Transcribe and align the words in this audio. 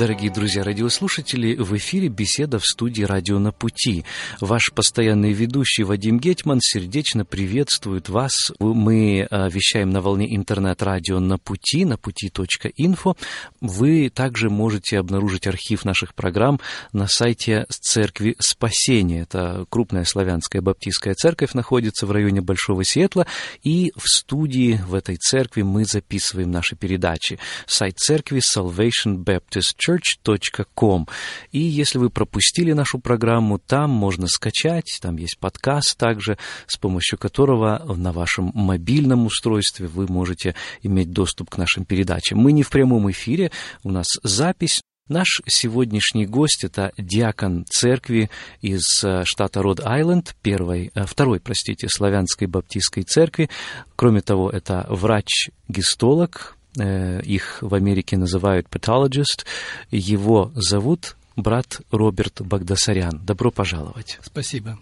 Дорогие 0.00 0.30
друзья, 0.30 0.64
радиослушатели, 0.64 1.56
в 1.56 1.76
эфире 1.76 2.08
беседа 2.08 2.58
в 2.58 2.64
студии 2.64 3.02
«Радио 3.02 3.38
на 3.38 3.52
пути». 3.52 4.06
Ваш 4.40 4.70
постоянный 4.74 5.34
ведущий 5.34 5.82
Вадим 5.82 6.18
Гетман 6.18 6.60
сердечно 6.62 7.26
приветствует 7.26 8.08
вас. 8.08 8.32
Мы 8.58 9.28
а, 9.30 9.50
вещаем 9.50 9.90
на 9.90 10.00
волне 10.00 10.34
интернет-радио 10.34 11.20
на 11.20 11.36
пути, 11.36 11.84
на 11.84 11.98
пути.инфо. 11.98 13.14
Вы 13.60 14.08
также 14.08 14.48
можете 14.48 14.98
обнаружить 14.98 15.46
архив 15.46 15.84
наших 15.84 16.14
программ 16.14 16.60
на 16.94 17.06
сайте 17.06 17.66
Церкви 17.68 18.36
Спасения. 18.38 19.24
Это 19.24 19.66
крупная 19.68 20.04
славянская 20.04 20.62
баптистская 20.62 21.12
церковь, 21.12 21.52
находится 21.52 22.06
в 22.06 22.12
районе 22.12 22.40
Большого 22.40 22.84
Сиэтла. 22.84 23.26
И 23.64 23.92
в 23.96 24.08
студии 24.08 24.80
в 24.82 24.94
этой 24.94 25.16
церкви 25.16 25.60
мы 25.60 25.84
записываем 25.84 26.50
наши 26.50 26.74
передачи. 26.74 27.38
Сайт 27.66 27.98
церкви 27.98 28.40
Salvation 28.40 29.22
Baptist 29.22 29.74
Church 29.76 29.89
church.com. 29.98 31.06
И 31.52 31.58
если 31.58 31.98
вы 31.98 32.10
пропустили 32.10 32.72
нашу 32.72 32.98
программу, 32.98 33.58
там 33.58 33.90
можно 33.90 34.26
скачать, 34.26 34.98
там 35.00 35.16
есть 35.16 35.38
подкаст 35.38 35.96
также, 35.96 36.38
с 36.66 36.76
помощью 36.76 37.18
которого 37.18 37.94
на 37.96 38.12
вашем 38.12 38.52
мобильном 38.54 39.26
устройстве 39.26 39.86
вы 39.86 40.06
можете 40.06 40.54
иметь 40.82 41.10
доступ 41.10 41.50
к 41.50 41.58
нашим 41.58 41.84
передачам. 41.84 42.38
Мы 42.38 42.52
не 42.52 42.62
в 42.62 42.70
прямом 42.70 43.10
эфире, 43.10 43.50
у 43.82 43.90
нас 43.90 44.06
запись, 44.22 44.82
Наш 45.10 45.42
сегодняшний 45.44 46.24
гость– 46.24 46.62
это 46.62 46.92
диакон 46.96 47.64
церкви 47.68 48.30
из 48.60 49.02
э, 49.02 49.24
штата 49.24 49.60
Род-Айленд, 49.60 50.36
первой, 50.40 50.92
э, 50.94 51.04
второй, 51.04 51.40
простите, 51.40 51.88
славянской 51.90 52.46
баптистской 52.46 53.02
церкви. 53.02 53.50
Кроме 53.96 54.20
того, 54.20 54.50
это 54.50 54.86
врач-гистолог, 54.88 56.56
их 56.76 57.58
в 57.60 57.74
Америке 57.74 58.16
называют 58.16 58.66
pathologist. 58.68 59.44
Его 59.90 60.52
зовут 60.54 61.16
брат 61.36 61.80
Роберт 61.90 62.42
Багдасарян. 62.42 63.20
Добро 63.24 63.50
пожаловать. 63.50 64.18
Спасибо. 64.22 64.78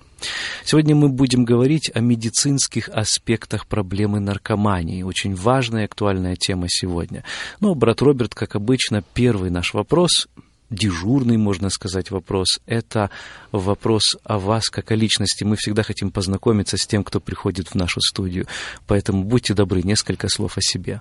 Сегодня 0.64 0.94
мы 0.96 1.08
будем 1.08 1.44
говорить 1.44 1.90
о 1.94 2.00
медицинских 2.00 2.88
аспектах 2.88 3.66
проблемы 3.66 4.20
наркомании. 4.20 5.02
Очень 5.02 5.34
важная 5.34 5.82
и 5.82 5.84
актуальная 5.84 6.36
тема 6.36 6.66
сегодня. 6.68 7.24
Но, 7.60 7.74
брат 7.74 8.02
Роберт, 8.02 8.34
как 8.34 8.56
обычно, 8.56 9.02
первый 9.14 9.50
наш 9.50 9.74
вопрос 9.74 10.28
дежурный, 10.70 11.38
можно 11.38 11.70
сказать, 11.70 12.10
вопрос. 12.10 12.60
Это 12.66 13.10
вопрос 13.52 14.16
о 14.24 14.38
вас 14.38 14.68
как 14.68 14.90
о 14.90 14.96
личности. 14.96 15.44
Мы 15.44 15.56
всегда 15.56 15.82
хотим 15.82 16.10
познакомиться 16.10 16.76
с 16.76 16.86
тем, 16.86 17.04
кто 17.04 17.20
приходит 17.20 17.68
в 17.68 17.74
нашу 17.74 18.00
студию. 18.00 18.46
Поэтому 18.86 19.24
будьте 19.24 19.54
добры, 19.54 19.82
несколько 19.82 20.28
слов 20.28 20.58
о 20.58 20.60
себе. 20.60 21.00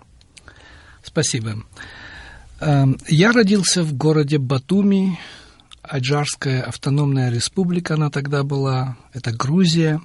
Спасибо. 1.08 1.64
Эм, 2.60 2.98
я 3.08 3.32
родился 3.32 3.82
в 3.82 3.94
городе 3.94 4.40
Батуми, 4.40 5.18
Аджарская 5.82 6.64
автономная 6.64 7.32
республика, 7.32 7.94
она 7.94 8.10
тогда 8.10 8.44
была, 8.44 8.98
это 9.14 9.32
Грузия, 9.32 10.02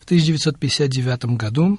в 0.00 0.04
1959 0.06 1.36
году. 1.36 1.78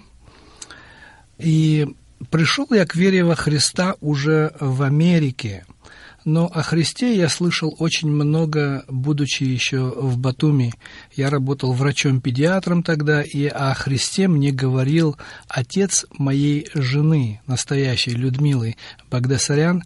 И 1.38 1.86
пришел 2.30 2.66
я 2.72 2.86
к 2.86 2.96
вере 2.96 3.26
во 3.26 3.36
Христа 3.36 3.96
уже 4.00 4.54
в 4.62 4.84
Америке– 4.84 5.66
но 6.24 6.46
о 6.46 6.62
Христе 6.62 7.16
я 7.16 7.30
слышал 7.30 7.76
очень 7.80 8.10
много, 8.10 8.84
будучи 8.88 9.44
еще 9.44 9.80
в 9.80 10.18
Батуми. 10.18 10.74
Я 11.14 11.30
работал 11.30 11.74
врачом-педиатром 11.74 12.84
тогда, 12.84 13.24
и 13.24 13.46
о 13.48 13.74
Христе 13.74 14.28
мне 14.28 14.52
говорил 14.52 15.18
отец 15.48 16.06
моей 16.18 16.68
жены, 16.76 17.42
настоящей 17.48 18.12
Людмилы 18.12 18.76
Багдасарян, 19.10 19.84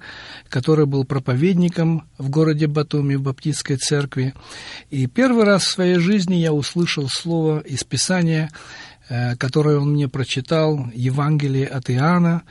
который 0.49 0.85
был 0.85 1.05
проповедником 1.05 2.07
в 2.17 2.29
городе 2.29 2.67
Батуми, 2.67 3.15
в 3.15 3.21
Баптистской 3.21 3.77
церкви. 3.77 4.33
И 4.89 5.07
первый 5.07 5.45
раз 5.45 5.63
в 5.63 5.71
своей 5.71 5.99
жизни 5.99 6.35
я 6.35 6.51
услышал 6.51 7.07
слово 7.07 7.59
из 7.59 7.83
Писания, 7.85 8.51
э, 9.07 9.35
которое 9.37 9.77
он 9.77 9.93
мне 9.93 10.09
прочитал, 10.09 10.87
Евангелие 10.93 11.67
от 11.67 11.89
Иоанна, 11.89 12.43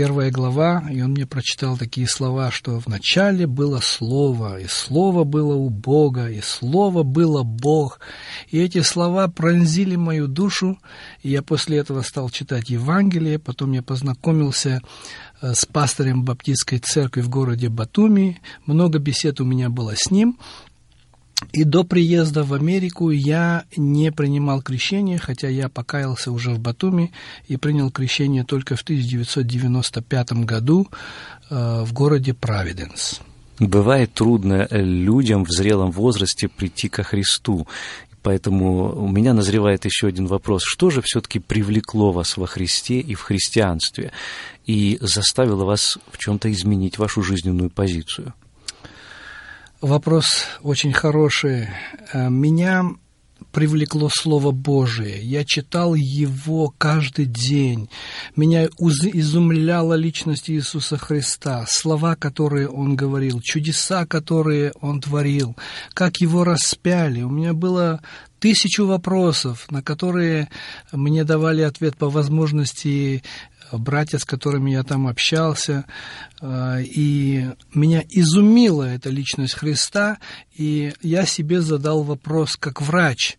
первая 0.00 0.30
глава, 0.30 0.82
и 0.90 1.02
он 1.02 1.10
мне 1.10 1.26
прочитал 1.26 1.76
такие 1.76 2.08
слова, 2.08 2.50
что 2.50 2.80
в 2.80 2.86
начале 2.86 3.46
было 3.46 3.80
Слово, 3.80 4.58
и 4.58 4.66
Слово 4.66 5.24
было 5.24 5.54
у 5.54 5.68
Бога, 5.68 6.30
и 6.30 6.40
Слово 6.40 7.02
было 7.02 7.42
Бог. 7.42 8.00
И 8.48 8.58
эти 8.58 8.80
слова 8.80 9.28
пронзили 9.28 9.96
мою 9.96 10.26
душу, 10.26 10.78
и 11.22 11.28
я 11.28 11.42
после 11.42 11.76
этого 11.76 12.00
стал 12.00 12.30
читать 12.30 12.70
Евангелие, 12.70 13.38
потом 13.38 13.72
я 13.72 13.82
познакомился 13.82 14.80
э, 15.42 15.52
с 15.52 15.66
пастором 15.66 16.24
Баптистской 16.24 16.78
церкви 16.78 17.20
в 17.20 17.28
городе 17.28 17.68
Батуми, 17.68 18.40
много 18.64 18.98
бесед 18.98 19.38
у 19.42 19.44
меня 19.44 19.68
было 19.68 19.92
с 19.96 20.10
ним, 20.10 20.38
и 21.52 21.64
до 21.64 21.84
приезда 21.84 22.44
в 22.44 22.54
Америку 22.54 23.10
я 23.10 23.64
не 23.76 24.12
принимал 24.12 24.62
крещение, 24.62 25.18
хотя 25.18 25.48
я 25.48 25.68
покаялся 25.68 26.30
уже 26.32 26.50
в 26.50 26.58
Батуми 26.58 27.12
и 27.48 27.56
принял 27.56 27.90
крещение 27.90 28.44
только 28.44 28.76
в 28.76 28.82
1995 28.82 30.32
году 30.44 30.88
э, 31.48 31.82
в 31.84 31.92
городе 31.92 32.34
Правиденс. 32.34 33.20
Бывает 33.58 34.14
трудно 34.14 34.66
э, 34.70 34.82
людям 34.82 35.44
в 35.44 35.50
зрелом 35.50 35.90
возрасте 35.90 36.48
прийти 36.48 36.88
ко 36.88 37.02
Христу. 37.02 37.66
Поэтому 38.22 38.94
у 38.94 39.08
меня 39.08 39.32
назревает 39.32 39.86
еще 39.86 40.06
один 40.06 40.26
вопрос. 40.26 40.62
Что 40.64 40.90
же 40.90 41.00
все-таки 41.02 41.38
привлекло 41.38 42.12
вас 42.12 42.36
во 42.36 42.46
Христе 42.46 43.00
и 43.00 43.14
в 43.14 43.22
христианстве 43.22 44.12
и 44.66 44.98
заставило 45.00 45.64
вас 45.64 45.98
в 46.12 46.18
чем-то 46.18 46.52
изменить 46.52 46.98
вашу 46.98 47.22
жизненную 47.22 47.70
позицию? 47.70 48.34
Вопрос 49.80 50.26
очень 50.62 50.92
хороший. 50.92 51.68
Э, 52.12 52.28
меня 52.28 52.84
привлекло 53.50 54.10
Слово 54.12 54.50
Божие. 54.50 55.22
Я 55.22 55.42
читал 55.46 55.94
его 55.94 56.74
каждый 56.76 57.24
день. 57.24 57.88
Меня 58.36 58.66
изумляла 58.66 59.94
личность 59.94 60.50
Иисуса 60.50 60.98
Христа, 60.98 61.64
слова, 61.66 62.14
которые 62.14 62.68
Он 62.68 62.94
говорил, 62.94 63.40
чудеса, 63.42 64.04
которые 64.04 64.72
Он 64.82 65.00
творил, 65.00 65.56
как 65.94 66.18
Его 66.18 66.44
распяли. 66.44 67.22
У 67.22 67.30
меня 67.30 67.54
было 67.54 68.02
тысячу 68.38 68.86
вопросов, 68.86 69.66
на 69.70 69.82
которые 69.82 70.50
мне 70.92 71.24
давали 71.24 71.62
ответ 71.62 71.96
по 71.96 72.10
возможности 72.10 73.22
братья, 73.72 74.18
с 74.18 74.24
которыми 74.24 74.70
я 74.70 74.82
там 74.82 75.06
общался, 75.06 75.84
э, 76.40 76.82
и 76.82 77.48
меня 77.74 78.02
изумила 78.08 78.84
эта 78.84 79.10
личность 79.10 79.54
Христа, 79.54 80.18
и 80.56 80.92
я 81.02 81.26
себе 81.26 81.60
задал 81.60 82.02
вопрос 82.02 82.56
как 82.56 82.82
врач, 82.82 83.38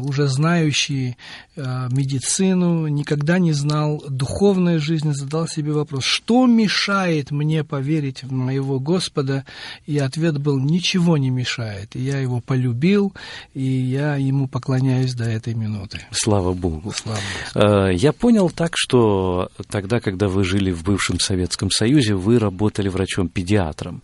уже 0.00 0.28
знающий 0.28 1.16
э, 1.56 1.88
медицину, 1.90 2.86
никогда 2.86 3.38
не 3.38 3.52
знал 3.52 4.02
духовной 4.08 4.78
жизни, 4.78 5.12
задал 5.12 5.48
себе 5.48 5.72
вопрос, 5.72 6.04
что 6.04 6.46
мешает 6.46 7.30
мне 7.30 7.64
поверить 7.64 8.22
в 8.22 8.32
моего 8.32 8.78
Господа? 8.78 9.44
И 9.86 9.98
ответ 9.98 10.38
был, 10.38 10.58
ничего 10.58 11.16
не 11.16 11.30
мешает. 11.30 11.96
И 11.96 12.00
я 12.00 12.18
его 12.18 12.40
полюбил, 12.40 13.12
и 13.52 13.64
я 13.64 14.16
ему 14.16 14.46
поклоняюсь 14.46 15.14
до 15.14 15.24
этой 15.24 15.54
минуты. 15.54 16.00
Слава 16.12 16.52
Богу. 16.52 16.92
Слава 16.94 17.18
Богу. 17.54 17.88
Э, 17.88 17.94
я 17.94 18.12
понял 18.12 18.50
так, 18.50 18.72
что 18.76 19.50
тогда, 19.70 20.00
когда 20.00 20.28
вы 20.28 20.44
жили 20.44 20.70
в 20.70 20.84
бывшем 20.84 21.18
Советском 21.18 21.70
Союзе, 21.70 22.14
вы 22.14 22.38
работали 22.38 22.88
врачом-педиатром. 22.88 24.02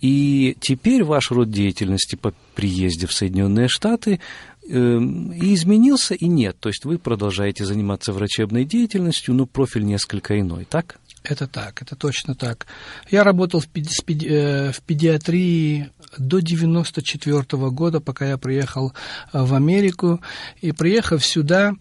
И 0.00 0.56
теперь 0.60 1.04
ваш 1.04 1.30
род 1.30 1.50
деятельности 1.50 2.16
по 2.16 2.32
приезде 2.54 3.06
в 3.06 3.12
Соединенные 3.12 3.68
Штаты 3.68 4.20
и 4.64 5.54
изменился, 5.54 6.14
и 6.14 6.26
нет. 6.26 6.56
То 6.60 6.68
есть 6.68 6.84
вы 6.84 6.98
продолжаете 6.98 7.64
заниматься 7.64 8.12
врачебной 8.12 8.64
деятельностью, 8.64 9.34
но 9.34 9.46
профиль 9.46 9.84
несколько 9.84 10.38
иной, 10.38 10.66
так? 10.68 10.98
Это 11.24 11.46
так, 11.46 11.82
это 11.82 11.94
точно 11.94 12.34
так. 12.34 12.66
Я 13.10 13.22
работал 13.22 13.60
в, 13.60 13.68
педи, 13.68 14.26
э, 14.26 14.72
в 14.72 14.82
педиатрии 14.82 15.90
до 16.18 16.40
94 16.40 17.36
-го 17.36 17.70
года, 17.70 18.00
пока 18.00 18.28
я 18.28 18.38
приехал 18.38 18.92
э, 19.32 19.42
в 19.42 19.54
Америку. 19.54 20.20
И 20.60 20.72
приехав 20.72 21.24
сюда, 21.24 21.74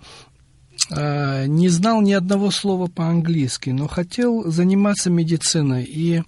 э, 0.92 1.45
не 1.48 1.69
знал 1.69 2.01
ни 2.01 2.13
одного 2.13 2.51
слова 2.51 2.86
по-английски, 2.88 3.72
но 3.72 3.88
хотел 3.88 4.51
заниматься 4.51 5.10
медициной. 5.10 5.86
И 5.86 6.22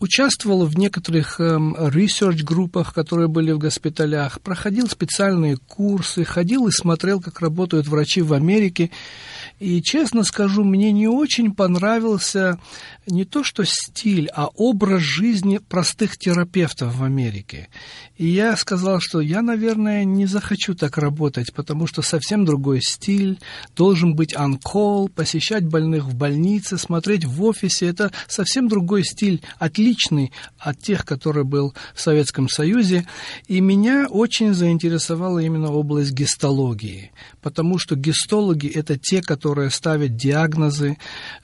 участвовал 0.00 0.66
в 0.66 0.76
некоторых 0.76 1.38
research-группах, 1.38 2.92
которые 2.92 3.28
были 3.28 3.52
в 3.52 3.58
госпиталях, 3.58 4.40
проходил 4.40 4.88
специальные 4.88 5.56
курсы, 5.56 6.24
ходил 6.24 6.66
и 6.66 6.72
смотрел, 6.72 7.20
как 7.20 7.40
работают 7.40 7.86
врачи 7.86 8.22
в 8.22 8.32
Америке. 8.32 8.90
И, 9.58 9.82
честно 9.82 10.24
скажу, 10.24 10.64
мне 10.64 10.90
не 10.90 11.06
очень 11.06 11.54
понравился 11.54 12.58
не 13.06 13.24
то 13.24 13.44
что 13.44 13.64
стиль, 13.64 14.28
а 14.34 14.46
образ 14.46 15.02
жизни 15.02 15.58
простых 15.58 16.16
терапевтов 16.16 16.94
в 16.94 17.04
Америке. 17.04 17.68
И 18.16 18.26
я 18.26 18.56
сказал, 18.56 19.00
что 19.00 19.20
я, 19.20 19.42
наверное, 19.42 20.04
не 20.04 20.26
захочу 20.26 20.74
так 20.74 20.96
работать, 20.96 21.52
потому 21.52 21.86
что 21.86 22.00
совсем 22.00 22.44
другой 22.44 22.80
стиль, 22.80 23.38
должен 23.76 24.14
быть 24.14 24.34
on-call, 24.34 25.10
посещать 25.10 25.66
больных 25.66 26.04
в 26.04 26.14
больнице, 26.14 26.78
смотреть 26.78 27.26
в 27.26 27.42
офисе. 27.42 27.86
Это 27.86 28.12
совсем 28.28 28.68
другой 28.68 29.04
стиль, 29.04 29.42
отличный 29.90 30.32
от 30.58 30.78
тех, 30.78 31.04
который 31.04 31.44
был 31.44 31.74
в 31.94 32.00
Советском 32.00 32.48
Союзе. 32.48 33.06
И 33.48 33.60
меня 33.60 34.06
очень 34.08 34.54
заинтересовала 34.54 35.38
именно 35.40 35.72
область 35.72 36.12
гистологии, 36.12 37.10
потому 37.42 37.78
что 37.78 37.96
гистологи– 37.96 38.66
это 38.74 38.98
те, 38.98 39.22
которые 39.22 39.70
ставят 39.70 40.16
диагнозы, 40.16 40.96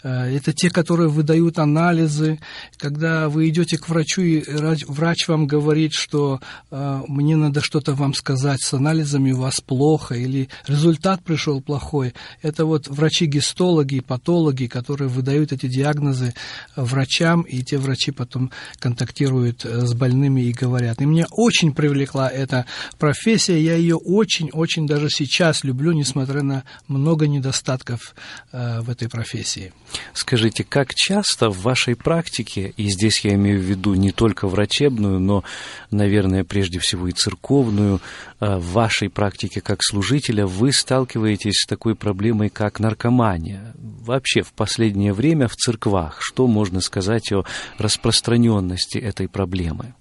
э, 0.02 0.36
это 0.36 0.52
те, 0.52 0.70
которые 0.70 1.08
выдают 1.08 1.58
анализы. 1.58 2.38
Когда 2.76 3.28
вы 3.28 3.48
идете 3.48 3.78
к 3.78 3.88
врачу, 3.88 4.22
и 4.22 4.44
врач 4.88 5.28
вам 5.28 5.46
говорит, 5.46 5.92
что 5.92 6.40
э, 6.70 7.02
мне 7.08 7.36
надо 7.36 7.60
что-то 7.60 7.94
вам 7.94 8.14
сказать, 8.14 8.60
с 8.62 8.74
анализами 8.74 9.32
у 9.32 9.40
вас 9.40 9.60
плохо, 9.60 10.14
или 10.14 10.48
результат 10.66 11.22
пришел 11.24 11.60
плохой, 11.60 12.14
это 12.42 12.64
вот 12.64 12.88
врачи-гистологи, 12.88 14.00
патологи, 14.00 14.66
которые 14.66 15.08
выдают 15.08 15.52
эти 15.52 15.66
диагнозы 15.66 16.34
врачам, 16.76 17.42
и 17.42 17.62
те 17.62 17.78
врачи 17.78 18.12
потом 18.12 18.35
контактируют 18.78 19.64
э, 19.64 19.86
с 19.86 19.94
больными 19.94 20.42
и 20.42 20.52
говорят. 20.52 21.00
И 21.00 21.06
меня 21.06 21.26
очень 21.30 21.72
привлекла 21.72 22.28
эта 22.28 22.66
профессия, 22.98 23.60
я 23.60 23.74
ее 23.74 23.96
очень-очень 23.96 24.86
даже 24.86 25.08
сейчас 25.10 25.64
люблю, 25.64 25.92
несмотря 25.92 26.42
на 26.42 26.64
много 26.88 27.26
недостатков 27.26 28.14
э, 28.52 28.80
в 28.80 28.90
этой 28.90 29.08
профессии. 29.08 29.72
Скажите, 30.12 30.64
как 30.64 30.94
часто 30.94 31.50
в 31.50 31.62
вашей 31.62 31.96
практике, 31.96 32.72
и 32.76 32.88
здесь 32.88 33.20
я 33.20 33.34
имею 33.34 33.60
в 33.60 33.64
виду 33.64 33.94
не 33.94 34.12
только 34.12 34.48
врачебную, 34.48 35.20
но, 35.20 35.44
наверное, 35.90 36.44
прежде 36.44 36.78
всего 36.78 37.08
и 37.08 37.12
церковную, 37.12 38.00
в 38.40 38.72
вашей 38.72 39.08
практике 39.08 39.60
как 39.60 39.82
служителя 39.82 40.46
вы 40.46 40.72
сталкиваетесь 40.72 41.62
с 41.62 41.66
такой 41.66 41.94
проблемой, 41.94 42.48
как 42.48 42.80
наркомания? 42.80 43.74
Вообще 43.76 44.42
в 44.42 44.52
последнее 44.52 45.12
время 45.12 45.48
в 45.48 45.56
церквах, 45.56 46.18
что 46.20 46.46
можно 46.46 46.80
сказать 46.80 47.32
о 47.32 47.44
распространенности 47.78 48.98
этой 48.98 49.28
проблемы? 49.28 49.94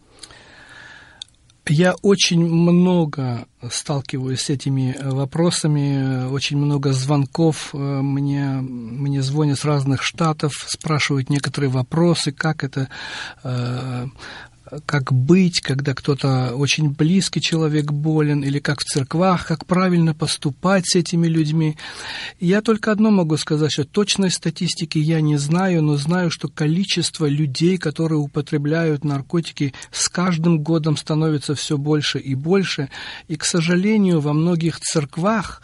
Я 1.67 1.95
очень 2.03 2.45
много 2.45 3.47
сталкиваюсь 3.71 4.41
с 4.41 4.49
этими 4.51 4.95
вопросами, 5.01 6.27
очень 6.27 6.57
много 6.57 6.93
звонков 6.93 7.73
мне, 7.73 8.59
мне 8.61 9.23
звонят 9.23 9.57
с 9.57 9.65
разных 9.65 10.03
штатов, 10.03 10.51
спрашивают 10.67 11.31
некоторые 11.31 11.71
вопросы, 11.71 12.31
как 12.31 12.63
это 12.63 12.89
э, 13.43 14.05
как 14.85 15.13
быть, 15.13 15.61
когда 15.61 15.93
кто-то 15.93 16.55
очень 16.55 16.89
близкий 16.89 17.41
человек 17.41 17.91
болен, 17.91 18.43
или 18.43 18.59
как 18.59 18.79
в 18.79 18.83
церквах, 18.83 19.47
как 19.47 19.65
правильно 19.65 20.13
поступать 20.13 20.85
с 20.87 20.95
этими 20.95 21.27
людьми. 21.27 21.77
Я 22.39 22.61
только 22.61 22.91
одно 22.91 23.11
могу 23.11 23.37
сказать, 23.37 23.71
что 23.71 23.83
точной 23.83 24.31
статистики 24.31 24.97
я 24.97 25.21
не 25.21 25.37
знаю, 25.37 25.83
но 25.83 25.97
знаю, 25.97 26.31
что 26.31 26.47
количество 26.47 27.27
людей, 27.27 27.77
которые 27.77 28.19
употребляют 28.19 29.03
наркотики, 29.03 29.73
с 29.91 30.09
каждым 30.09 30.59
годом 30.59 30.97
становится 30.97 31.55
все 31.55 31.77
больше 31.77 32.19
и 32.19 32.35
больше. 32.35 32.89
И, 33.27 33.35
к 33.35 33.45
сожалению, 33.45 34.19
во 34.19 34.33
многих 34.33 34.79
церквах 34.79 35.61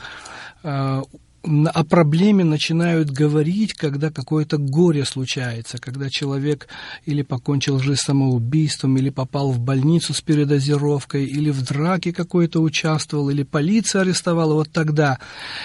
э, 0.64 1.02
о 1.44 1.84
проблеме 1.84 2.44
начинают 2.44 3.10
говорить, 3.10 3.74
когда 3.74 4.12
какое-то 4.12 4.58
горе 4.58 5.06
случается, 5.06 5.80
когда 5.80 6.08
человек 6.10 6.68
или 7.06 7.24
покончил 7.24 7.80
жизнь 7.80 8.00
самоубийством, 8.00 8.98
или 8.98 9.10
попал 9.10 9.52
в 9.52 9.60
больницу 9.60 10.14
с 10.14 10.22
передозировкой, 10.22 11.26
или 11.26 11.50
в 11.50 11.64
драке 11.64 12.14
какой-то 12.14 12.62
участвовал, 12.62 13.32
или 13.32 13.42
полиция 13.42 14.02
арестовала, 14.02 14.54
вот 14.54 14.72
тогда, 14.72 15.18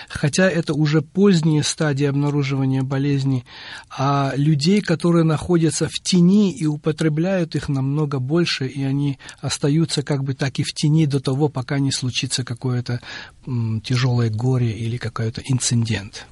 хотя 0.09 0.49
это 0.49 0.73
уже 0.73 1.03
поздние 1.03 1.63
стадии 1.63 2.07
обнаруживания 2.07 2.83
болезни, 2.83 3.45
а 3.91 4.33
людей, 4.35 4.81
которые 4.81 5.25
находятся 5.25 5.89
в 5.89 6.03
тени 6.03 6.57
и 6.57 6.65
употребляют 6.65 7.55
их 7.55 7.69
намного 7.69 8.19
больше, 8.19 8.67
и 8.67 8.83
они 8.83 9.19
остаются 9.41 10.03
как 10.03 10.25
бы 10.25 10.33
так 10.33 10.59
и 10.59 10.63
в 10.63 10.73
тени 10.73 11.05
до 11.05 11.21
того, 11.21 11.51
пока 11.51 11.79
не 11.79 11.93
случится 11.93 12.45
какое-то 12.45 13.01
тяжелое 13.85 14.31
горе 14.31 14.73
или 14.73 14.97
какое-то 14.97 15.43
инцидент 15.45 15.66
инцидент. 15.73 16.27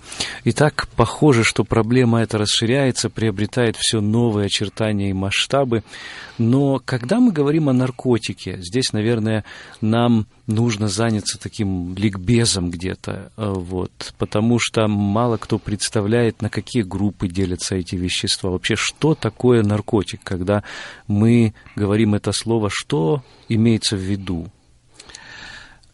Итак, 0.45 0.89
похоже, 0.97 1.45
что 1.45 1.65
проблема 1.65 2.23
эта 2.23 2.39
расширяется, 2.39 3.11
приобретает 3.11 3.77
все 3.77 4.01
новые 4.01 4.47
очертания 4.47 5.11
и 5.11 5.15
масштабы. 5.15 5.83
Но 6.39 6.81
когда 6.85 7.21
мы 7.21 7.33
говорим 7.33 7.69
о 7.69 7.73
наркотике, 7.73 8.59
здесь, 8.61 8.93
наверное, 8.93 9.45
нам 9.81 10.27
нужно 10.47 10.89
заняться 10.89 11.39
таким 11.39 11.95
ликбезом 11.95 12.71
где-то, 12.71 13.33
э, 13.37 13.53
вот, 13.57 14.15
потому 14.19 14.59
что 14.61 14.87
мало 14.89 15.37
кто 15.37 15.59
представляет, 15.59 16.43
на 16.43 16.51
какие 16.51 16.83
группы 16.83 17.29
делятся 17.29 17.77
эти 17.77 17.97
вещества. 17.97 18.51
Вообще, 18.51 18.77
что 18.77 19.15
такое 19.15 19.63
наркотик, 19.63 20.21
когда 20.23 20.63
мы 21.09 21.55
говорим 21.77 22.15
это 22.15 22.33
слово, 22.33 22.69
что 22.71 23.23
имеется 23.49 23.97
в 23.97 24.01
виду? 24.01 24.51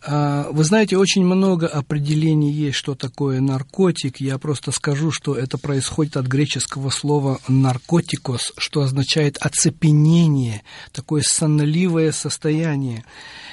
А, 0.02 0.48
вы 0.50 0.64
знаете, 0.64 0.96
очень 0.96 1.24
много 1.24 1.66
определений 1.66 2.50
есть, 2.50 2.76
что 2.76 2.94
такое 2.94 3.40
наркотик. 3.40 4.18
Я 4.20 4.38
просто 4.38 4.72
скажу, 4.72 5.10
что 5.12 5.34
это 5.34 5.58
происходит 5.58 6.16
от 6.16 6.26
греческого 6.26 6.90
слова 6.90 7.38
«наркотикос», 7.48 8.54
что 8.56 8.80
означает 8.80 9.36
«оцепенение», 9.38 10.62
такое 10.92 11.22
сонливое 11.24 12.12
состояние. 12.12 13.04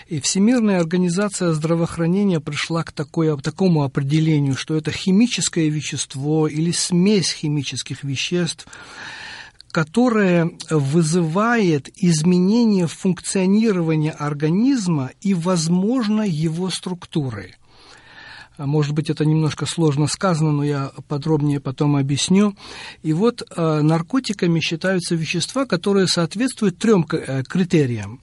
И 0.08 0.22
Всемирная 0.22 0.80
организация 0.80 1.52
здравоохранения 1.52 2.40
пришла 2.40 2.84
к 2.84 2.94
такой, 2.94 3.38
такому 3.42 3.84
определению, 3.84 4.56
что 4.56 4.78
это 4.78 4.90
химическое 4.92 5.68
вещество 5.68 6.48
или 6.48 6.72
смесь 6.72 7.34
химических 7.34 8.06
веществ, 8.06 8.68
которое 9.78 10.54
вызывает 10.72 11.88
изменение 11.98 12.88
функционирования 12.88 14.10
организма 14.10 15.12
и, 15.22 15.36
возможно, 15.36 16.24
его 16.24 16.72
структуры. 16.72 17.54
Может 18.58 18.96
быть, 18.96 19.12
это 19.12 19.24
немножко 19.24 19.68
сложно 19.68 20.08
сказано, 20.08 20.52
но 20.52 20.64
я 20.64 20.92
подробнее 21.08 21.60
потом 21.60 21.96
объясню. 21.96 22.56
И 23.04 23.14
вот 23.14 23.44
э, 23.44 23.82
наркотиками 23.84 24.60
считаются 24.62 25.14
вещества, 25.14 25.68
которые 25.68 26.08
соответствуют 26.08 26.80
трем 26.80 27.06
э, 27.12 27.44
критериям. 27.44 28.20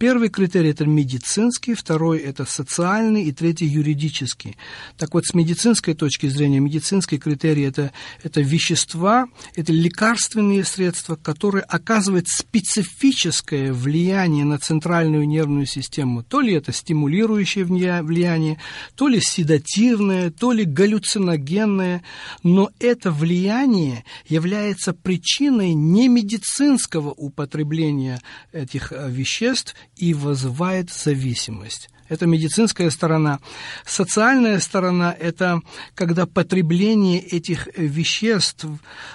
Первый 0.00 0.30
критерий– 0.30 0.70
это 0.70 0.86
медицинский, 0.86 1.74
второй– 1.74 2.18
это 2.20 2.46
социальный 2.46 3.24
и 3.24 3.32
третий– 3.32 3.66
юридический. 3.66 4.56
Так 4.96 5.12
вот, 5.12 5.26
с 5.26 5.34
медицинской 5.34 5.92
точки 5.92 6.26
зрения, 6.26 6.58
медицинский 6.58 7.18
критерий 7.18 7.64
это,– 7.64 7.92
это 8.22 8.40
вещества, 8.40 9.26
это 9.56 9.74
лекарственные 9.74 10.64
средства, 10.64 11.16
которые 11.16 11.64
оказывают 11.64 12.28
специфическое 12.28 13.74
влияние 13.74 14.46
на 14.46 14.58
центральную 14.58 15.28
нервную 15.28 15.66
систему. 15.66 16.22
То 16.22 16.40
ли 16.40 16.54
это 16.54 16.72
стимулирующее 16.72 17.66
влияние, 17.66 18.56
то 18.94 19.06
ли 19.06 19.20
седативное, 19.20 20.30
то 20.30 20.52
ли 20.52 20.64
галлюциногенное, 20.64 22.02
но 22.42 22.70
это 22.78 23.10
влияние 23.10 24.04
является 24.26 24.94
причиной 24.94 25.74
немедицинского 25.74 27.10
употребления 27.10 28.18
этих 28.50 28.92
э, 28.92 29.10
веществ 29.10 29.74
и 30.00 30.14
вызывает 30.14 30.90
зависимость. 30.90 31.90
Это 32.10 32.26
медицинская 32.26 32.90
сторона. 32.90 33.38
Социальная 33.86 34.58
сторона– 34.58 35.16
это 35.18 35.62
когда 35.94 36.26
потребление 36.26 37.20
этих 37.20 37.68
веществ 37.76 38.66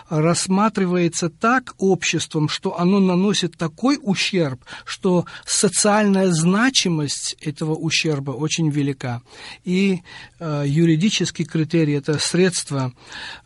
рассматривается 0.09 1.29
так 1.29 1.75
обществом, 1.77 2.47
что 2.47 2.79
оно 2.79 3.01
наносит 3.01 3.57
такой 3.57 3.99
ущерб, 4.01 4.63
что 4.85 5.25
социальная 5.45 6.31
значимость 6.31 7.35
этого 7.41 7.75
ущерба 7.75 8.31
очень 8.31 8.69
велика. 8.69 9.21
И 9.65 10.01
э, 10.39 10.63
юридический 10.65 11.43
критерий– 11.43 11.93
это 11.95 12.17
средство, 12.17 12.93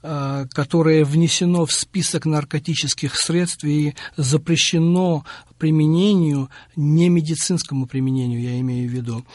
э, 0.04 0.46
которое 0.54 1.04
внесено 1.04 1.66
в 1.66 1.72
список 1.72 2.26
наркотических 2.26 3.16
средств 3.16 3.64
и 3.64 3.96
запрещено 4.16 5.26
применению, 5.60 6.50
не 6.76 7.10
медицинскому 7.10 7.86
применению, 7.86 8.42
я 8.42 8.60
имею 8.62 8.90
в 8.90 8.94
виду. 8.94 9.26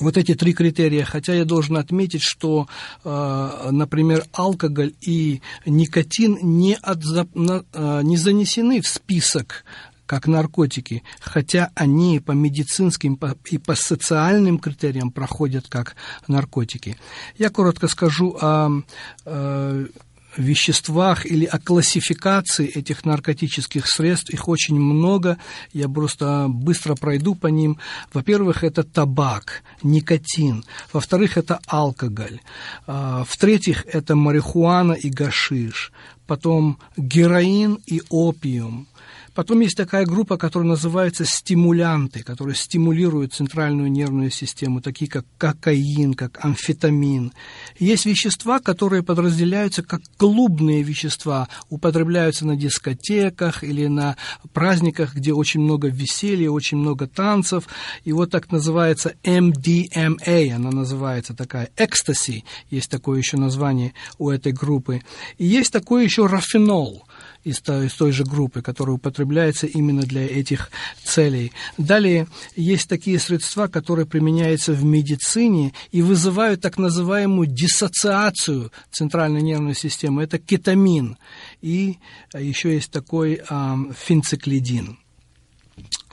Вот 0.00 0.16
эти 0.16 0.34
три 0.34 0.52
критерия, 0.52 1.04
хотя 1.04 1.34
я 1.34 1.44
должен 1.44 1.76
отметить, 1.76 2.22
что, 2.22 2.68
э, 3.04 3.68
например, 3.70 4.24
алкоголь 4.32 4.94
и 5.00 5.42
никотин 5.66 6.38
не, 6.42 6.76
отза, 6.82 7.26
э, 7.34 8.00
не 8.02 8.16
занесены 8.16 8.80
в 8.80 8.88
список 8.88 9.64
как 10.06 10.26
наркотики, 10.26 11.02
хотя 11.20 11.70
они 11.74 12.20
по 12.20 12.32
медицинским 12.32 13.18
и 13.50 13.58
по 13.58 13.74
социальным 13.74 14.58
критериям 14.58 15.10
проходят 15.10 15.68
как 15.68 15.96
наркотики. 16.28 16.98
Я 17.38 17.48
коротко 17.48 17.88
скажу 17.88 18.36
о 18.38 18.82
э, 19.24 19.86
веществах 20.36 21.26
или 21.26 21.44
о 21.44 21.58
классификации 21.58 22.66
этих 22.66 23.04
наркотических 23.04 23.86
средств. 23.86 24.30
Их 24.30 24.48
очень 24.48 24.78
много, 24.78 25.38
я 25.72 25.88
просто 25.88 26.46
быстро 26.48 26.94
пройду 26.94 27.34
по 27.34 27.48
ним. 27.48 27.78
Во-первых, 28.12 28.64
это 28.64 28.82
табак, 28.82 29.62
никотин. 29.82 30.64
Во-вторых, 30.92 31.36
это 31.36 31.60
алкоголь. 31.66 32.40
А, 32.86 33.24
в-третьих, 33.24 33.84
это 33.86 34.16
марихуана 34.16 34.92
и 34.92 35.10
гашиш. 35.10 35.92
Потом 36.26 36.78
героин 36.96 37.78
и 37.86 38.02
опиум. 38.08 38.88
Потом 39.34 39.60
есть 39.60 39.76
такая 39.76 40.04
группа, 40.04 40.36
которая 40.36 40.68
называется 40.68 41.24
стимулянты, 41.24 42.22
которые 42.22 42.54
стимулируют 42.54 43.32
центральную 43.32 43.90
нервную 43.90 44.30
систему, 44.30 44.82
такие 44.82 45.10
как 45.10 45.24
кокаин, 45.38 46.12
как 46.14 46.44
амфетамин. 46.44 47.32
Есть 47.78 48.04
вещества, 48.04 48.60
которые 48.60 49.02
подразделяются 49.02 49.82
как 49.82 50.02
клубные 50.18 50.82
вещества, 50.82 51.48
употребляются 51.70 52.46
на 52.46 52.56
дискотеках 52.56 53.64
или 53.64 53.86
на 53.86 54.16
праздниках, 54.52 55.14
где 55.14 55.32
очень 55.32 55.60
много 55.60 55.88
веселья, 55.88 56.50
очень 56.50 56.76
много 56.76 57.06
танцев. 57.06 57.64
И 58.04 58.12
вот 58.12 58.30
так 58.30 58.52
называется 58.52 59.14
MDMA, 59.22 60.50
она 60.52 60.70
называется 60.70 61.34
такая, 61.34 61.70
экстаси, 61.76 62.44
есть 62.70 62.90
такое 62.90 63.18
еще 63.18 63.38
название 63.38 63.94
у 64.18 64.28
этой 64.28 64.52
группы. 64.52 65.00
И 65.38 65.46
есть 65.46 65.72
такой 65.72 66.04
еще 66.04 66.26
рафинол– 66.26 67.06
из 67.44 67.60
той, 67.60 67.86
из 67.86 67.94
той 67.94 68.12
же 68.12 68.24
группы, 68.24 68.62
которая 68.62 68.96
употребляется 68.96 69.66
именно 69.66 70.02
для 70.02 70.26
этих 70.26 70.70
целей. 71.04 71.52
Далее 71.78 72.26
есть 72.56 72.88
такие 72.88 73.18
средства, 73.18 73.66
которые 73.66 74.06
применяются 74.06 74.72
в 74.72 74.84
медицине 74.84 75.72
и 75.90 76.02
вызывают 76.02 76.60
так 76.60 76.78
называемую 76.78 77.46
диссоциацию 77.46 78.70
центральной 78.90 79.42
нервной 79.42 79.74
системы. 79.74 80.22
Это 80.22 80.38
кетамин. 80.38 81.16
И 81.60 81.98
еще 82.34 82.74
есть 82.74 82.90
такой 82.90 83.40
э, 83.48 83.76
фенциклидин. 83.96 84.98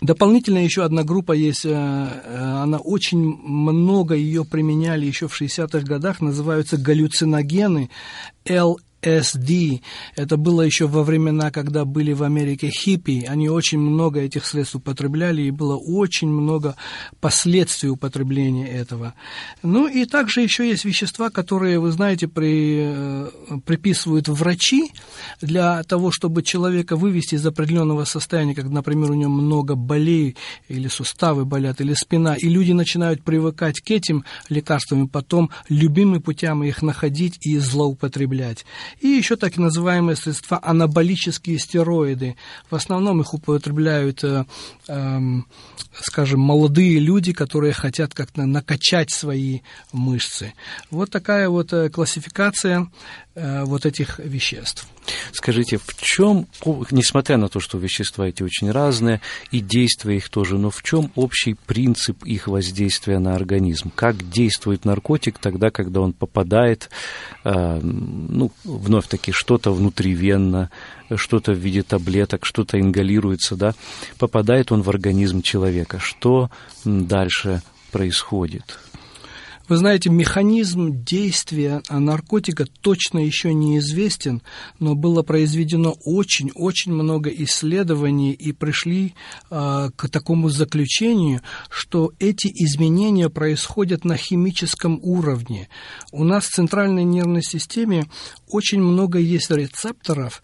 Дополнительно 0.02 0.60
еще 0.60 0.84
одна 0.84 1.04
группа 1.04 1.34
есть, 1.34 1.66
э, 1.66 1.70
э, 1.70 2.62
она 2.64 2.78
очень 2.78 3.20
много 3.20 4.16
ее 4.16 4.46
применяли 4.46 5.06
еще 5.06 5.28
в 5.28 5.40
60-х 5.40 5.82
годах, 5.82 6.22
называются 6.22 6.78
галлюциногены, 6.78 7.90
SD. 9.02 9.82
Это 10.16 10.38
было 10.38 10.62
еще 10.62 10.88
во 10.88 11.04
времена, 11.04 11.52
когда 11.52 11.86
были 11.86 12.14
в 12.14 12.24
Америке 12.24 12.70
хиппи. 12.70 13.26
Они 13.28 13.50
очень 13.50 13.80
много 13.80 14.22
этих 14.22 14.46
средств 14.46 14.76
употребляли, 14.76 15.44
и 15.44 15.52
было 15.52 15.76
очень 15.76 16.30
много 16.30 16.76
последствий 17.20 17.90
употребления 17.90 18.68
этого. 18.68 19.14
Ну 19.64 19.88
и 19.88 20.06
также 20.06 20.42
еще 20.42 20.68
есть 20.68 20.86
вещества, 20.86 21.30
которые, 21.30 21.80
вы 21.80 21.92
знаете, 21.92 22.28
при, 22.28 22.80
э, 22.82 23.30
приписывают 23.66 24.28
врачи 24.28 24.92
для 25.42 25.84
того, 25.84 26.12
чтобы 26.12 26.44
человека 26.44 26.96
вывести 26.96 27.36
из 27.36 27.46
определенного 27.46 28.06
состояния, 28.06 28.56
как, 28.56 28.66
например, 28.66 29.12
у 29.12 29.16
него 29.16 29.32
много 29.32 29.76
болей, 29.76 30.36
или 30.68 30.88
суставы 30.88 31.46
болят, 31.46 31.82
или 31.82 31.94
спина, 31.94 32.36
и 32.36 32.48
люди 32.48 32.72
начинают 32.72 33.24
привыкать 33.24 33.82
к 33.82 33.92
этим 33.92 34.26
лекарствам, 34.50 35.06
и 35.06 35.08
потом 35.08 35.50
любыми 35.70 36.18
путями 36.18 36.68
их 36.68 36.82
находить 36.82 37.38
и 37.42 37.58
злоупотреблять. 37.58 38.66
И 39.00 39.08
еще 39.08 39.36
так 39.36 39.58
называемые 39.58 40.16
средства 40.16 40.60
анаболические 40.62 41.60
стероиды. 41.60 42.36
В 42.70 42.76
основном 42.76 43.22
их 43.22 43.34
употребляют, 43.34 44.24
э, 44.24 44.46
э, 44.88 45.20
скажем, 46.02 46.40
молодые 46.40 47.00
люди, 47.00 47.34
которые 47.34 47.74
хотят 47.74 48.14
как-то 48.14 48.46
накачать 48.46 49.12
свои 49.12 49.62
мышцы. 49.92 50.54
Вот 50.92 51.10
такая 51.10 51.50
вот 51.50 51.74
э, 51.74 51.90
классификация 51.90 52.88
вот 53.66 53.86
этих 53.86 54.20
веществ. 54.20 54.88
Скажите, 55.32 55.78
в 55.78 55.96
чем, 56.02 56.48
несмотря 56.92 57.38
на 57.38 57.50
то, 57.50 57.60
что 57.60 57.78
вещества 57.78 58.28
эти 58.28 58.44
очень 58.44 58.72
разные, 58.72 59.22
и 59.52 59.60
действия 59.60 60.18
их 60.18 60.30
тоже, 60.30 60.58
но 60.58 60.70
в 60.70 60.84
чем 60.84 61.12
общий 61.16 61.54
принцип 61.54 62.24
их 62.24 62.48
воздействия 62.48 63.20
на 63.20 63.36
организм? 63.36 63.92
Как 63.96 64.30
действует 64.30 64.86
наркотик 64.86 65.40
тогда, 65.40 65.70
когда 65.72 66.02
он 66.02 66.14
попадает, 66.14 66.90
э, 67.44 67.80
ну, 67.82 68.52
вновь-таки, 68.64 69.32
что-то 69.32 69.72
внутривенно, 69.72 70.70
что-то 71.16 71.54
в 71.54 71.58
виде 71.58 71.84
таблеток, 71.84 72.46
что-то 72.46 72.80
ингалируется, 72.80 73.56
да, 73.56 73.74
попадает 74.18 74.72
он 74.72 74.82
в 74.82 74.90
организм 74.90 75.42
человека. 75.42 76.00
Что 76.00 76.50
дальше 76.86 77.62
происходит? 77.92 78.80
Вы 79.70 79.78
знаете, 79.78 80.10
механизм 80.10 81.04
действия 81.04 81.84
наркотика 81.92 82.66
точно 82.82 83.20
еще 83.20 83.54
неизвестен, 83.54 84.42
но 84.80 84.96
было 84.96 85.22
произведено 85.22 85.96
очень-очень 86.06 86.92
много 86.92 87.30
исследований 87.30 88.34
и 88.34 88.52
пришли 88.52 89.14
э, 89.52 89.90
к 89.96 90.10
такому 90.10 90.50
заключению, 90.50 91.42
что 91.70 92.12
эти 92.18 92.48
изменения 92.48 93.30
происходят 93.30 94.06
на 94.06 94.18
химическом 94.18 95.00
уровне. 95.04 95.70
У 96.12 96.24
нас 96.24 96.46
в 96.46 96.56
центральной 96.56 97.04
нервной 97.04 97.44
системе 97.44 98.08
очень 98.48 98.82
много 98.82 99.20
есть 99.20 99.52
рецепторов, 99.52 100.42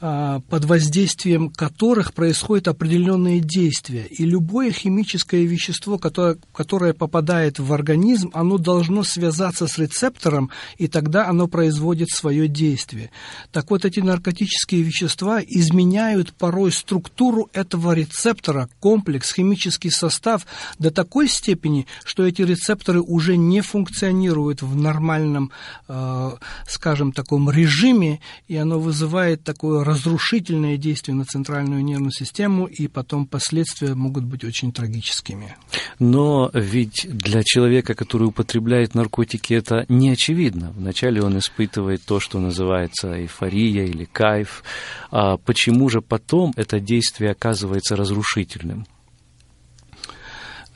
под 0.00 0.64
воздействием 0.64 1.50
которых 1.50 2.14
происходят 2.14 2.68
определенные 2.68 3.40
действия. 3.40 4.06
И 4.06 4.24
любое 4.24 4.70
химическое 4.70 5.44
вещество, 5.44 5.98
которое, 5.98 6.38
которое 6.52 6.94
попадает 6.94 7.58
в 7.58 7.72
организм, 7.72 8.30
оно 8.32 8.58
должно 8.58 9.02
связаться 9.02 9.66
с 9.66 9.76
рецептором, 9.76 10.50
и 10.76 10.86
тогда 10.86 11.26
оно 11.26 11.48
производит 11.48 12.10
свое 12.10 12.46
действие. 12.46 13.10
Так 13.50 13.70
вот, 13.70 13.84
эти 13.84 13.98
наркотические 13.98 14.82
вещества 14.82 15.40
изменяют 15.42 16.32
порой 16.32 16.70
структуру 16.70 17.50
этого 17.52 17.92
рецептора, 17.92 18.68
комплекс, 18.78 19.34
химический 19.34 19.90
состав 19.90 20.46
до 20.78 20.92
такой 20.92 21.28
степени, 21.28 21.86
что 22.04 22.24
эти 22.24 22.42
рецепторы 22.42 23.00
уже 23.00 23.36
не 23.36 23.62
функционируют 23.62 24.62
в 24.62 24.76
нормальном, 24.76 25.50
э, 25.88 26.30
скажем, 26.68 27.10
таком 27.10 27.50
режиме, 27.50 28.20
и 28.46 28.56
оно 28.56 28.78
вызывает 28.78 29.42
такое 29.42 29.87
разрушительное 29.88 30.76
действие 30.76 31.14
на 31.14 31.24
центральную 31.24 31.82
нервную 31.82 32.12
систему, 32.12 32.66
и 32.66 32.88
потом 32.88 33.26
последствия 33.26 33.94
могут 33.94 34.24
быть 34.24 34.44
очень 34.44 34.72
трагическими. 34.72 35.56
Но 35.98 36.50
ведь 36.52 37.06
для 37.08 37.42
человека, 37.42 37.94
который 37.94 38.28
употребляет 38.28 38.94
наркотики, 38.94 39.54
это 39.54 39.84
не 39.88 40.10
очевидно. 40.10 40.72
Вначале 40.76 41.22
он 41.22 41.38
испытывает 41.38 42.02
то, 42.04 42.20
что 42.20 42.38
называется 42.38 43.18
эйфория 43.18 43.84
или 43.84 44.04
кайф. 44.04 44.62
А 45.10 45.36
почему 45.38 45.88
же 45.88 46.00
потом 46.00 46.52
это 46.56 46.80
действие 46.80 47.32
оказывается 47.32 47.96
разрушительным? 47.96 48.86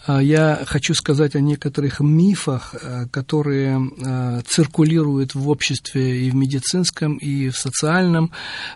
А, 0.04 0.20
я 0.20 0.62
хочу 0.66 0.94
сказать 0.94 1.36
о 1.36 1.40
некоторых 1.40 2.00
мифах, 2.00 2.74
э, 2.74 3.06
которые 3.10 3.78
э, 3.78 4.42
циркулируют 4.46 5.34
в 5.34 5.48
обществе 5.48 6.26
и 6.26 6.30
в 6.30 6.34
медицинском, 6.34 7.16
и 7.16 7.50
в 7.50 7.56
социальном. 7.56 8.32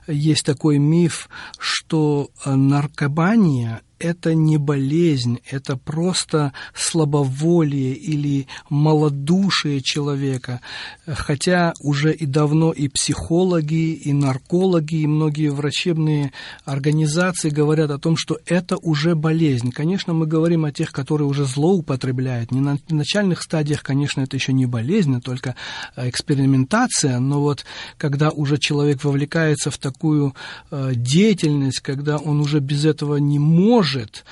Есть 0.07 0.47
такой 0.47 0.79
миф, 0.79 1.29
что 1.59 2.31
э, 2.45 2.55
наркомания 2.55 3.83
это 3.99 4.35
не 4.35 4.59
болезнь, 4.59 5.41
это 5.51 5.77
просто 5.77 6.53
слабоволие 6.75 7.95
или 7.95 8.47
малодушие 8.69 9.81
человека. 9.81 10.61
Хотя 11.07 11.73
уже 11.81 12.13
и 12.13 12.27
давно 12.27 12.73
и 12.73 12.89
психологи, 12.89 13.93
и 13.93 14.13
наркологи, 14.13 14.97
и 14.97 15.07
многие 15.07 15.49
врачебные 15.49 16.33
организации 16.65 17.51
говорят 17.51 17.91
о 17.91 17.99
том, 17.99 18.17
что 18.17 18.39
это 18.47 18.77
уже 18.77 19.15
болезнь. 19.15 19.71
Конечно, 19.71 20.13
мы 20.13 20.27
говорим 20.27 20.65
о 20.65 20.73
тех, 20.73 20.93
которые 20.93 21.29
уже 21.29 21.45
злоупотребляют. 21.45 22.53
Не 22.53 22.61
на 22.61 22.79
начальных 22.89 23.43
стадиях, 23.43 23.83
конечно, 23.83 24.21
это 24.21 24.37
еще 24.37 24.53
не 24.53 24.67
болезнь, 24.67 25.17
а 25.17 25.21
только 25.21 25.55
э, 25.97 26.09
экспериментация. 26.09 27.19
Но 27.19 27.41
вот 27.41 27.65
когда 27.97 28.31
уже 28.31 28.59
человек 28.59 29.05
вовлекается 29.05 29.71
в 29.71 29.79
такую 29.79 30.35
э, 30.71 30.93
деятельность, 30.95 31.81
когда 31.81 32.19
он 32.19 32.41
уже 32.41 32.61
без 32.61 32.85
этого 32.85 33.17
не 33.17 33.39
может, 33.39 33.86
может, 33.87 34.25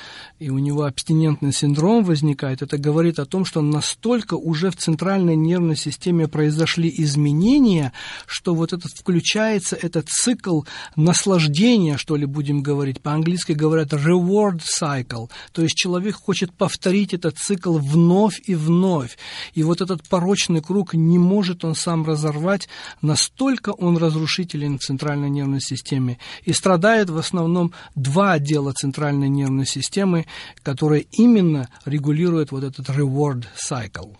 и 0.44 0.50
у 0.50 0.58
него 0.58 0.84
абстинентный 0.84 1.54
синдром 1.54 2.04
возникает, 2.04 2.60
это 2.60 2.76
говорит 2.76 3.18
о 3.18 3.24
том, 3.24 3.46
что 3.46 3.62
настолько 3.62 4.34
уже 4.34 4.70
в 4.70 4.76
центральной 4.76 5.36
нервной 5.36 5.74
системе 5.74 6.28
произошли 6.28 6.92
изменения, 6.98 7.94
что 8.26 8.54
вот 8.54 8.74
этот 8.74 8.92
включается 8.92 9.74
этот 9.74 10.10
цикл 10.10 10.60
наслаждения, 10.96 11.96
что 11.96 12.16
ли, 12.16 12.26
будем 12.26 12.62
говорить. 12.62 13.00
По-английски 13.00 13.52
говорят 13.52 13.94
reward 13.94 14.60
cycle. 14.60 15.30
То 15.52 15.62
есть 15.62 15.76
человек 15.76 16.16
хочет 16.16 16.52
повторить 16.52 17.14
этот 17.14 17.38
цикл 17.38 17.78
вновь 17.78 18.42
и 18.44 18.54
вновь. 18.54 19.16
И 19.54 19.62
вот 19.62 19.80
этот 19.80 20.06
порочный 20.06 20.60
круг 20.60 20.92
не 20.92 21.18
может 21.18 21.64
он 21.64 21.74
сам 21.74 22.04
разорвать, 22.04 22.68
настолько 23.00 23.70
он 23.70 23.96
разрушителен 23.96 24.78
в 24.78 24.82
центральной 24.82 25.30
нервной 25.30 25.62
системе. 25.62 26.18
И 26.44 26.52
страдает 26.52 27.08
в 27.08 27.16
основном 27.16 27.72
два 27.94 28.32
отдела 28.32 28.72
центральной 28.72 29.30
нервной 29.30 29.64
системы, 29.64 30.26
которые 30.62 31.06
именно 31.12 31.68
регулируют 31.84 32.52
вот 32.52 32.64
этот 32.64 32.88
reward 32.88 33.44
cycle. 33.56 34.16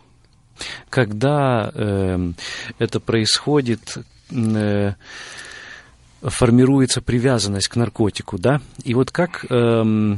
Когда 0.89 1.71
э, 1.75 2.33
это 2.79 3.01
происходит, 3.01 3.99
э, 4.31 4.93
формируется 6.23 7.03
привязанность 7.03 7.69
к 7.69 7.77
наркотику, 7.77 8.39
да? 8.39 8.61
И 8.85 8.95
вот 8.95 9.11
как 9.11 9.45
э, 9.51 10.17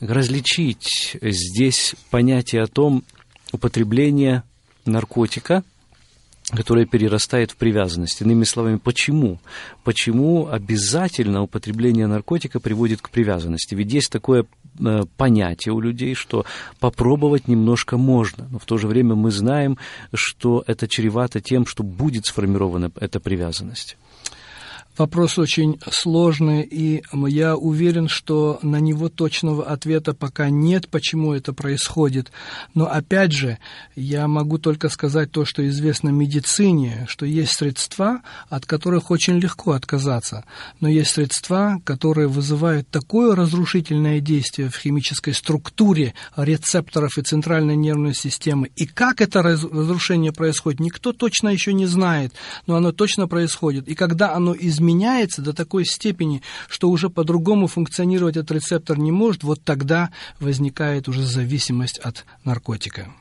различить 0.00 1.16
здесь 1.22 1.94
понятие 2.10 2.62
о 2.62 2.66
том 2.66 3.04
употребление 3.52 4.42
наркотика– 4.84 5.64
которая 6.50 6.86
перерастает 6.86 7.50
в 7.50 7.56
привязанность. 7.56 8.22
Иными 8.22 8.44
словами, 8.44 8.76
почему? 8.76 9.38
Почему 9.84 10.48
обязательно 10.48 11.42
употребление 11.42 12.06
наркотика 12.06 12.58
приводит 12.58 13.02
к 13.02 13.10
привязанности? 13.10 13.74
Ведь 13.74 13.92
есть 13.92 14.10
такое 14.10 14.46
понятие 15.16 15.72
у 15.72 15.80
людей, 15.80 16.14
что 16.14 16.44
попробовать 16.80 17.48
немножко 17.48 17.96
можно, 17.96 18.48
но 18.50 18.58
в 18.58 18.64
то 18.64 18.78
же 18.78 18.86
время 18.86 19.14
мы 19.14 19.30
знаем, 19.30 19.78
что 20.12 20.64
это 20.66 20.88
чревато 20.88 21.40
тем, 21.40 21.66
что 21.66 21.82
будет 21.82 22.26
сформирована 22.26 22.90
эта 23.00 23.20
привязанность. 23.20 23.96
Вопрос 24.98 25.38
очень 25.38 25.78
сложный, 25.92 26.62
и 26.62 27.04
я 27.28 27.56
уверен, 27.56 28.08
что 28.08 28.58
на 28.62 28.80
него 28.80 29.08
точного 29.08 29.64
ответа 29.64 30.12
пока 30.12 30.50
нет, 30.50 30.88
почему 30.88 31.34
это 31.34 31.52
происходит. 31.52 32.32
Но 32.74 32.90
опять 32.90 33.30
же, 33.30 33.58
я 33.94 34.26
могу 34.26 34.58
только 34.58 34.88
сказать 34.88 35.30
то, 35.30 35.44
что 35.44 35.66
известно 35.68 36.08
медицине, 36.08 37.06
что 37.08 37.26
есть 37.26 37.52
средства, 37.52 38.22
от 38.48 38.66
которых 38.66 39.12
очень 39.12 39.38
легко 39.38 39.70
отказаться. 39.72 40.44
Но 40.80 40.88
есть 40.88 41.12
средства, 41.12 41.80
которые 41.84 42.26
вызывают 42.26 42.88
такое 42.88 43.36
разрушительное 43.36 44.18
действие 44.18 44.68
в 44.68 44.76
химической 44.76 45.32
структуре 45.32 46.14
рецепторов 46.36 47.18
и 47.18 47.22
центральной 47.22 47.76
нервной 47.76 48.14
системы. 48.14 48.72
И 48.74 48.84
как 48.84 49.20
это 49.20 49.42
разрушение 49.42 50.32
происходит, 50.32 50.80
никто 50.80 51.12
точно 51.12 51.50
еще 51.50 51.72
не 51.72 51.86
знает, 51.86 52.32
но 52.66 52.74
оно 52.74 52.90
точно 52.90 53.28
происходит. 53.28 53.86
И 53.86 53.94
когда 53.94 54.34
оно 54.34 54.56
изменяется, 54.58 54.87
меняется 54.88 55.42
до 55.42 55.52
такой 55.52 55.84
степени, 55.84 56.42
что 56.66 56.88
уже 56.88 57.10
по-другому 57.10 57.66
функционировать 57.66 58.38
этот 58.38 58.52
рецептор 58.52 58.98
не 58.98 59.12
может, 59.12 59.42
вот 59.44 59.62
тогда 59.62 60.10
возникает 60.40 61.08
уже 61.08 61.26
зависимость 61.26 61.98
от 61.98 62.24
наркотика. 62.44 63.12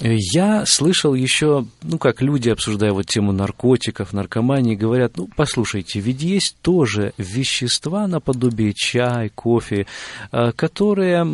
Я 0.00 0.66
слышал 0.66 1.14
еще, 1.14 1.66
ну, 1.82 1.98
как 1.98 2.20
люди, 2.20 2.48
обсуждая 2.48 2.92
вот 2.92 3.06
тему 3.06 3.32
наркотиков, 3.32 4.12
наркомании, 4.12 4.74
говорят, 4.74 5.16
ну, 5.16 5.28
послушайте, 5.36 6.00
ведь 6.00 6.22
есть 6.22 6.56
тоже 6.62 7.12
вещества 7.16 8.06
наподобие 8.08 8.72
чай, 8.74 9.30
кофе, 9.30 9.86
э, 10.32 10.52
которые 10.52 11.24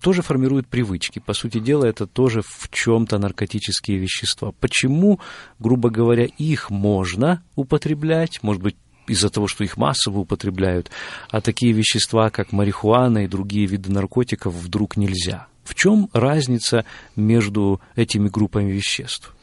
тоже 0.00 0.22
формируют 0.22 0.66
привычки. 0.66 1.18
По 1.18 1.34
сути 1.34 1.58
дела, 1.58 1.84
это 1.84 2.06
тоже 2.06 2.40
в 2.42 2.70
чем-то 2.70 3.18
наркотические 3.18 3.98
вещества. 3.98 4.52
Почему, 4.60 5.20
грубо 5.58 5.90
говоря, 5.90 6.24
их 6.24 6.70
можно 6.70 7.42
употреблять, 7.54 8.42
может 8.42 8.62
быть, 8.62 8.76
из-за 9.08 9.28
того, 9.28 9.46
что 9.46 9.62
их 9.62 9.76
массово 9.76 10.20
употребляют, 10.20 10.90
а 11.30 11.40
такие 11.40 11.72
вещества, 11.72 12.30
как 12.30 12.52
марихуана 12.52 13.24
и 13.24 13.28
другие 13.28 13.66
виды 13.66 13.92
наркотиков, 13.92 14.54
вдруг 14.54 14.96
нельзя? 14.96 15.46
В 15.66 15.74
чем 15.74 16.08
разница 16.12 16.84
между 17.16 17.80
этими 17.96 18.28
группами 18.28 18.70
веществ? 18.70 19.34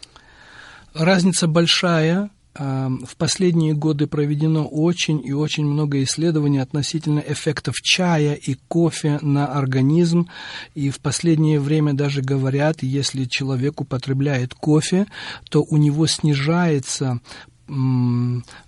Разница 0.93 1.47
большая. 1.47 2.29
А, 2.55 2.89
в 3.05 3.17
последние 3.17 3.73
годы 3.73 4.07
проведено 4.07 4.65
очень 4.65 5.25
и 5.25 5.33
очень 5.33 5.65
много 5.65 6.01
исследований 6.03 6.59
относительно 6.59 7.19
эффектов 7.19 7.75
чая 7.81 8.35
и 8.35 8.55
кофе 8.69 9.19
на 9.21 9.47
организм. 9.47 10.29
И 10.75 10.89
в 10.89 10.99
последнее 10.99 11.59
время 11.59 11.93
даже 11.93 12.21
говорят, 12.21 12.83
если 12.83 13.25
человек 13.25 13.81
употребляет 13.81 14.53
кофе, 14.53 15.07
то 15.49 15.61
у 15.67 15.77
него 15.77 16.07
снижается 16.07 17.19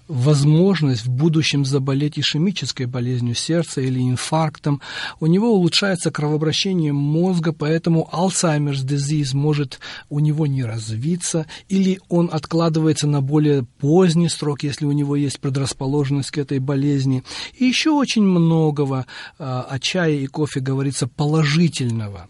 возможность 0.08 1.06
в 1.06 1.10
будущем 1.10 1.66
заболеть 1.66 2.20
ишемической 2.20 2.86
болезнью 2.86 3.36
сердца 3.36 3.82
или 3.82 4.00
инфарктом. 4.00 4.82
У 5.20 5.26
него 5.26 5.52
улучшается 5.52 6.12
кровообращение 6.12 6.94
мозга, 6.94 7.54
поэтому 7.54 8.08
Alzheimer's 8.12 8.86
disease 8.86 9.36
может 9.36 9.80
у 10.10 10.20
него 10.20 10.46
не 10.48 10.64
развиться, 10.64 11.48
или 11.70 12.00
он 12.10 12.30
откладывается 12.32 13.08
на 13.08 13.22
более 13.22 13.64
поздний 13.80 14.30
срок, 14.30 14.64
если 14.64 14.86
у 14.86 14.92
него 14.92 15.16
есть 15.16 15.40
предрасположенность 15.40 16.32
к 16.32 16.38
этой 16.38 16.60
болезни. 16.60 17.24
И 17.58 17.66
еще 17.66 17.92
очень 17.92 18.24
многого 18.24 19.06
а, 19.40 19.66
о 19.70 19.80
чае 19.80 20.24
и 20.24 20.28
кофе 20.28 20.60
говорится 20.60 21.08
положительного. 21.08 22.28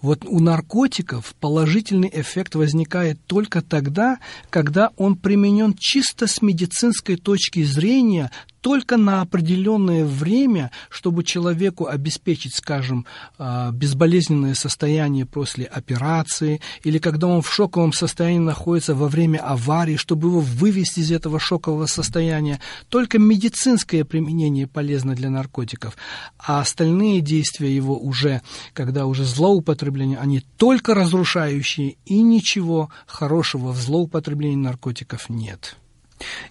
Вот 0.00 0.24
у 0.24 0.40
наркотиков 0.40 1.34
положительный 1.40 2.10
эффект 2.12 2.54
возникает 2.54 3.18
только 3.26 3.60
тогда, 3.60 4.18
когда 4.50 4.90
он 4.96 5.16
применен 5.16 5.74
чисто 5.78 6.26
с 6.26 6.40
медицинской 6.40 7.17
точки 7.18 7.62
зрения 7.62 8.30
только 8.60 8.96
на 8.96 9.22
определенное 9.22 10.04
время, 10.04 10.70
чтобы 10.90 11.24
человеку 11.24 11.86
обеспечить, 11.86 12.54
скажем, 12.54 13.06
а, 13.38 13.70
безболезненное 13.70 14.54
состояние 14.54 15.26
после 15.26 15.64
операции, 15.64 16.60
или 16.82 16.98
когда 16.98 17.28
он 17.28 17.42
в 17.42 17.52
шоковом 17.52 17.92
состоянии 17.92 18.40
находится 18.40 18.94
во 18.94 19.08
время 19.08 19.38
аварии, 19.38 19.96
чтобы 19.96 20.28
его 20.28 20.40
вывести 20.40 21.00
из 21.00 21.12
этого 21.12 21.38
шокового 21.38 21.86
состояния. 21.86 22.60
Только 22.88 23.18
медицинское 23.18 24.04
применение 24.04 24.66
полезно 24.66 25.14
для 25.14 25.30
наркотиков, 25.30 25.96
а 26.38 26.60
остальные 26.60 27.20
действия 27.20 27.74
его 27.74 27.96
уже, 27.96 28.42
когда 28.72 29.06
уже 29.06 29.24
злоупотребление, 29.24 30.18
они 30.18 30.42
только 30.56 30.94
разрушающие, 30.94 31.96
и 32.04 32.20
ничего 32.20 32.90
хорошего 33.06 33.72
в 33.72 33.76
злоупотреблении 33.78 34.56
наркотиков 34.56 35.28
нет. 35.28 35.76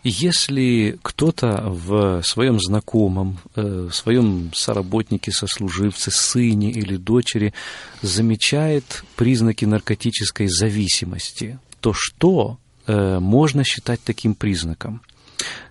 Если 0.03 0.97
кто-то 1.01 1.63
в 1.69 2.21
своем 2.23 2.59
знакомом, 2.59 3.39
э, 3.55 3.89
в 3.91 3.93
своем 3.93 4.51
соработнике, 4.53 5.31
сослуживце, 5.31 6.11
сыне 6.11 6.71
или 6.71 6.97
дочери 6.97 7.53
замечает 8.01 9.03
признаки 9.15 9.65
наркотической 9.65 10.47
зависимости, 10.47 11.59
то 11.79 11.93
что 11.93 12.59
э, 12.85 13.19
можно 13.19 13.63
считать 13.63 14.01
таким 14.03 14.35
признаком? 14.35 15.01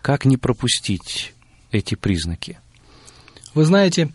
Как 0.03 0.25
не 0.25 0.37
пропустить 0.37 1.35
эти 1.71 1.95
признаки? 1.95 2.59
Вы 3.55 3.65
знаете, 3.65 4.13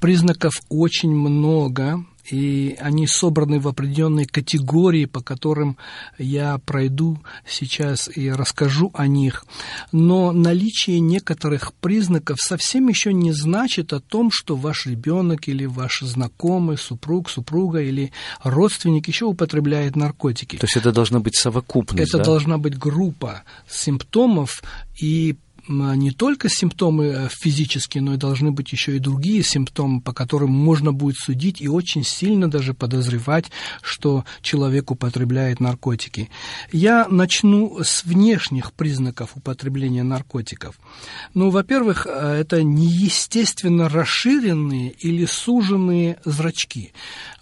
признаков 0.00 0.52
очень 0.68 1.10
много, 1.10 2.04
и 2.32 2.76
они 2.80 3.06
собраны 3.06 3.60
в 3.60 3.68
определенные 3.68 4.26
категории, 4.26 5.04
по 5.04 5.20
которым 5.20 5.76
я 6.18 6.58
пройду 6.58 7.18
сейчас 7.46 8.08
и 8.14 8.30
расскажу 8.30 8.90
о 8.94 9.06
них. 9.06 9.44
Но 9.92 10.32
наличие 10.32 11.00
некоторых 11.00 11.74
признаков 11.74 12.40
совсем 12.40 12.88
еще 12.88 13.12
не 13.12 13.32
значит 13.32 13.92
о 13.92 14.00
том, 14.00 14.30
что 14.32 14.56
ваш 14.56 14.86
ребенок 14.86 15.46
или 15.46 15.66
ваш 15.66 16.00
знакомый, 16.00 16.78
супруг, 16.78 17.28
супруга 17.28 17.82
или 17.82 18.12
родственник 18.42 19.08
еще 19.08 19.26
употребляет 19.26 19.94
наркотики. 19.94 20.56
То 20.56 20.64
есть 20.64 20.76
это 20.78 20.90
должна 20.90 21.20
быть 21.20 21.36
совокупность, 21.36 22.08
Это 22.08 22.18
да? 22.18 22.24
должна 22.24 22.56
быть 22.56 22.78
группа 22.78 23.42
симптомов 23.68 24.62
и 24.98 25.36
не 25.68 26.10
только 26.10 26.48
симптомы 26.48 27.06
э, 27.06 27.28
физические, 27.30 28.02
но 28.02 28.14
и 28.14 28.16
должны 28.16 28.50
быть 28.50 28.72
еще 28.72 28.96
и 28.96 28.98
другие 28.98 29.42
симптомы, 29.42 30.00
по 30.00 30.12
которым 30.12 30.50
можно 30.50 30.92
будет 30.92 31.16
судить 31.16 31.60
и 31.60 31.68
очень 31.68 32.04
сильно 32.04 32.50
даже 32.50 32.74
подозревать, 32.74 33.46
что 33.82 34.24
человек 34.40 34.90
употребляет 34.90 35.60
наркотики. 35.60 36.30
Я 36.72 37.06
начну 37.08 37.78
с 37.82 38.04
внешних 38.04 38.72
признаков 38.72 39.30
употребления 39.36 40.02
наркотиков. 40.02 40.78
Ну, 41.34 41.50
во-первых, 41.50 42.06
э, 42.08 42.38
это 42.40 42.62
неестественно 42.62 43.88
расширенные 43.88 44.90
или 44.90 45.24
суженные 45.26 46.18
зрачки. 46.24 46.92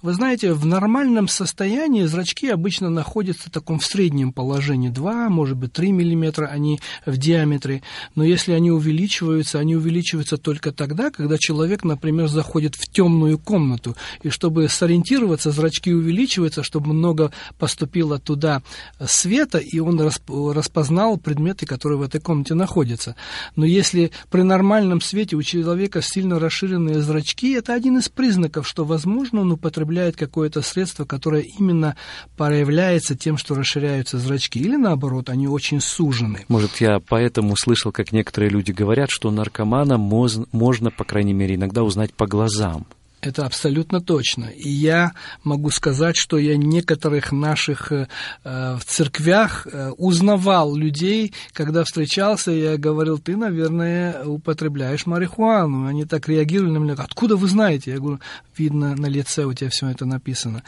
Вы 0.02 0.14
знаете, 0.14 0.54
в 0.54 0.64
нормальном 0.64 1.28
состоянии 1.28 2.06
зрачки 2.06 2.48
обычно 2.48 2.88
находятся 2.88 3.48
в 3.48 3.52
таком 3.52 3.78
в 3.78 3.84
среднем 3.84 4.32
положении 4.32 4.88
2, 4.88 5.28
может 5.28 5.58
быть 5.58 5.74
3 5.74 5.92
миллиметра 5.92 6.46
они 6.46 6.80
в 7.04 7.18
диаметре, 7.18 7.82
но 8.14 8.24
если 8.24 8.52
они 8.52 8.70
увеличиваются, 8.70 9.58
они 9.58 9.76
увеличиваются 9.76 10.38
только 10.38 10.72
тогда, 10.72 11.10
когда 11.10 11.36
человек, 11.36 11.84
например, 11.84 12.28
заходит 12.28 12.76
в 12.76 12.90
темную 12.90 13.38
комнату, 13.38 13.94
и 14.22 14.30
чтобы 14.30 14.70
сориентироваться, 14.70 15.50
зрачки 15.50 15.92
увеличиваются, 15.92 16.62
чтобы 16.62 16.94
много 16.94 17.30
поступило 17.58 18.18
туда 18.18 18.62
света, 19.04 19.58
и 19.58 19.80
он 19.80 20.00
распознал 20.00 21.18
предметы, 21.18 21.66
которые 21.66 21.98
в 21.98 22.02
этой 22.02 22.22
комнате 22.22 22.54
находятся. 22.54 23.16
Но 23.54 23.66
если 23.66 24.12
при 24.30 24.40
нормальном 24.40 25.02
свете 25.02 25.36
у 25.36 25.42
человека 25.42 26.00
сильно 26.00 26.38
расширенные 26.38 27.02
зрачки, 27.02 27.52
это 27.52 27.74
один 27.74 27.98
из 27.98 28.08
признаков, 28.08 28.66
что, 28.66 28.86
возможно, 28.86 29.42
он 29.42 29.52
употребляет 29.52 29.89
какое-то 30.16 30.62
средство, 30.62 31.04
которое 31.04 31.44
именно 31.58 31.96
проявляется 32.36 33.16
тем, 33.16 33.36
что 33.36 33.54
расширяются 33.54 34.18
зрачки, 34.18 34.60
или 34.60 34.76
наоборот, 34.76 35.28
они 35.28 35.48
очень 35.48 35.80
сужены. 35.80 36.44
Может, 36.48 36.76
я 36.80 37.00
поэтому 37.00 37.54
слышал, 37.56 37.92
как 37.92 38.12
некоторые 38.12 38.50
люди 38.50 38.72
говорят, 38.72 39.10
что 39.10 39.30
наркомана 39.30 39.98
можно, 39.98 40.90
по 40.90 41.04
крайней 41.04 41.34
мере, 41.34 41.54
иногда 41.54 41.82
узнать 41.82 42.14
по 42.14 42.26
глазам. 42.26 42.86
Это 43.20 43.44
абсолютно 43.44 44.00
точно. 44.00 44.46
И 44.46 44.68
я 44.68 45.12
могу 45.44 45.70
сказать, 45.70 46.16
что 46.16 46.38
я 46.38 46.56
некоторых 46.56 47.32
наших 47.32 47.92
э, 47.92 48.06
в 48.44 48.80
церквях 48.86 49.66
э, 49.66 49.90
узнавал 49.98 50.74
людей, 50.74 51.34
когда 51.52 51.84
встречался, 51.84 52.50
я 52.50 52.78
говорил, 52.78 53.18
ты, 53.18 53.36
наверное, 53.36 54.24
употребляешь 54.24 55.04
марихуану. 55.04 55.86
Они 55.86 56.06
так 56.06 56.28
реагировали 56.28 56.70
на 56.72 56.78
меня, 56.78 56.94
откуда 56.96 57.36
вы 57.36 57.46
знаете? 57.46 57.90
Я 57.90 57.98
говорю, 57.98 58.20
видно, 58.56 58.96
на 58.96 59.06
лице 59.06 59.44
у 59.44 59.52
тебя 59.52 59.68
все 59.68 59.88
это 59.88 60.06
написано. 60.06 60.62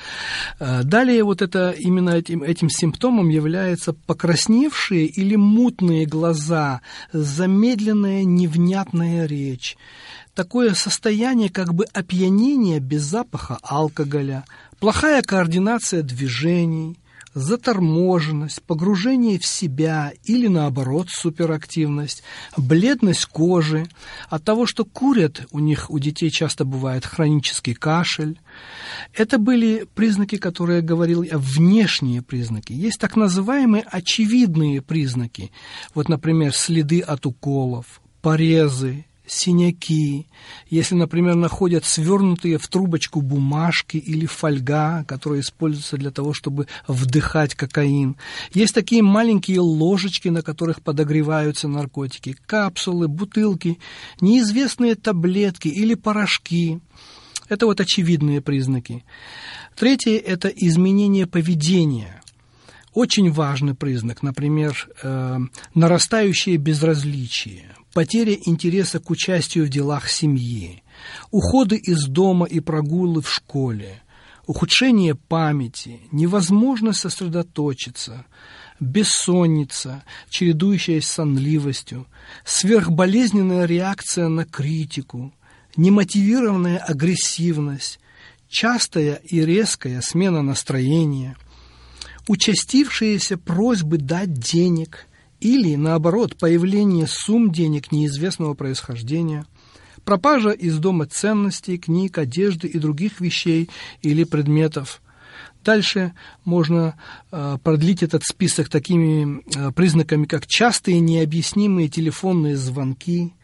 Э, 0.60 0.82
далее 0.82 1.24
вот 1.24 1.40
это, 1.40 1.70
именно 1.70 2.10
этим, 2.10 2.42
этим 2.42 2.68
симптомом 2.68 3.30
является 3.30 3.94
покрасневшие 3.94 5.06
или 5.06 5.36
мутные 5.36 6.04
глаза, 6.04 6.82
замедленная 7.14 8.24
невнятная 8.24 9.24
речь 9.24 9.78
такое 10.34 10.74
состояние 10.74 11.50
как 11.50 11.74
бы 11.74 11.84
опьянения 11.92 12.80
без 12.80 13.02
запаха 13.02 13.58
алкоголя, 13.62 14.44
плохая 14.78 15.22
координация 15.22 16.02
движений, 16.02 16.98
заторможенность, 17.34 18.62
погружение 18.62 19.38
в 19.38 19.46
себя 19.46 20.12
или 20.24 20.48
наоборот 20.48 21.08
суперактивность, 21.08 22.22
бледность 22.56 23.26
кожи, 23.26 23.86
от 24.28 24.44
того, 24.44 24.66
что 24.66 24.84
курят, 24.84 25.46
у 25.50 25.58
них 25.58 25.90
у 25.90 25.98
детей 25.98 26.30
часто 26.30 26.64
бывает 26.64 27.06
хронический 27.06 27.74
кашель. 27.74 28.38
Это 29.14 29.38
были 29.38 29.86
признаки, 29.94 30.36
которые 30.36 30.76
я 30.80 30.82
говорил, 30.82 31.24
внешние 31.32 32.22
признаки. 32.22 32.72
Есть 32.72 32.98
так 33.00 33.16
называемые 33.16 33.84
очевидные 33.84 34.82
признаки. 34.82 35.52
Вот, 35.94 36.08
например, 36.08 36.54
следы 36.54 37.00
от 37.00 37.24
уколов, 37.24 38.02
порезы, 38.20 39.06
синяки, 39.32 40.26
если, 40.68 40.94
например, 40.94 41.34
находят 41.34 41.84
свернутые 41.84 42.58
в 42.58 42.68
трубочку 42.68 43.20
бумажки 43.22 43.96
или 43.96 44.26
фольга, 44.26 45.04
которые 45.08 45.40
используются 45.40 45.96
для 45.96 46.10
того, 46.10 46.32
чтобы 46.32 46.66
вдыхать 46.86 47.54
кокаин. 47.54 48.16
Есть 48.52 48.74
такие 48.74 49.02
маленькие 49.02 49.60
ложечки, 49.60 50.28
на 50.28 50.42
которых 50.42 50.82
подогреваются 50.82 51.68
наркотики, 51.68 52.36
капсулы, 52.46 53.08
бутылки, 53.08 53.78
неизвестные 54.20 54.94
таблетки 54.94 55.68
или 55.68 55.94
порошки. 55.94 56.80
Это 57.48 57.66
вот 57.66 57.80
очевидные 57.80 58.40
признаки. 58.40 59.04
Третье– 59.76 60.18
это 60.26 60.48
изменение 60.48 61.26
поведения– 61.26 62.22
очень 62.94 63.32
важный 63.32 63.74
признак, 63.74 64.22
например, 64.22 64.88
э, 65.02 65.38
нарастающее 65.74 66.58
безразличие, 66.58 67.74
потеря 67.92 68.36
интереса 68.44 68.98
к 68.98 69.10
участию 69.10 69.66
в 69.66 69.68
делах 69.68 70.08
семьи, 70.08 70.82
уходы 71.30 71.76
из 71.76 72.06
дома 72.06 72.46
и 72.46 72.60
прогулы 72.60 73.22
в 73.22 73.30
школе, 73.30 74.02
ухудшение 74.46 75.14
памяти, 75.14 76.00
невозможность 76.10 77.00
сосредоточиться, 77.00 78.26
бессонница, 78.80 80.02
чередующаяся 80.28 81.12
сонливостью, 81.12 82.06
сверхболезненная 82.44 83.66
реакция 83.66 84.28
на 84.28 84.44
критику, 84.44 85.32
немотивированная 85.76 86.78
агрессивность, 86.78 88.00
частая 88.48 89.14
и 89.16 89.40
резкая 89.44 90.00
смена 90.00 90.42
настроения, 90.42 91.36
участившиеся 92.28 93.36
просьбы 93.36 93.98
дать 93.98 94.32
денег– 94.32 95.06
или, 95.42 95.74
наоборот, 95.74 96.36
появление 96.36 97.08
сумм 97.08 97.50
денег 97.50 97.90
неизвестного 97.90 98.54
происхождения, 98.54 99.44
пропажа 100.04 100.50
из 100.50 100.78
дома 100.78 101.06
ценностей, 101.06 101.78
книг, 101.78 102.16
одежды 102.18 102.68
и 102.68 102.78
других 102.78 103.20
вещей 103.20 103.68
или 104.02 104.22
предметов. 104.22 105.02
Дальше 105.64 106.12
можно 106.44 106.94
э, 107.32 107.58
продлить 107.62 108.04
этот 108.04 108.22
список 108.22 108.68
такими 108.68 109.42
э, 109.56 109.72
признаками, 109.72 110.26
как 110.26 110.46
частые 110.46 111.00
необъяснимые 111.00 111.88
телефонные 111.88 112.56
звонки, 112.56 113.34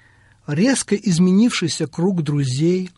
резко 0.47 0.95
изменившийся 0.95 1.89
круг 1.89 2.23
друзей, 2.23 2.91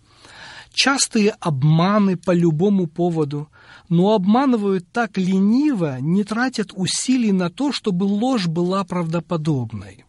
частые 0.75 1.31
обманы 1.41 2.19
по 2.19 2.33
любому 2.33 2.87
поводу– 2.87 3.49
но 3.89 4.15
обманывают 4.15 4.87
так 4.93 5.19
лениво, 5.19 6.01
не 6.01 6.25
тратят 6.25 6.73
усилий 6.75 7.33
на 7.33 7.51
то, 7.51 7.73
чтобы 7.73 8.05
ложь 8.05 8.47
была 8.47 8.85
правдоподобной. 8.85 10.05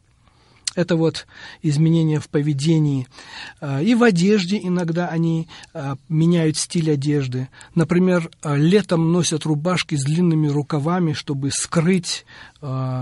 Это 0.73 0.95
вот 0.95 1.27
изменения 1.61 2.19
в 2.19 2.29
поведении. 2.29 3.07
А, 3.59 3.81
и 3.81 3.93
в 3.93 4.03
одежде 4.03 4.57
иногда 4.57 5.09
они 5.09 5.49
а, 5.73 5.97
меняют 6.07 6.57
стиль 6.57 6.91
одежды. 6.91 7.49
Например, 7.75 8.29
а, 8.41 8.55
летом 8.55 9.11
носят 9.11 9.45
рубашки 9.45 9.95
с 9.95 10.03
длинными 10.03 10.47
рукавами, 10.47 11.13
чтобы 11.13 11.51
скрыть 11.51 12.25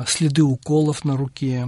следы 0.08 0.42
уколов 0.42 1.04
на 1.04 1.18
руке 1.18 1.68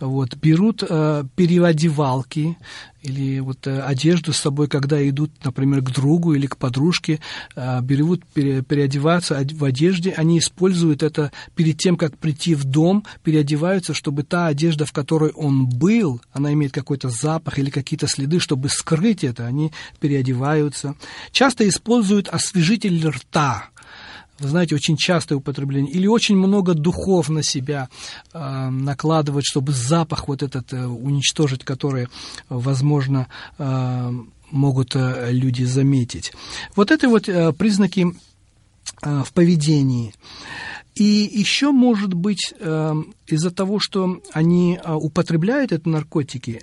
вот, 0.00 0.36
берут 0.36 0.82
э, 0.88 1.24
переодевалки 1.36 2.56
или 3.02 3.40
вот 3.40 3.66
э, 3.66 3.80
одежду 3.80 4.32
с 4.32 4.38
собой, 4.38 4.68
когда 4.68 5.06
идут, 5.08 5.30
например, 5.44 5.82
к 5.82 5.90
другу 5.90 6.34
или 6.34 6.46
к 6.46 6.56
подружке, 6.56 7.20
э, 7.54 7.80
берут 7.82 8.24
пере, 8.26 8.62
переодеваться 8.62 9.42
в 9.52 9.64
одежде, 9.64 10.12
они 10.12 10.38
используют 10.38 11.02
это 11.02 11.32
перед 11.54 11.78
тем, 11.78 11.96
как 11.96 12.18
прийти 12.18 12.54
в 12.54 12.64
дом, 12.64 13.04
переодеваются, 13.22 13.94
чтобы 13.94 14.22
та 14.22 14.46
одежда, 14.46 14.86
в 14.86 14.92
которой 14.92 15.30
он 15.30 15.66
был, 15.68 16.20
она 16.32 16.52
имеет 16.52 16.72
какой-то 16.72 17.08
запах 17.10 17.58
или 17.58 17.70
какие-то 17.70 18.06
следы, 18.06 18.40
чтобы 18.40 18.68
скрыть 18.68 19.24
это, 19.24 19.46
они 19.46 19.72
переодеваются. 19.98 20.94
Часто 21.32 21.68
используют 21.68 22.28
освежитель 22.28 23.06
рта, 23.08 23.70
вы 24.40 24.48
знаете, 24.48 24.74
очень 24.74 24.96
частое 24.96 25.38
употребление, 25.38 25.92
или 25.92 26.06
очень 26.06 26.36
много 26.36 26.74
духов 26.74 27.28
на 27.28 27.42
себя 27.42 27.88
э, 28.32 28.68
накладывать, 28.70 29.44
чтобы 29.44 29.72
запах 29.72 30.28
вот 30.28 30.42
этот 30.42 30.72
э, 30.72 30.86
уничтожить, 30.86 31.64
который, 31.64 32.08
возможно, 32.48 33.28
э, 33.58 34.12
могут 34.50 34.96
э, 34.96 35.28
люди 35.30 35.64
заметить. 35.64 36.32
Вот 36.74 36.90
это 36.90 37.08
вот 37.08 37.28
э, 37.28 37.52
признаки 37.52 38.06
э, 39.02 39.22
в 39.24 39.32
поведении. 39.32 40.14
И 40.94 41.30
еще, 41.32 41.70
может 41.70 42.14
быть, 42.14 42.52
э, 42.58 42.94
из-за 43.26 43.50
того, 43.50 43.78
что 43.78 44.20
они 44.32 44.78
э, 44.82 44.92
употребляют 44.92 45.72
эти 45.72 45.88
наркотики, 45.88 46.62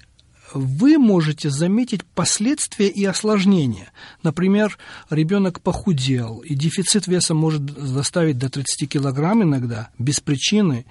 вы 0.54 0.98
можете 0.98 1.50
заметить 1.50 2.04
последствия 2.04 2.88
и 2.88 3.04
осложнения. 3.06 3.92
Например, 4.24 4.78
ребенок 5.10 5.62
похудел, 5.62 6.40
и 6.40 6.56
дефицит 6.56 7.08
веса 7.08 7.34
может 7.34 7.70
заставить 7.78 8.38
до 8.38 8.50
30 8.50 8.90
килограмм 8.90 9.44
иногда, 9.44 9.90
без 10.00 10.20
причины. 10.20 10.86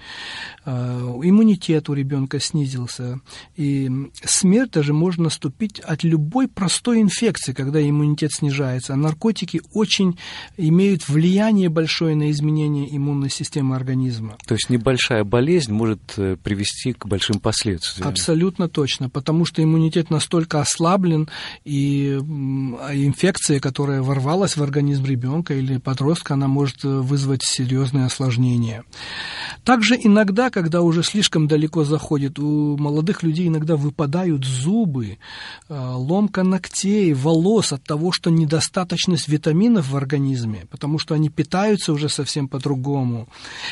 Э, 0.65 0.99
иммунитет 1.23 1.89
у 1.89 1.93
ребенка 1.93 2.39
снизился. 2.39 3.19
И 3.55 3.89
смерть 4.23 4.71
даже 4.71 4.93
может 4.93 5.19
наступить 5.19 5.79
от 5.79 6.03
любой 6.03 6.47
простой 6.47 7.01
инфекции, 7.01 7.53
когда 7.53 7.81
иммунитет 7.81 8.31
снижается. 8.33 8.93
А 8.93 8.97
наркотики 8.97 9.61
очень 9.73 10.17
имеют 10.57 11.07
влияние 11.07 11.69
большое 11.69 12.15
на 12.15 12.31
изменение 12.31 12.95
иммунной 12.95 13.29
системы 13.29 13.75
организма. 13.75 14.37
То 14.47 14.55
есть 14.55 14.69
небольшая 14.69 15.23
болезнь 15.23 15.71
может 15.71 16.13
э, 16.17 16.37
привести 16.41 16.93
к 16.93 17.05
большим 17.05 17.39
последствиям. 17.39 18.07
Абсолютно 18.07 18.69
точно, 18.69 19.09
потому 19.09 19.45
что 19.47 19.63
иммунитет 19.63 20.11
настолько 20.11 20.61
ослаблен, 20.61 21.27
и 21.65 22.19
инфекция, 22.93 23.59
которая 23.59 24.03
ворвалась 24.03 24.57
в 24.57 24.61
организм 24.61 25.05
ребенка 25.05 25.55
или 25.55 25.77
подростка, 25.77 26.35
она 26.35 26.47
может 26.47 26.83
э, 26.83 26.87
вызвать 26.87 27.41
серьезные 27.43 28.05
осложнения. 28.05 28.83
Также 29.63 29.97
иногда, 30.01 30.49
когда 30.49 30.81
уже 30.81 31.03
слишком 31.03 31.47
далеко 31.47 31.83
заходит, 31.83 32.37
у 32.39 32.77
молодых 32.77 33.23
людей 33.23 33.47
иногда 33.47 33.75
выпадают 33.75 34.45
зубы, 34.45 35.17
э, 35.69 35.91
ломка 35.95 36.43
ногтей, 36.43 37.13
волос 37.13 37.73
от 37.73 37.83
того, 37.83 38.11
что 38.11 38.29
недостаточность 38.29 39.27
витаминов 39.27 39.89
в 39.89 39.97
организме, 39.97 40.65
потому 40.69 40.99
что 40.99 41.15
они 41.15 41.29
питаются 41.29 41.93
уже 41.93 42.09
совсем 42.09 42.47
по-другому. 42.47 43.27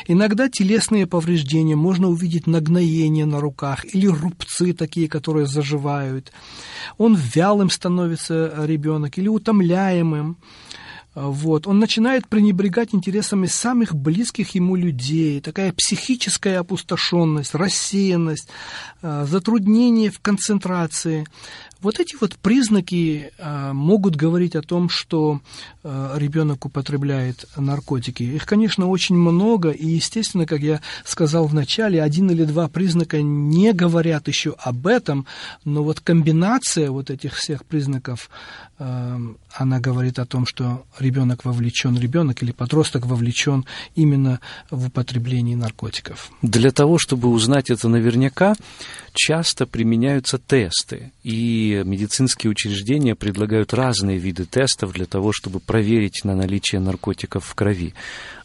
Иногда 0.07 0.49
телесные 0.49 1.05
повреждения, 1.07 1.75
можно 1.75 2.07
увидеть 2.07 2.47
нагноение 2.47 3.25
на 3.25 3.39
руках 3.39 3.85
или 3.93 4.07
рубцы 4.07 4.73
такие, 4.73 5.07
которые 5.07 5.45
заживают. 5.45 5.64
Он 6.97 7.15
вялым 7.15 7.69
становится 7.69 8.65
ребенок 8.65 9.17
или 9.17 9.27
утомляемым. 9.27 10.37
Вот. 11.15 11.65
Он 11.65 11.79
начинает 11.79 12.27
пренебрегать 12.27 12.93
интересами 12.93 13.45
самых 13.45 13.95
близких 13.95 14.53
ему 14.53 14.75
людей. 14.75 15.39
Такая 15.39 15.71
психическая 15.71 16.59
опустошенность, 16.59 17.55
рассеянность, 17.55 18.49
э, 19.01 19.25
затруднение 19.25 20.11
в 20.11 20.19
концентрации. 20.19 21.25
Вот 21.85 21.99
эти 21.99 22.15
вот 22.19 22.35
признаки 22.37 23.31
э, 23.37 23.71
могут 23.71 24.15
говорить 24.15 24.55
о 24.55 24.63
том, 24.63 24.89
что 24.89 25.39
э, 25.83 26.13
ребенок 26.15 26.65
употребляет 26.65 27.45
наркотики. 27.55 28.23
Их, 28.23 28.47
конечно, 28.47 28.87
очень 28.87 29.15
много, 29.15 29.69
и, 29.69 29.85
естественно, 29.85 30.47
как 30.47 30.61
я 30.61 30.81
сказал 31.03 31.45
в 31.45 31.53
начале, 31.53 32.01
один 32.01 32.31
или 32.31 32.43
два 32.43 32.69
признака 32.69 33.21
не 33.21 33.71
говорят 33.71 34.27
еще 34.27 34.55
об 34.57 34.87
этом, 34.87 35.27
но 35.63 35.83
вот 35.83 35.99
комбинация 35.99 36.89
вот 36.89 37.11
этих 37.11 37.35
всех 37.35 37.63
признаков, 37.65 38.31
она 38.77 39.79
говорит 39.79 40.19
о 40.19 40.25
том, 40.25 40.45
что 40.45 40.85
ребенок 40.99 41.45
вовлечен, 41.45 41.97
ребенок 41.97 42.43
или 42.43 42.51
подросток 42.51 43.05
вовлечен 43.05 43.65
именно 43.95 44.39
в 44.69 44.87
употребление 44.87 45.55
наркотиков. 45.55 46.29
Для 46.41 46.71
того, 46.71 46.97
чтобы 46.97 47.29
узнать 47.29 47.69
это 47.69 47.87
наверняка, 47.87 48.55
часто 49.13 49.65
применяются 49.65 50.37
тесты, 50.37 51.11
и 51.23 51.83
медицинские 51.85 52.51
учреждения 52.51 53.15
предлагают 53.15 53.73
разные 53.73 54.17
виды 54.17 54.45
тестов 54.45 54.91
для 54.91 55.05
того, 55.05 55.31
чтобы 55.33 55.59
проверить 55.61 56.21
на 56.25 56.35
наличие 56.35 56.81
наркотиков 56.81 57.45
в 57.45 57.55
крови. 57.55 57.93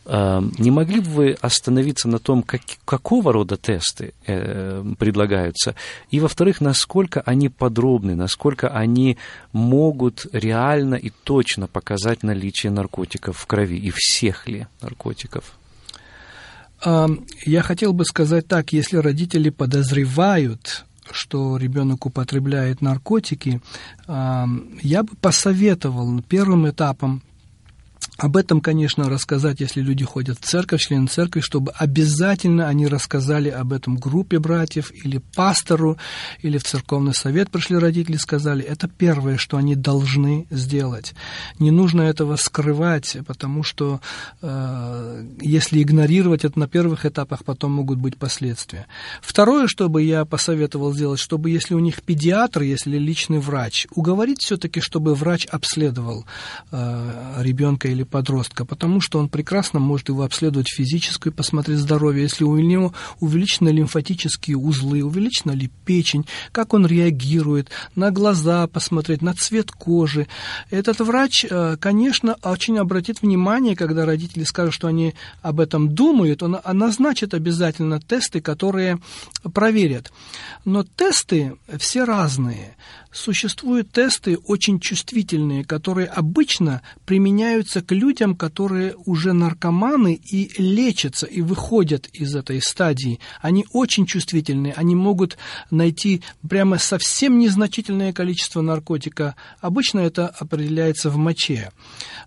А, 0.06 0.42
не 0.58 0.70
могли 0.70 1.00
бы 1.00 1.10
вы 1.10 1.32
остановиться 1.40 2.08
на 2.08 2.18
том, 2.18 2.42
как, 2.42 2.62
какого 2.84 3.32
рода 3.32 3.56
тесты 3.56 4.14
э, 4.26 4.82
предлагаются? 4.98 5.74
И, 6.10 6.20
во-вторых, 6.20 6.60
насколько 6.60 7.20
они 7.20 7.48
подробны, 7.48 8.14
насколько 8.14 8.68
они 8.68 9.18
могут 9.52 10.26
реально 10.32 10.94
и 10.94 11.10
точно 11.24 11.66
показать 11.66 12.22
наличие 12.22 12.72
наркотиков 12.72 13.36
в 13.36 13.46
крови, 13.46 13.78
и 13.78 13.92
всех 13.94 14.48
ли 14.48 14.66
наркотиков? 14.80 15.56
Я 16.82 17.62
хотел 17.62 17.92
бы 17.92 18.06
сказать 18.06 18.48
так, 18.48 18.72
если 18.72 18.96
родители 18.96 19.50
подозревают, 19.50 20.86
что 21.10 21.58
ребенок 21.58 22.06
употребляет 22.06 22.80
наркотики, 22.80 23.60
я 24.08 25.02
бы 25.02 25.14
посоветовал 25.20 26.22
первым 26.22 26.70
этапом 26.70 27.22
об 28.20 28.36
этом, 28.36 28.60
конечно, 28.60 29.08
рассказать, 29.08 29.60
если 29.60 29.80
люди 29.80 30.04
ходят 30.04 30.38
в 30.38 30.44
церковь, 30.44 30.82
члены 30.82 31.06
церкви, 31.06 31.40
чтобы 31.40 31.72
обязательно 31.72 32.68
они 32.68 32.86
рассказали 32.86 33.48
об 33.48 33.72
этом 33.72 33.96
группе 33.96 34.38
братьев 34.38 34.92
или 34.92 35.22
пастору, 35.34 35.96
или 36.42 36.58
в 36.58 36.64
церковный 36.64 37.14
совет 37.14 37.50
пришли 37.50 37.78
родители, 37.78 38.16
сказали. 38.16 38.62
Это 38.62 38.88
первое, 38.88 39.38
что 39.38 39.56
они 39.56 39.74
должны 39.74 40.46
сделать. 40.50 41.14
Не 41.58 41.70
нужно 41.70 42.02
этого 42.02 42.36
скрывать, 42.36 43.16
потому 43.26 43.62
что 43.62 44.02
э, 44.42 45.26
если 45.40 45.82
игнорировать 45.82 46.44
это 46.44 46.58
на 46.58 46.68
первых 46.68 47.06
этапах, 47.06 47.42
потом 47.42 47.72
могут 47.72 47.98
быть 47.98 48.18
последствия. 48.18 48.86
Второе, 49.22 49.66
что 49.66 49.88
бы 49.88 50.02
я 50.02 50.26
посоветовал 50.26 50.92
сделать, 50.92 51.20
чтобы 51.20 51.48
если 51.48 51.72
у 51.72 51.78
них 51.78 52.02
педиатр, 52.02 52.60
если 52.60 52.98
личный 52.98 53.38
врач, 53.38 53.86
уговорить 53.94 54.42
все-таки, 54.42 54.80
чтобы 54.80 55.14
врач 55.14 55.46
обследовал 55.46 56.26
э, 56.70 57.40
ребенка 57.40 57.88
или 57.88 58.09
подростка, 58.10 58.64
потому 58.64 59.00
что 59.00 59.18
он 59.18 59.28
прекрасно 59.28 59.80
может 59.80 60.08
его 60.08 60.22
обследовать 60.22 60.68
физически, 60.68 61.30
посмотреть 61.30 61.78
здоровье, 61.78 62.22
если 62.22 62.44
у 62.44 62.56
него 62.56 62.92
увеличены 63.20 63.70
лимфатические 63.70 64.56
узлы, 64.56 65.02
увеличена 65.02 65.52
ли 65.52 65.70
печень, 65.84 66.26
как 66.52 66.74
он 66.74 66.86
реагирует, 66.86 67.70
на 67.94 68.10
глаза 68.10 68.66
посмотреть, 68.66 69.22
на 69.22 69.34
цвет 69.34 69.70
кожи. 69.70 70.26
Этот 70.70 71.00
врач, 71.00 71.46
э, 71.48 71.76
конечно, 71.80 72.36
очень 72.42 72.78
обратит 72.78 73.22
внимание, 73.22 73.76
когда 73.76 74.04
родители 74.04 74.44
скажут, 74.44 74.74
что 74.74 74.88
они 74.88 75.14
об 75.42 75.60
этом 75.60 75.94
думают, 75.94 76.42
он 76.42 76.58
назначит 76.72 77.34
обязательно 77.34 78.00
тесты, 78.00 78.40
которые 78.40 78.98
проверят. 79.54 80.12
Но 80.64 80.82
тесты 80.82 81.56
все 81.78 82.04
разные. 82.04 82.76
Существуют 83.12 83.90
тесты 83.90 84.36
очень 84.36 84.78
чувствительные, 84.78 85.64
которые 85.64 86.06
обычно 86.06 86.82
применяются 87.06 87.82
к 87.82 87.92
людям, 88.00 88.34
которые 88.34 88.94
уже 89.04 89.32
наркоманы 89.32 90.14
и 90.14 90.50
лечатся, 90.60 91.26
и 91.26 91.42
выходят 91.42 92.08
из 92.12 92.34
этой 92.34 92.60
стадии. 92.62 93.20
Они 93.40 93.66
очень 93.72 94.06
чувствительные, 94.06 94.72
они 94.72 94.94
могут 94.94 95.36
найти 95.70 96.22
прямо 96.48 96.78
совсем 96.78 97.38
незначительное 97.38 98.12
количество 98.12 98.62
наркотика. 98.62 99.36
Обычно 99.60 100.00
это 100.00 100.28
определяется 100.28 101.10
в 101.10 101.16
моче. 101.16 101.70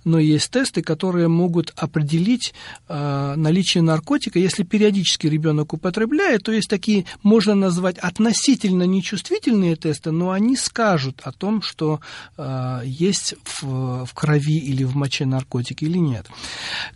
Но 0.04 0.20
есть 0.20 0.52
тесты, 0.52 0.82
которые 0.82 1.28
могут 1.28 1.74
определить 1.76 2.54
э, 2.88 3.34
наличие 3.36 3.82
наркотика. 3.82 4.40
Если 4.40 4.64
периодически 4.64 5.28
ребенок 5.28 5.74
употребляет, 5.74 6.44
то 6.44 6.52
есть 6.52 6.70
такие, 6.70 7.06
можно 7.24 7.56
назвать 7.56 7.98
относительно 7.98 8.84
нечувствительные 8.84 9.76
тесты, 9.76 10.12
но 10.12 10.32
они 10.32 10.56
скажут 10.56 11.22
о 11.24 11.32
том, 11.32 11.62
что 11.62 12.00
э, 12.38 12.82
есть 12.86 13.36
в, 13.44 14.06
в 14.06 14.14
крови 14.14 14.60
или 14.60 14.84
в 14.84 14.96
моче 14.96 15.26
наркотики 15.54 15.86
или 15.86 15.98
нет. 15.98 16.28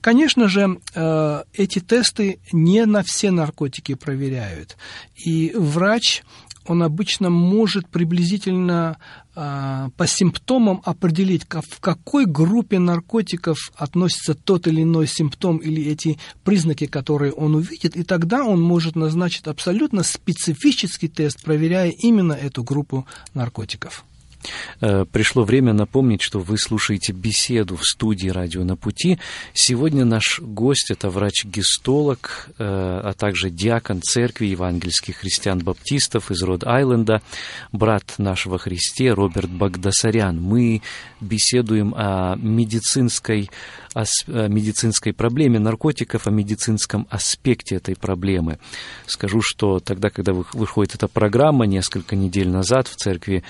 Конечно 0.02 0.48
же, 0.48 0.80
э, 0.96 1.43
эти 1.54 1.80
тесты 1.80 2.39
не 2.52 2.86
на 2.86 3.04
все 3.04 3.32
наркотики 3.32 3.96
проверяют. 3.96 4.78
И 5.15 5.54
врач 5.56 6.24
он 6.65 6.84
обычно 6.84 7.30
может 7.30 7.88
приблизительно 7.88 8.98
э, 9.36 9.89
по 9.96 10.08
симптомам 10.08 10.82
определить, 10.84 11.43
в 11.46 11.80
какой 11.80 12.26
группе 12.26 12.80
наркотиков 12.80 13.72
относится 13.76 14.34
тот 14.34 14.67
или 14.67 14.82
иной 14.82 15.08
симптом 15.08 15.58
или 15.58 15.86
эти 15.86 16.17
признаки, 16.43 16.88
которые 16.88 17.32
он 17.32 17.56
увидит, 17.56 17.96
и 17.96 18.04
тогда 18.04 18.43
он 18.43 18.62
может 18.62 18.96
назначить 18.96 19.48
абсолютно 19.48 20.04
специфический 20.04 21.08
тест, 21.08 21.43
проверяя 21.43 21.89
именно 21.89 22.34
эту 22.34 22.63
группу 22.63 23.06
наркотиков. 23.34 24.04
Э, 24.82 25.06
пришло 25.06 25.44
время 25.44 25.74
напомнить, 25.74 26.22
что 26.22 26.40
вы 26.40 26.58
слушаете 26.58 27.14
беседу 27.14 27.76
в 27.76 27.84
студии 27.84 28.30
«Радио 28.30 28.64
на 28.64 28.76
пути». 28.76 29.20
Сегодня 29.54 30.06
наш 30.06 30.40
гость– 30.40 30.88
это 30.92 31.10
врач-гистолог, 31.10 32.50
э, 32.58 32.64
а 32.64 33.14
также 33.14 33.50
диакон 33.50 34.02
церкви 34.02 34.48
евангельских 34.48 35.18
христиан-баптистов 35.18 36.32
из 36.32 36.42
Род-Айленда, 36.44 37.22
брат 37.72 38.16
нашего 38.18 38.58
Христе 38.58 39.14
Роберт 39.14 39.50
Багдасарян. 39.50 40.40
Мы 40.42 40.82
беседуем 41.20 41.94
о 41.96 42.36
медицинской 42.36 43.50
о 43.98 44.48
медицинской 44.48 45.12
проблеме 45.12 45.58
наркотиков, 45.58 46.28
о 46.28 46.32
медицинском 46.32 47.08
аспекте 47.10 47.78
этой 47.78 47.96
проблемы. 47.96 48.60
Скажу, 49.08 49.42
что 49.42 49.80
тогда, 49.80 50.12
когда 50.12 50.34
выходит 50.34 50.94
эта 50.94 51.08
программа, 51.08 51.66
несколько 51.66 52.16
недель 52.16 52.50
назад 52.50 52.88
в 52.88 52.96
Церкви 52.96 53.44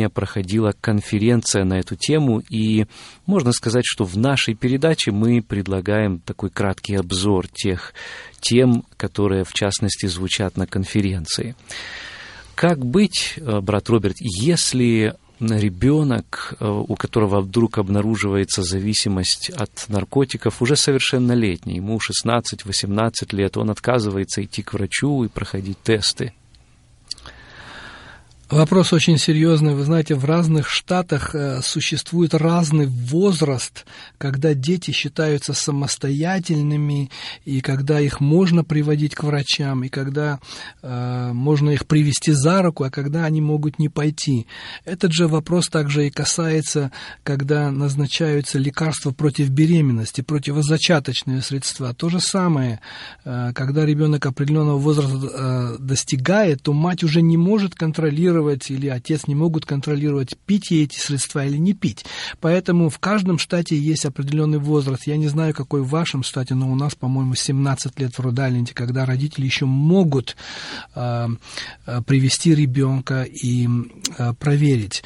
Спасения 0.00 0.08
проходила 0.08 0.72
конференция 0.80 1.64
на 1.64 1.78
эту 1.78 1.94
тему, 1.94 2.42
и 2.48 2.86
можно 3.26 3.52
сказать, 3.52 3.84
что 3.84 4.04
в 4.04 4.16
нашей 4.16 4.54
передаче 4.54 5.10
мы 5.10 5.42
предлагаем 5.42 6.20
такой 6.20 6.48
краткий 6.48 6.94
обзор 6.94 7.48
тех 7.48 7.92
тем, 8.40 8.84
которые, 8.96 9.44
в 9.44 9.52
частности, 9.52 10.06
звучат 10.06 10.56
на 10.56 10.66
конференции. 10.66 11.54
Как 12.54 12.78
быть, 12.78 13.34
э, 13.36 13.60
брат 13.60 13.90
Роберт, 13.90 14.16
если 14.20 15.14
ребенок, 15.38 16.54
э, 16.60 16.66
у 16.66 16.94
которого 16.96 17.40
вдруг 17.40 17.76
обнаруживается 17.76 18.62
зависимость 18.62 19.50
от 19.50 19.86
наркотиков, 19.88 20.62
уже 20.62 20.76
совершеннолетний, 20.76 21.76
ему 21.76 21.98
16-18 21.98 23.34
лет, 23.34 23.58
он 23.58 23.70
отказывается 23.70 24.42
идти 24.42 24.62
к 24.62 24.72
врачу 24.72 25.24
и 25.24 25.28
проходить 25.28 25.82
тесты. 25.82 26.32
Вопрос 28.50 28.92
очень 28.92 29.16
серьезный. 29.16 29.76
Вы 29.76 29.84
знаете, 29.84 30.16
в 30.16 30.24
разных 30.24 30.68
штатах 30.68 31.36
э, 31.36 31.60
существует 31.62 32.34
разный 32.34 32.86
возраст, 32.86 33.86
когда 34.18 34.54
дети 34.54 34.90
считаются 34.90 35.52
самостоятельными, 35.52 37.12
и 37.44 37.60
когда 37.60 38.00
их 38.00 38.18
можно 38.18 38.64
приводить 38.64 39.14
к 39.14 39.22
врачам, 39.22 39.84
и 39.84 39.88
когда 39.88 40.40
э, 40.82 41.30
можно 41.32 41.70
их 41.70 41.86
привести 41.86 42.32
за 42.32 42.62
руку, 42.62 42.82
а 42.82 42.90
когда 42.90 43.24
они 43.24 43.40
могут 43.40 43.78
не 43.78 43.88
пойти. 43.88 44.48
Этот 44.84 45.12
же 45.12 45.28
вопрос 45.28 45.68
также 45.68 46.08
и 46.08 46.10
касается, 46.10 46.90
когда 47.22 47.70
назначаются 47.70 48.58
лекарства 48.58 49.12
против 49.12 49.50
беременности, 49.50 50.22
противозачаточные 50.22 51.40
средства. 51.42 51.94
То 51.94 52.08
же 52.08 52.18
самое, 52.18 52.80
э, 53.24 53.52
когда 53.54 53.86
ребенок 53.86 54.26
определенного 54.26 54.78
возраста 54.78 55.20
э, 55.22 55.76
достигает, 55.78 56.62
то 56.62 56.72
мать 56.72 57.04
уже 57.04 57.22
не 57.22 57.36
может 57.36 57.76
контролировать 57.76 58.39
контролировать, 58.40 58.70
или 58.70 58.88
отец 58.88 59.26
не 59.26 59.34
могут 59.34 59.66
контролировать, 59.66 60.36
пить 60.46 60.70
ей 60.70 60.84
эти 60.84 60.98
средства 60.98 61.44
или 61.46 61.58
не 61.58 61.74
пить. 61.74 62.04
Поэтому 62.40 62.88
в 62.88 62.98
каждом 62.98 63.38
штате 63.38 63.76
есть 63.76 64.04
определенный 64.04 64.58
возраст. 64.58 65.06
Я 65.06 65.16
не 65.16 65.28
знаю, 65.28 65.54
какой 65.54 65.82
в 65.82 65.88
вашем 65.88 66.22
штате, 66.22 66.54
но 66.54 66.70
у 66.70 66.74
нас, 66.74 66.94
по-моему, 66.94 67.34
17 67.34 68.00
лет 68.00 68.14
в 68.14 68.20
Рудайленде, 68.20 68.72
когда 68.74 69.06
родители 69.06 69.44
еще 69.44 69.66
могут 69.66 70.36
э, 70.94 71.28
привести 72.06 72.54
ребенка 72.54 73.22
и 73.22 73.68
э, 74.18 74.34
проверить. 74.34 75.02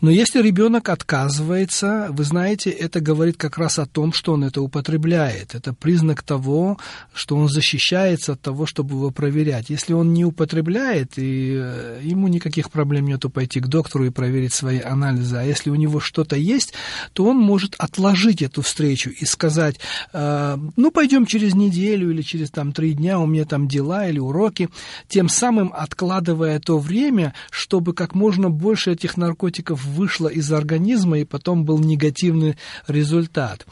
Но 0.00 0.10
если 0.10 0.42
ребенок 0.42 0.88
отказывается, 0.88 2.08
вы 2.10 2.24
знаете, 2.24 2.70
это 2.70 3.00
говорит 3.00 3.36
как 3.36 3.58
раз 3.58 3.78
о 3.78 3.86
том, 3.86 4.12
что 4.12 4.32
он 4.32 4.44
это 4.44 4.60
употребляет. 4.60 5.54
Это 5.54 5.72
признак 5.72 6.22
того, 6.22 6.78
что 7.14 7.36
он 7.36 7.48
защищается 7.48 8.32
от 8.32 8.40
того, 8.40 8.66
чтобы 8.66 8.94
его 8.94 9.10
проверять. 9.10 9.70
Если 9.70 9.94
он 9.94 10.12
не 10.12 10.24
употребляет, 10.24 11.18
и 11.18 11.54
э, 11.56 12.00
ему 12.02 12.28
никаких 12.28 12.70
проблем 12.74 13.06
нету 13.06 13.30
пойти 13.30 13.60
к 13.60 13.68
доктору 13.68 14.04
и 14.04 14.10
проверить 14.10 14.52
свои 14.52 14.80
анализы. 14.80 15.36
А 15.36 15.42
если 15.42 15.70
у 15.70 15.76
него 15.76 16.00
что-то 16.00 16.36
есть, 16.36 16.74
то 17.12 17.24
он 17.24 17.38
может 17.38 17.74
отложить 17.78 18.42
эту 18.42 18.60
встречу 18.62 19.10
и 19.10 19.24
сказать, 19.24 19.76
э, 20.12 20.58
ну, 20.76 20.90
пойдем 20.90 21.24
через 21.24 21.54
неделю 21.54 22.10
или 22.10 22.20
через 22.20 22.50
там 22.50 22.72
три 22.72 22.92
дня, 22.92 23.18
у 23.18 23.26
меня 23.26 23.44
там 23.44 23.68
дела 23.68 24.08
или 24.08 24.18
уроки, 24.18 24.68
тем 25.08 25.28
самым 25.28 25.72
откладывая 25.72 26.58
то 26.58 26.78
время, 26.78 27.32
чтобы 27.50 27.94
как 27.94 28.14
можно 28.14 28.50
больше 28.50 28.92
этих 28.92 29.16
наркотиков 29.16 29.82
вышло 29.84 30.28
из 30.28 30.52
организма 30.52 31.20
и 31.20 31.24
потом 31.24 31.64
был 31.64 31.78
негативный 31.78 32.56
результат. 32.88 33.66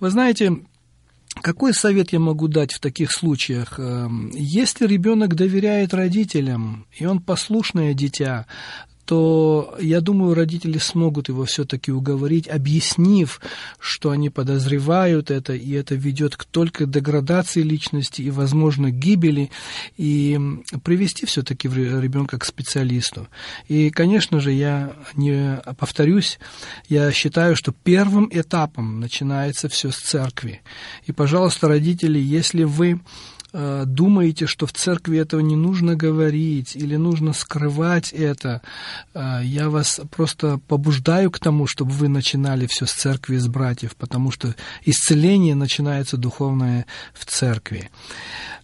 Вы 0.00 0.10
знаете, 0.10 0.58
какой 1.42 1.74
совет 1.74 2.12
я 2.12 2.20
могу 2.20 2.48
дать 2.48 2.72
в 2.72 2.80
таких 2.80 3.12
случаях? 3.12 3.78
Эм, 3.78 4.30
если 4.34 4.86
ребенок 4.86 5.34
доверяет 5.34 5.92
родителям, 5.94 6.86
и 6.98 7.06
он 7.06 7.20
послушное 7.20 7.94
дитя, 7.94 8.46
то, 9.04 9.76
я 9.80 10.00
думаю, 10.00 10.34
родители 10.34 10.78
смогут 10.78 11.28
его 11.28 11.44
все-таки 11.44 11.92
уговорить, 11.92 12.48
объяснив, 12.48 13.40
что 13.78 14.10
они 14.10 14.30
подозревают 14.30 15.30
это, 15.30 15.54
и 15.54 15.72
это 15.72 15.94
ведет 15.94 16.36
к 16.36 16.44
только 16.44 16.86
деградации 16.86 17.62
личности 17.62 18.22
и, 18.22 18.30
возможно, 18.30 18.90
гибели, 18.90 19.50
и 19.96 20.38
привести 20.82 21.26
все-таки 21.26 21.68
ребенка 21.68 22.38
к 22.38 22.44
специалисту. 22.44 23.28
И, 23.68 23.90
конечно 23.90 24.40
же, 24.40 24.52
я 24.52 24.94
не 25.14 25.60
повторюсь, 25.78 26.38
я 26.88 27.12
считаю, 27.12 27.56
что 27.56 27.72
первым 27.72 28.28
этапом 28.32 29.00
начинается 29.00 29.68
все 29.68 29.90
с 29.90 29.96
церкви. 29.96 30.62
И, 31.06 31.12
пожалуйста, 31.12 31.68
родители, 31.68 32.18
если 32.18 32.64
вы 32.64 33.00
думаете, 33.84 34.46
что 34.46 34.66
в 34.66 34.72
церкви 34.72 35.18
этого 35.18 35.40
не 35.40 35.54
нужно 35.54 35.94
говорить 35.94 36.74
или 36.74 36.96
нужно 36.96 37.32
скрывать 37.32 38.12
это, 38.12 38.62
э, 39.14 39.40
я 39.44 39.70
вас 39.70 40.00
просто 40.10 40.58
побуждаю 40.66 41.30
к 41.30 41.38
тому, 41.38 41.66
чтобы 41.66 41.92
вы 41.92 42.08
начинали 42.08 42.66
все 42.66 42.86
с 42.86 42.92
церкви, 42.92 43.36
с 43.36 43.46
братьев, 43.46 43.94
потому 43.96 44.32
что 44.32 44.54
исцеление 44.84 45.54
начинается 45.54 46.16
духовное 46.16 46.86
в 47.12 47.24
церкви. 47.26 47.90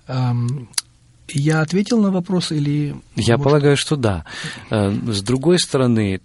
Эм, 0.09 0.68
я 1.29 1.61
ответил 1.61 2.00
на 2.00 2.11
вопрос 2.11 2.50
или... 2.50 2.96
Я 3.14 3.37
может... 3.37 3.44
полагаю, 3.44 3.76
что 3.76 3.96
да. 3.96 4.24
Э, 4.70 4.90
с 5.07 5.22
другой 5.22 5.59
стороны, 5.59 6.20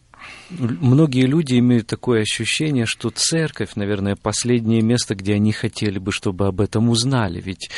многие 0.50 1.26
люди 1.26 1.58
имеют 1.58 1.88
такое 1.88 2.22
ощущение, 2.22 2.86
что 2.86 3.10
церковь, 3.10 3.76
наверное, 3.76 4.16
последнее 4.16 4.82
место, 4.82 5.16
где 5.16 5.36
они 5.36 5.52
хотели 5.52 6.00
бы, 6.00 6.12
чтобы 6.12 6.48
об 6.48 6.62
этом 6.62 6.90
узнали. 6.90 7.42
Ведь 7.42 7.70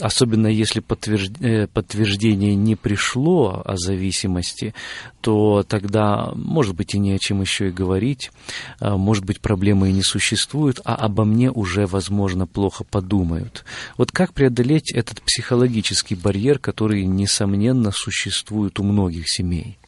особенно 0.00 0.46
если 0.46 0.82
э, 0.82 1.66
подтверждение 1.68 2.54
не 2.54 2.76
пришло 2.76 3.62
о 3.64 3.76
зависимости, 3.76 4.74
то 5.20 5.62
тогда, 5.62 6.32
может 6.34 6.74
быть, 6.74 6.94
и 6.94 6.98
не 6.98 7.12
о 7.12 7.18
чем 7.18 7.40
еще 7.40 7.68
и 7.68 7.72
говорить, 7.72 8.30
а, 8.78 8.96
может 8.96 9.24
быть, 9.24 9.40
проблемы 9.40 9.90
и 9.90 9.92
не 9.92 10.02
существуют, 10.02 10.80
а 10.84 10.94
обо 10.94 11.24
мне 11.24 11.50
уже, 11.50 11.86
возможно, 11.86 12.46
плохо 12.46 12.84
подумают. 12.84 13.64
Вот 13.96 14.12
как 14.12 14.32
преодолеть 14.32 14.92
этот 14.92 15.22
психологический 15.22 16.14
барьер, 16.14 16.58
который, 16.58 17.04
несомненно, 17.04 17.90
существует 17.92 18.80
у 18.80 18.82
многих 18.82 19.28
семей? 19.28 19.79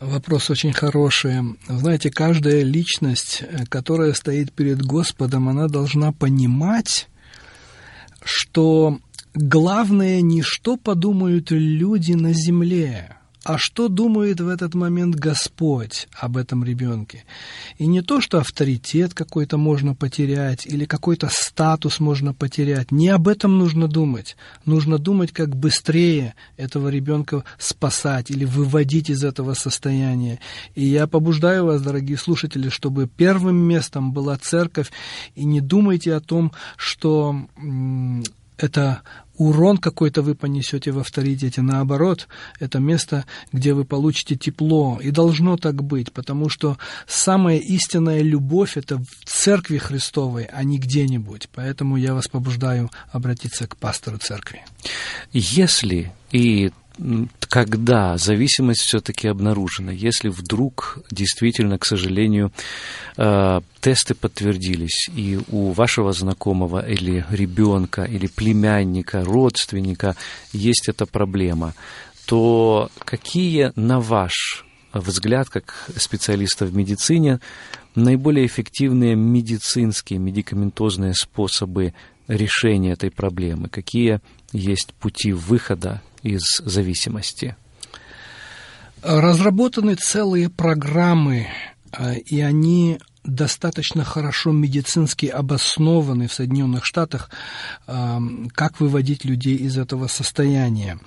Вопрос 0.00 0.48
очень 0.48 0.72
хороший. 0.72 1.56
Знаете, 1.68 2.10
каждая 2.10 2.62
личность, 2.62 3.42
э, 3.42 3.64
которая 3.68 4.12
стоит 4.12 4.52
перед 4.52 4.80
Господом, 4.80 5.48
она 5.48 5.66
должна 5.66 6.12
понимать, 6.12 7.08
что 8.22 8.98
главное 9.34 10.20
не 10.20 10.42
что 10.42 10.76
подумают 10.76 11.50
люди 11.50 12.12
на 12.12 12.32
земле, 12.32 13.17
а 13.48 13.56
что 13.56 13.88
думает 13.88 14.40
в 14.40 14.48
этот 14.48 14.74
момент 14.74 15.14
Господь 15.14 16.06
об 16.12 16.36
этом 16.36 16.64
ребенке. 16.64 17.24
И 17.78 17.86
не 17.86 18.02
то, 18.02 18.20
что 18.20 18.40
авторитет 18.40 19.14
какой-то 19.14 19.56
можно 19.56 19.94
потерять 19.94 20.66
или 20.66 20.84
какой-то 20.84 21.30
статус 21.32 21.98
можно 21.98 22.34
потерять. 22.34 22.92
Не 22.92 23.08
об 23.08 23.26
этом 23.26 23.56
нужно 23.56 23.88
думать. 23.88 24.36
Нужно 24.66 24.98
думать, 24.98 25.32
как 25.32 25.56
быстрее 25.56 26.34
этого 26.58 26.88
ребенка 26.88 27.42
спасать 27.56 28.30
или 28.30 28.44
выводить 28.44 29.08
из 29.08 29.24
этого 29.24 29.54
состояния. 29.54 30.40
И 30.74 30.84
я 30.84 31.06
побуждаю 31.06 31.64
вас, 31.64 31.80
дорогие 31.80 32.18
слушатели, 32.18 32.68
чтобы 32.68 33.08
первым 33.08 33.56
местом 33.56 34.12
была 34.12 34.36
церковь. 34.36 34.92
И 35.34 35.46
не 35.46 35.62
думайте 35.62 36.12
о 36.12 36.20
том, 36.20 36.52
что 36.76 37.34
это 38.58 39.00
урон 39.38 39.78
какой-то 39.78 40.22
вы 40.22 40.34
понесете 40.34 40.90
в 40.92 40.98
авторитете. 40.98 41.62
Наоборот, 41.62 42.28
это 42.60 42.78
место, 42.80 43.24
где 43.52 43.72
вы 43.72 43.84
получите 43.84 44.36
тепло. 44.36 44.98
И 45.02 45.10
должно 45.10 45.56
так 45.56 45.82
быть, 45.82 46.12
потому 46.12 46.48
что 46.48 46.76
самая 47.06 47.58
истинная 47.58 48.20
любовь– 48.22 48.72
это 48.76 48.98
в 48.98 49.24
церкви 49.24 49.78
Христовой, 49.78 50.44
а 50.44 50.64
не 50.64 50.78
где-нибудь. 50.78 51.48
Поэтому 51.54 51.96
я 51.96 52.14
вас 52.14 52.28
побуждаю 52.28 52.90
обратиться 53.12 53.66
к 53.66 53.76
пастору 53.76 54.18
церкви. 54.18 54.64
Если 55.32 56.12
и 56.32 56.72
когда 57.48 58.16
зависимость 58.18 58.80
все-таки 58.80 59.28
обнаружена, 59.28 59.92
если 59.92 60.28
вдруг 60.28 60.98
действительно, 61.10 61.78
к 61.78 61.84
сожалению, 61.84 62.52
э, 63.16 63.60
тесты 63.80 64.14
подтвердились, 64.14 65.08
и 65.14 65.38
у 65.48 65.70
вашего 65.70 66.12
знакомого 66.12 66.84
или 66.86 67.24
ребенка, 67.30 68.04
или 68.04 68.26
племянника, 68.26 69.24
родственника 69.24 70.16
есть 70.52 70.88
эта 70.88 71.06
проблема, 71.06 71.74
то 72.26 72.90
какие, 73.04 73.72
на 73.76 74.00
ваш 74.00 74.64
взгляд, 74.92 75.48
как 75.48 75.90
специалиста 75.96 76.66
в 76.66 76.74
медицине, 76.74 77.40
наиболее 77.94 78.46
эффективные 78.46 79.14
медицинские, 79.14 80.18
медикаментозные 80.18 81.14
способы 81.14 81.94
решения 82.26 82.92
этой 82.92 83.10
проблемы? 83.10 83.68
Какие 83.68 84.20
есть 84.52 84.94
пути 84.94 85.32
выхода 85.32 86.02
из 86.22 86.42
зависимости? 86.64 87.56
Разработаны 89.02 89.94
целые 89.94 90.50
программы, 90.50 91.48
а, 91.92 92.14
и 92.14 92.40
они 92.40 92.98
достаточно 93.24 94.04
хорошо 94.04 94.52
медицински 94.52 95.26
обоснованы 95.26 96.28
в 96.28 96.32
Соединенных 96.32 96.84
Штатах, 96.84 97.30
как 97.86 98.80
выводить 98.80 99.24
людей 99.24 99.56
из 99.56 99.78
этого 99.78 100.06
состояния. 100.06 100.98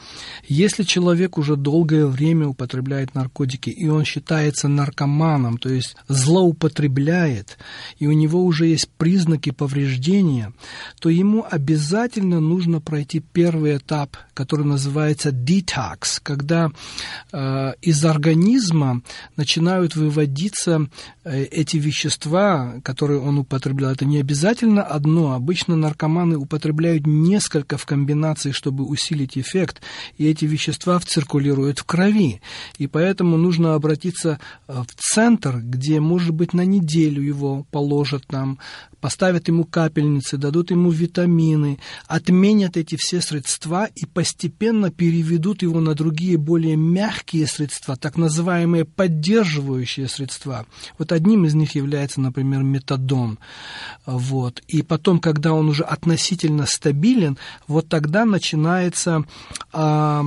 Если 0.48 0.84
человек 0.84 1.38
уже 1.38 1.56
долгое 1.56 2.06
время 2.06 2.48
употребляет 2.48 3.16
наркотики, 3.16 3.70
и 3.70 3.88
он 3.88 4.06
считается 4.06 4.68
наркоманом, 4.68 5.58
то 5.58 5.70
есть 5.70 5.96
злоупотребляет, 6.08 7.58
и 7.98 8.08
у 8.08 8.12
него 8.12 8.44
уже 8.44 8.68
есть 8.68 8.90
признаки 8.98 9.52
повреждения, 9.52 10.54
то 11.00 11.10
ему 11.10 11.46
обязательно 11.50 12.40
нужно 12.40 12.82
пройти 12.82 13.20
первый 13.20 13.78
этап, 13.78 14.18
который 14.34 14.66
называется 14.66 15.32
детокс, 15.32 16.20
когда 16.20 16.72
э, 17.32 17.74
из 17.82 18.04
организма 18.06 19.02
начинают 19.36 19.96
выводиться 19.96 20.88
э, 21.24 21.44
эти 21.44 21.78
вещества, 21.78 22.01
вещества, 22.02 22.76
которые 22.84 23.20
он 23.20 23.38
употреблял, 23.38 23.92
это 23.92 24.06
не 24.06 24.20
обязательно 24.20 24.82
одно. 24.84 25.34
Обычно 25.34 25.76
наркоманы 25.76 26.38
употребляют 26.38 27.06
несколько 27.06 27.78
в 27.78 27.86
комбинации, 27.86 28.52
чтобы 28.52 28.86
усилить 28.86 29.38
эффект, 29.38 29.82
и 30.18 30.28
эти 30.28 30.46
вещества 30.46 31.00
циркулируют 31.00 31.80
в 31.80 31.84
крови. 31.84 32.42
И 32.78 32.88
поэтому 32.88 33.38
нужно 33.38 33.76
обратиться 33.76 34.40
э, 34.68 34.84
в 34.88 34.96
центр, 34.96 35.60
где, 35.62 36.00
может 36.00 36.34
быть, 36.34 36.54
на 36.54 36.66
неделю 36.66 37.22
его 37.22 37.66
положат 37.72 38.26
там, 38.28 38.58
поставят 39.02 39.48
ему 39.48 39.66
капельницы, 39.66 40.38
дадут 40.38 40.72
ему 40.72 40.92
витамины, 40.92 41.80
отменят 42.08 42.78
эти 42.78 42.96
все 42.96 43.20
средства 43.20 43.90
и 43.96 44.06
постепенно 44.06 44.92
переведут 44.92 45.62
его 45.64 45.82
на 45.82 45.94
другие 45.96 46.38
более 46.38 46.78
мягкие 46.78 47.48
средства, 47.48 47.96
так 47.98 48.18
называемые 48.18 48.86
поддерживающие 48.86 50.08
средства. 50.08 50.66
Вот 50.98 51.12
одним 51.12 51.46
из 51.46 51.56
них 51.56 51.76
является, 51.76 52.22
например, 52.22 52.64
метадон. 52.64 53.40
Вот. 54.06 54.62
И 54.68 54.82
потом, 54.82 55.20
когда 55.20 55.54
он 55.54 55.70
уже 55.70 55.84
относительно 55.84 56.66
стабилен, 56.66 57.38
вот 57.68 57.90
тогда 57.90 58.26
начинается 58.26 59.26
Э, 59.74 60.24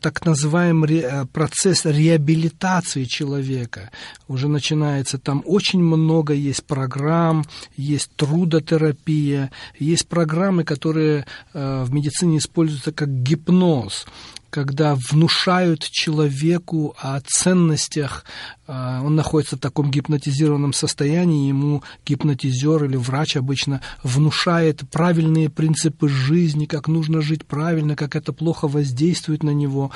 так 0.00 0.24
называемый 0.24 1.00
э, 1.00 1.26
процесс 1.26 1.84
реабилитации 1.84 3.04
человека. 3.04 3.90
Уже 4.26 4.48
начинается 4.48 5.18
там 5.18 5.42
очень 5.46 5.82
много 5.82 6.32
есть 6.32 6.64
программ, 6.64 7.44
есть 7.76 8.10
трудотерапия, 8.16 9.50
есть 9.78 10.08
программы, 10.08 10.64
которые 10.64 11.26
э, 11.52 11.84
в 11.84 11.92
медицине 11.92 12.38
используются 12.38 12.92
как 12.92 13.08
гипноз 13.22 14.06
когда 14.50 14.96
внушают 15.10 15.82
человеку 15.82 16.94
о 16.98 17.20
ценностях 17.20 18.24
а, 18.70 19.00
он 19.02 19.16
находится 19.16 19.56
в 19.56 19.60
таком 19.60 19.90
гипнотизированном 19.90 20.74
состоянии, 20.74 21.48
ему 21.48 21.82
гипнотизер 22.04 22.84
или 22.84 22.96
врач 22.96 23.36
обычно 23.36 23.80
внушает 24.02 24.82
правильные 24.90 25.48
принципы 25.48 26.08
жизни, 26.08 26.66
как 26.66 26.86
нужно 26.86 27.22
жить 27.22 27.46
правильно, 27.46 27.96
как 27.96 28.14
это 28.14 28.34
плохо 28.34 28.68
воздействует 28.68 29.42
на 29.42 29.50
него, 29.50 29.90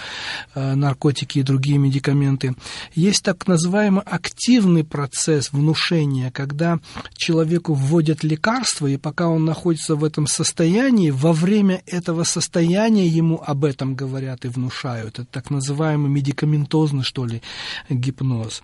а, 0.54 0.74
наркотики 0.74 1.40
и 1.40 1.42
другие 1.42 1.76
медикаменты. 1.76 2.54
Есть 2.94 3.22
так 3.24 3.46
называемый 3.46 4.02
активный 4.06 4.84
процесс 4.84 5.52
внушения, 5.52 6.30
когда 6.30 6.80
человеку 7.14 7.74
вводят 7.74 8.24
лекарства, 8.24 8.86
и 8.86 8.96
пока 8.96 9.28
он 9.28 9.44
находится 9.44 9.96
в 9.96 10.02
этом 10.04 10.26
состоянии, 10.26 11.10
во 11.10 11.34
время 11.34 11.82
этого 11.84 12.24
состояния 12.24 13.06
ему 13.06 13.42
об 13.46 13.66
этом 13.66 13.94
говорят 13.94 14.41
и 14.44 14.48
внушают. 14.48 15.18
Это 15.18 15.24
так 15.30 15.50
называемый 15.50 16.10
медикаментозный, 16.10 17.02
что 17.02 17.26
ли, 17.26 17.42
гипноз. 17.88 18.62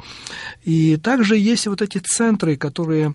И 0.64 0.96
также 0.96 1.36
есть 1.36 1.66
вот 1.66 1.82
эти 1.82 1.98
центры, 1.98 2.56
которые 2.56 3.14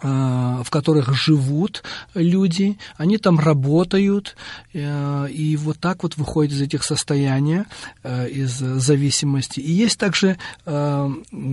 в 0.00 0.66
которых 0.70 1.14
живут 1.14 1.82
люди, 2.14 2.78
они 2.96 3.18
там 3.18 3.38
работают, 3.38 4.36
э, 4.72 5.28
и 5.30 5.56
вот 5.56 5.78
так 5.78 6.02
вот 6.02 6.16
выходят 6.16 6.52
из 6.52 6.60
этих 6.60 6.84
состояний, 6.84 7.62
э, 8.02 8.28
из 8.28 8.58
зависимости. 8.58 9.60
И 9.60 9.72
есть 9.72 9.98
также 9.98 10.36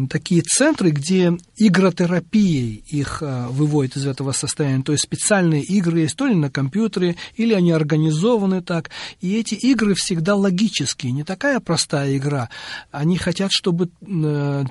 такие 0.10 0.42
центры, 0.42 0.92
где 0.92 1.38
игротерапией 1.58 2.84
их 2.88 3.22
выводят 3.22 3.98
из 3.98 4.06
этого 4.06 4.32
состояния. 4.32 4.84
То 4.84 4.92
есть 4.92 5.04
специальные 5.04 5.64
игры 5.64 6.02
есть 6.02 6.16
то 6.16 6.26
ли 6.28 6.36
на 6.36 6.50
компьютере, 6.50 7.16
или 7.36 7.54
они 7.54 7.72
организованы 7.72 8.62
так. 8.62 8.90
И 9.22 9.38
эти 9.38 9.56
игры 9.56 9.96
всегда 9.96 10.36
логические, 10.36 11.12
не 11.12 11.24
такая 11.24 11.60
простая 11.60 12.18
игра. 12.18 12.50
Они 12.92 13.18
хотят, 13.18 13.52
чтобы 13.52 13.90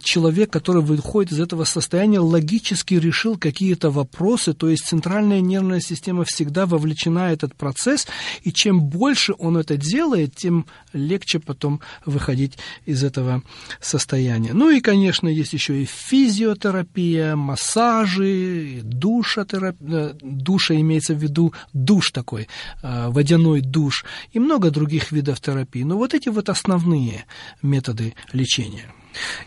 человек, 0.03 0.51
который 0.51 0.83
выходит 0.83 1.33
из 1.33 1.41
этого 1.41 1.65
состояния, 1.65 2.21
логически 2.21 2.95
решил 2.95 3.37
какие 3.37 3.54
какие-то 3.55 3.91
вопросы, 3.91 4.53
то 4.53 4.69
есть 4.69 4.85
центральная 4.85 5.41
нервная 5.41 5.81
система 5.81 6.25
всегда 6.25 6.67
вовлечена 6.67 7.29
в 7.29 7.33
этот 7.33 7.55
процесс, 7.55 8.09
и 8.43 8.53
чем 8.53 8.81
больше 8.81 9.33
он 9.39 9.57
это 9.57 9.77
делает, 9.77 10.35
тем 10.35 10.67
легче 10.93 11.39
потом 11.39 11.81
выходить 12.05 12.59
из 12.85 13.05
этого 13.05 13.43
состояния. 13.81 14.53
Ну 14.55 14.71
и, 14.71 14.81
конечно, 14.81 15.29
есть 15.29 15.53
еще 15.53 15.83
и 15.83 15.85
физиотерапия, 15.85 17.37
массажи, 17.37 18.81
душотерапия, 18.83 19.89
э, 19.89 20.15
душа 20.21 20.75
имеется 20.75 21.15
в 21.15 21.23
виду 21.23 21.55
душ 21.73 22.11
такой, 22.11 22.49
э, 22.83 23.09
водяной 23.11 23.61
душ, 23.61 24.05
и 24.33 24.41
много 24.41 24.71
других 24.71 25.13
видов 25.13 25.41
терапии. 25.41 25.85
Но 25.85 25.97
вот 25.97 26.13
эти 26.15 26.29
вот 26.29 26.49
основные 26.49 27.25
методы 27.63 28.15
лечения. 28.33 28.93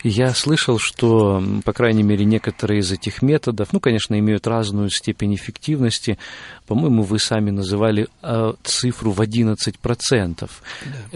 Я 0.04 0.34
слышал, 0.34 0.80
что, 0.80 1.44
по 1.64 1.74
крайней 1.74 2.04
мере, 2.04 2.26
некоторые 2.26 2.80
из 2.80 2.92
этих 2.92 3.22
методов, 3.22 3.74
ну, 3.74 3.80
конечно, 3.80 4.18
имеют 4.18 4.48
разную 4.48 4.90
степень 4.90 5.36
эффективности. 5.36 6.18
По-моему, 6.68 7.04
вы 7.04 7.20
сами 7.20 7.52
называли 7.52 8.08
э, 8.22 8.54
цифру 8.64 9.12
в 9.12 9.22
11%. 9.22 10.36
Да. 10.40 10.50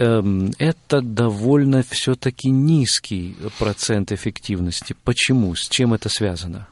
Эм, 0.04 0.52
это 0.58 1.00
довольно 1.00 1.82
все-таки 1.88 2.50
низкий 2.50 3.36
процент 3.58 4.12
эффективности. 4.12 4.94
Почему? 5.04 5.54
С 5.54 5.68
чем 5.68 5.94
это 5.94 6.08
связано? 6.08 6.68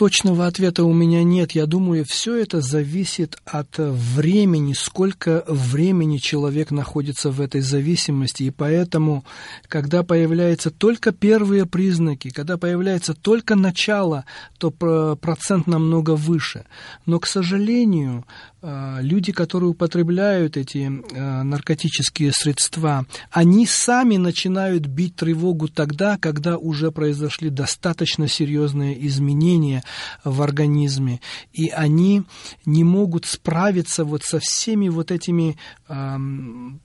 Точного 0.00 0.46
ответа 0.46 0.84
у 0.84 0.94
меня 0.94 1.22
нет. 1.24 1.52
Я 1.52 1.66
думаю, 1.66 2.06
все 2.06 2.36
это 2.36 2.62
зависит 2.62 3.36
от 3.44 3.76
времени, 3.76 4.72
сколько 4.72 5.44
времени 5.46 6.16
человек 6.16 6.70
находится 6.70 7.30
в 7.30 7.38
этой 7.38 7.60
зависимости. 7.60 8.44
И 8.44 8.50
поэтому, 8.50 9.26
когда 9.68 10.02
появляются 10.02 10.70
только 10.70 11.12
первые 11.12 11.66
признаки, 11.66 12.30
когда 12.30 12.56
появляется 12.56 13.12
только 13.12 13.56
начало, 13.56 14.24
то 14.56 14.70
процент 14.70 15.66
намного 15.66 16.12
выше. 16.12 16.64
Но, 17.04 17.20
к 17.20 17.26
сожалению, 17.26 18.24
люди, 18.62 19.32
которые 19.32 19.70
употребляют 19.70 20.56
эти 20.56 20.90
э, 20.90 21.42
наркотические 21.42 22.32
средства, 22.32 23.06
они 23.30 23.66
сами 23.66 24.16
начинают 24.16 24.86
бить 24.86 25.16
тревогу 25.16 25.68
тогда, 25.68 26.18
когда 26.18 26.58
уже 26.58 26.90
произошли 26.90 27.48
достаточно 27.48 28.28
серьезные 28.28 29.06
изменения 29.06 29.82
в 30.24 30.42
организме, 30.42 31.20
и 31.52 31.68
они 31.68 32.22
не 32.66 32.84
могут 32.84 33.24
справиться 33.24 34.04
вот 34.04 34.24
со 34.24 34.40
всеми 34.40 34.88
вот 34.88 35.10
этими 35.10 35.56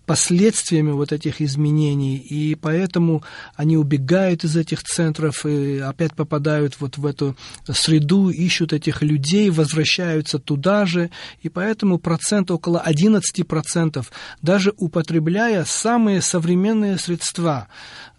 последствиями 0.05 0.91
вот 0.91 1.11
этих 1.11 1.39
изменений, 1.41 2.17
и 2.17 2.55
поэтому 2.55 3.23
они 3.55 3.77
убегают 3.77 4.43
из 4.43 4.57
этих 4.57 4.81
центров 4.83 5.45
и 5.45 5.77
опять 5.77 6.13
попадают 6.13 6.77
вот 6.79 6.97
в 6.97 7.05
эту 7.05 7.35
среду, 7.71 8.29
ищут 8.29 8.73
этих 8.73 9.03
людей, 9.03 9.51
возвращаются 9.51 10.39
туда 10.39 10.87
же, 10.87 11.11
и 11.41 11.49
поэтому 11.49 11.64
поэтому 11.65 11.97
процент 11.97 12.51
около 12.51 12.83
11%, 12.85 14.05
даже 14.43 14.71
употребляя 14.77 15.65
самые 15.65 16.21
современные 16.21 16.99
средства, 16.99 17.67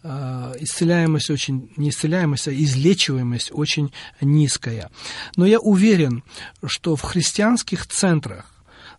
э, 0.03 0.55
исцеляемость 0.59 1.31
очень, 1.31 1.71
не 1.77 1.91
исцеляемость, 1.91 2.49
а 2.49 2.53
излечиваемость 2.53 3.51
очень 3.53 3.93
низкая. 4.21 4.91
Но 5.37 5.47
я 5.47 5.61
уверен, 5.61 6.25
что 6.65 6.97
в 6.97 7.03
христианских 7.03 7.87
центрах 7.87 8.53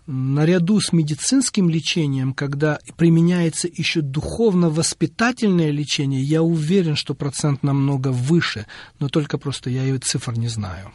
наряду 0.05 0.79
с 0.79 0.93
медицинским 0.93 1.69
лечением, 1.69 2.33
когда 2.33 2.79
применяется 2.95 3.67
еще 3.67 3.99
духовно-воспитательное 3.99 5.71
лечение, 5.71 6.23
я 6.23 6.41
уверен, 6.41 6.95
что 6.95 7.15
процент 7.15 7.63
намного 7.63 8.13
выше, 8.13 8.65
но 8.99 9.09
только 9.09 9.37
просто 9.37 9.69
я 9.69 9.83
ее 9.83 9.97
цифр 9.97 10.37
не 10.37 10.47
знаю. 10.47 10.93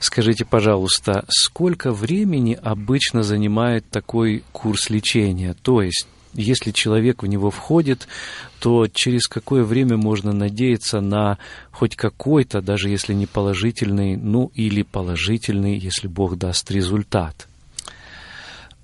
Скажите, 0.00 0.44
пожалуйста, 0.44 1.24
сколько 1.28 1.92
времени 1.92 2.58
обычно 2.60 3.22
занимает 3.22 3.88
такой 3.88 4.42
курс 4.52 4.90
лечения? 4.90 5.54
То 5.62 5.82
есть, 5.82 6.06
если 6.34 6.70
человек 6.70 7.22
в 7.22 7.26
него 7.26 7.50
входит, 7.50 8.08
то 8.58 8.86
через 8.88 9.26
какое 9.26 9.64
время 9.64 9.96
можно 9.96 10.32
надеяться 10.32 11.00
на 11.00 11.38
хоть 11.70 11.96
какой-то, 11.96 12.62
даже 12.62 12.88
если 12.88 13.12
не 13.12 13.26
положительный, 13.26 14.16
ну 14.16 14.50
или 14.54 14.82
положительный, 14.82 15.78
если 15.78 16.08
Бог 16.08 16.36
даст 16.36 16.70
результат? 16.70 17.48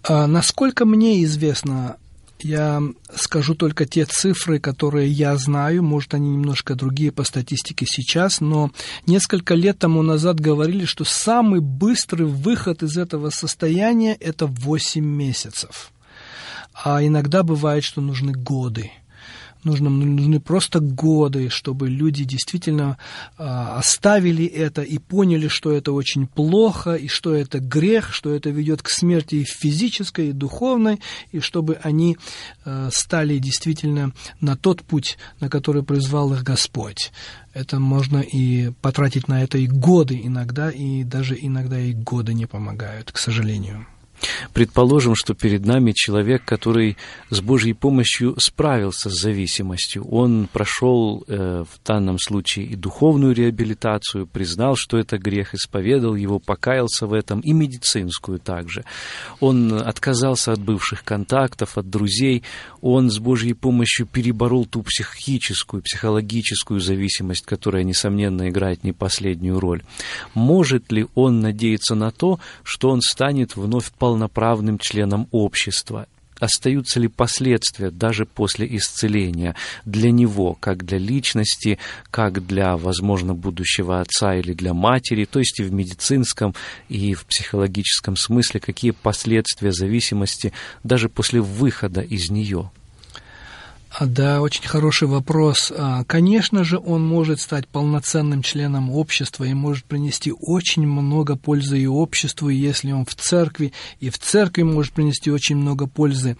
А, 0.02 0.26
насколько 0.26 0.84
мне 0.84 1.24
известно, 1.24 1.96
я 2.40 2.82
скажу 3.14 3.54
только 3.54 3.86
те 3.86 4.04
цифры, 4.04 4.58
которые 4.58 5.10
я 5.10 5.36
знаю, 5.36 5.82
может, 5.82 6.14
они 6.14 6.30
немножко 6.30 6.74
другие 6.74 7.12
по 7.12 7.24
статистике 7.24 7.86
сейчас, 7.86 8.40
но 8.40 8.70
несколько 9.06 9.54
лет 9.54 9.78
тому 9.78 10.02
назад 10.02 10.40
говорили, 10.40 10.84
что 10.84 11.04
самый 11.04 11.60
быстрый 11.60 12.26
выход 12.26 12.82
из 12.82 12.96
этого 12.96 13.30
состояния– 13.30 14.14
это 14.20 14.46
8 14.46 15.04
месяцев. 15.04 15.90
А 16.74 17.04
иногда 17.04 17.42
бывает, 17.42 17.84
что 17.84 18.00
нужны 18.00 18.32
годы. 18.32 18.92
Нужно, 19.64 19.90
нужны 19.90 20.40
просто 20.40 20.80
годы, 20.80 21.48
чтобы 21.48 21.88
люди 21.88 22.24
действительно 22.24 22.98
э, 23.38 23.44
оставили 23.44 24.44
это 24.44 24.82
и 24.82 24.98
поняли, 24.98 25.48
что 25.48 25.72
это 25.72 25.92
очень 25.92 26.26
плохо, 26.26 26.94
и 26.94 27.08
что 27.08 27.34
это 27.34 27.58
грех, 27.58 28.12
что 28.12 28.34
это 28.34 28.50
ведет 28.50 28.82
к 28.82 28.88
смерти 28.88 29.36
и 29.36 29.44
физической, 29.44 30.28
и 30.28 30.32
духовной, 30.32 31.00
и 31.32 31.40
чтобы 31.40 31.78
они 31.82 32.16
э, 32.64 32.88
стали 32.92 33.38
действительно 33.38 34.12
на 34.40 34.56
тот 34.56 34.82
путь, 34.82 35.18
на 35.40 35.48
который 35.48 35.82
призвал 35.82 36.32
их 36.32 36.42
Господь. 36.42 37.12
Это 37.54 37.78
можно 37.78 38.18
и 38.18 38.70
потратить 38.82 39.28
на 39.28 39.42
это 39.42 39.58
и 39.58 39.66
годы 39.66 40.20
иногда, 40.22 40.70
и 40.70 41.02
даже 41.04 41.36
иногда 41.40 41.78
и 41.78 41.92
годы 41.92 42.34
не 42.34 42.46
помогают, 42.46 43.12
к 43.12 43.18
сожалению. 43.18 43.86
Предположим, 44.52 45.14
что 45.14 45.34
перед 45.34 45.64
нами 45.64 45.92
человек, 45.92 46.44
который 46.44 46.96
с 47.30 47.40
Божьей 47.40 47.74
помощью 47.74 48.34
справился 48.38 49.10
с 49.10 49.20
зависимостью. 49.20 50.04
Он 50.08 50.48
прошел 50.52 51.24
э, 51.26 51.64
в 51.64 51.86
данном 51.86 52.18
случае 52.18 52.66
и 52.66 52.76
духовную 52.76 53.34
реабилитацию, 53.34 54.26
признал, 54.26 54.76
что 54.76 54.98
это 54.98 55.18
грех, 55.18 55.54
исповедал 55.54 56.14
его, 56.14 56.38
покаялся 56.38 57.06
в 57.06 57.12
этом, 57.12 57.40
и 57.40 57.52
медицинскую 57.52 58.38
также. 58.38 58.84
Он 59.40 59.74
отказался 59.74 60.52
от 60.52 60.60
бывших 60.60 61.04
контактов, 61.04 61.78
от 61.78 61.88
друзей. 61.88 62.42
Он 62.80 63.10
с 63.10 63.18
Божьей 63.18 63.54
помощью 63.54 64.06
переборол 64.06 64.66
ту 64.66 64.82
психическую, 64.82 65.82
психологическую 65.82 66.80
зависимость, 66.80 67.46
которая, 67.46 67.84
несомненно, 67.84 68.48
играет 68.48 68.84
не 68.84 68.92
последнюю 68.92 69.60
роль. 69.60 69.82
Может 70.34 70.92
ли 70.92 71.06
он 71.14 71.40
надеяться 71.40 71.94
на 71.94 72.10
то, 72.10 72.38
что 72.62 72.90
он 72.90 73.00
станет 73.00 73.56
вновь 73.56 73.92
полноправным 74.08 74.78
членом 74.78 75.28
общества. 75.32 76.06
Остаются 76.40 76.98
ли 76.98 77.08
последствия 77.08 77.90
даже 77.90 78.24
после 78.24 78.66
исцеления 78.74 79.54
для 79.84 80.10
него, 80.10 80.56
как 80.58 80.86
для 80.86 80.96
личности, 80.96 81.78
как 82.10 82.46
для, 82.46 82.78
возможно, 82.78 83.34
будущего 83.34 84.00
отца 84.00 84.34
или 84.36 84.54
для 84.54 84.72
матери, 84.72 85.26
то 85.26 85.40
есть 85.40 85.60
и 85.60 85.62
в 85.62 85.74
медицинском, 85.74 86.54
и 86.88 87.12
в 87.12 87.26
психологическом 87.26 88.16
смысле, 88.16 88.60
какие 88.60 88.92
последствия 88.92 89.72
зависимости 89.72 90.54
даже 90.84 91.10
после 91.10 91.42
выхода 91.42 92.00
из 92.00 92.30
нее? 92.30 92.70
А, 93.98 94.06
да, 94.06 94.40
очень 94.42 94.62
хороший 94.62 95.08
вопрос. 95.08 95.72
А, 95.76 96.04
конечно 96.04 96.62
же, 96.62 96.78
он 96.78 97.04
может 97.04 97.40
стать 97.40 97.66
полноценным 97.66 98.42
членом 98.42 98.90
общества 98.92 99.42
и 99.42 99.54
может 99.54 99.86
принести 99.86 100.32
очень 100.32 100.86
много 100.86 101.34
пользы 101.34 101.80
и 101.80 101.86
обществу, 101.88 102.48
если 102.48 102.92
он 102.92 103.04
в 103.04 103.16
церкви, 103.16 103.72
и 103.98 104.10
в 104.10 104.18
церкви 104.20 104.62
может 104.62 104.92
принести 104.92 105.32
очень 105.32 105.56
много 105.56 105.88
пользы. 105.88 106.36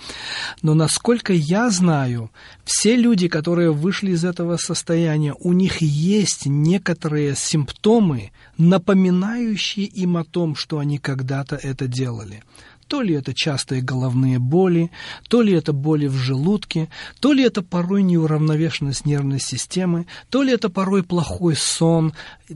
Но 0.62 0.74
насколько 0.74 1.32
я 1.32 1.68
знаю, 1.70 2.30
все 2.64 2.94
люди, 2.94 3.26
которые 3.26 3.72
вышли 3.72 4.12
из 4.12 4.24
этого 4.24 4.56
состояния, 4.56 5.34
у 5.40 5.52
них 5.52 5.78
есть 5.82 6.46
некоторые 6.46 7.34
симптомы, 7.34 8.30
напоминающие 8.56 9.86
им 9.86 10.16
о 10.16 10.22
том, 10.22 10.54
что 10.54 10.78
они 10.78 10.98
когда-то 10.98 11.56
это 11.56 11.88
делали. 11.88 12.44
То 12.88 13.02
ли 13.02 13.14
это 13.14 13.34
частые 13.34 13.82
головные 13.82 14.38
боли, 14.38 14.90
то 15.28 15.42
ли 15.42 15.52
это 15.52 15.72
боли 15.72 16.06
в 16.06 16.14
желудке, 16.14 16.88
то 17.20 17.32
ли 17.32 17.44
это 17.44 17.62
порой 17.62 18.02
неуравновешенность 18.02 19.04
нервной 19.04 19.40
системы, 19.40 20.06
то 20.30 20.42
ли 20.42 20.52
это 20.52 20.70
порой 20.70 21.02
плохой 21.02 21.54
сон. 21.54 22.14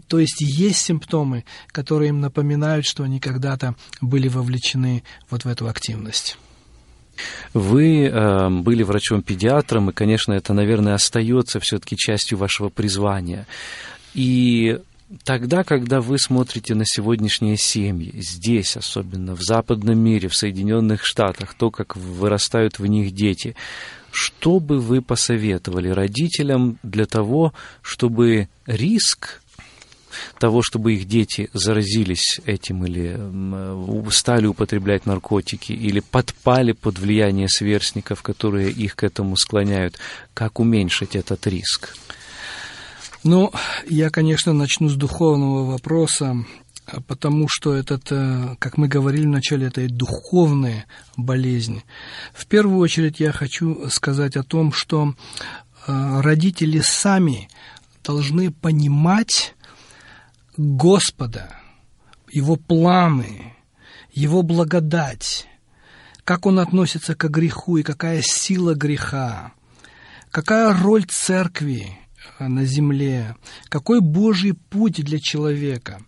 То 0.09 0.19
есть 0.19 0.41
есть 0.41 0.81
симптомы, 0.81 1.45
которые 1.69 2.09
им 2.09 2.21
напоминают, 2.21 2.87
что 2.87 3.05
они 3.05 3.21
когда-то 3.21 3.77
были 4.01 4.29
вовлечены 4.29 5.05
вот 5.31 5.45
в 5.45 5.49
эту 5.49 5.69
активность. 5.69 6.39
Вы 7.53 8.07
э, 8.07 8.49
были 8.49 8.83
врачом-педиатром, 8.83 9.91
и, 9.91 9.93
конечно, 9.93 10.33
это, 10.33 10.55
наверное, 10.55 10.95
остается 10.95 11.61
все-таки 11.61 11.97
частью 11.97 12.39
вашего 12.39 12.71
призвания. 12.71 13.47
И 14.15 14.81
тогда, 15.25 15.65
когда 15.65 16.01
вы 16.01 16.19
смотрите 16.19 16.75
на 16.75 16.85
сегодняшние 16.87 17.57
семьи, 17.57 18.13
здесь 18.21 18.77
особенно, 18.77 19.35
в 19.35 19.43
западном 19.43 19.99
мире, 19.99 20.29
в 20.29 20.37
Соединенных 20.37 21.05
Штатах, 21.05 21.55
то, 21.55 21.71
как 21.71 21.97
вырастают 21.97 22.79
в 22.79 22.87
них 22.87 23.13
дети, 23.13 23.55
что 24.11 24.61
бы 24.61 24.79
вы 24.79 25.01
посоветовали 25.01 25.89
родителям 25.89 26.79
для 26.83 27.07
того, 27.07 27.53
чтобы 27.83 28.49
риск 28.67 29.41
того, 30.39 30.63
чтобы 30.63 30.95
их 30.95 31.07
дети 31.07 31.49
заразились 31.55 32.41
этим 32.45 32.85
или 32.85 33.19
стали 34.11 34.47
употреблять 34.47 35.07
наркотики, 35.07 35.73
или 35.73 36.01
подпали 36.01 36.73
под 36.73 36.99
влияние 36.99 37.49
сверстников, 37.49 38.23
которые 38.23 38.71
их 38.71 38.95
к 38.97 39.05
этому 39.05 39.37
склоняют, 39.37 39.99
как 40.35 40.61
уменьшить 40.61 41.17
этот 41.17 41.47
риск? 41.47 41.97
Ну, 43.25 43.53
я, 43.87 44.11
конечно, 44.11 44.53
начну 44.53 44.89
с 44.89 44.97
духовного 44.97 45.65
вопроса, 45.65 46.45
потому 47.07 47.47
что 47.49 47.73
этот, 47.73 48.11
э, 48.11 48.57
как 48.59 48.79
мы 48.79 48.89
говорили 48.89 49.27
вначале, 49.27 49.69
это 49.69 49.83
и 49.83 49.87
духовная 49.87 50.87
болезнь. 51.17 51.85
В 52.35 52.47
первую 52.47 52.79
очередь 52.79 53.21
я 53.21 53.31
хочу 53.31 53.89
сказать 53.91 54.37
о 54.37 54.43
том, 54.43 54.73
что 54.73 55.15
э, 55.87 56.21
родители 56.21 56.81
сами 56.81 57.49
должны 58.03 58.51
понимать 58.51 59.55
Господа, 60.57 61.55
Его 62.29 62.57
планы, 62.57 63.55
Его 64.13 64.43
благодать, 64.43 65.47
как 66.25 66.45
Он 66.45 66.59
относится 66.59 67.15
к 67.15 67.29
греху 67.31 67.77
и 67.77 67.85
какая 67.85 68.21
сила 68.21 68.75
греха, 68.75 69.53
какая 70.33 70.77
роль 70.77 71.05
церкви 71.05 71.97
на 72.39 72.65
земле, 72.65 73.37
какой 73.69 74.01
Божий 74.01 74.55
путь 74.55 75.05
для 75.05 75.19
человека. 75.19 76.01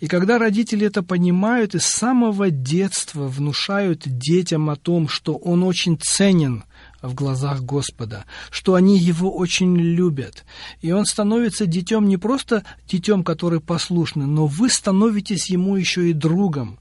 И 0.00 0.08
когда 0.08 0.38
родители 0.38 0.86
это 0.86 1.02
понимают 1.02 1.74
и 1.74 1.78
с 1.78 1.86
самого 1.86 2.50
детства 2.50 3.26
внушают 3.28 4.02
детям 4.04 4.68
о 4.68 4.76
том, 4.76 5.08
что 5.08 5.36
он 5.36 5.62
очень 5.62 5.98
ценен 5.98 6.64
в 7.00 7.14
глазах 7.14 7.62
Господа, 7.62 8.24
что 8.50 8.74
они 8.74 8.98
его 8.98 9.34
очень 9.34 9.76
любят. 9.76 10.44
И 10.82 10.92
он 10.92 11.06
становится 11.06 11.66
детем 11.66 12.08
не 12.08 12.18
просто 12.18 12.64
детем, 12.86 13.24
который 13.24 13.60
послушный, 13.60 14.26
но 14.26 14.46
вы 14.46 14.68
становитесь 14.68 15.48
ему 15.48 15.76
еще 15.76 16.10
и 16.10 16.12
другом. 16.12 16.78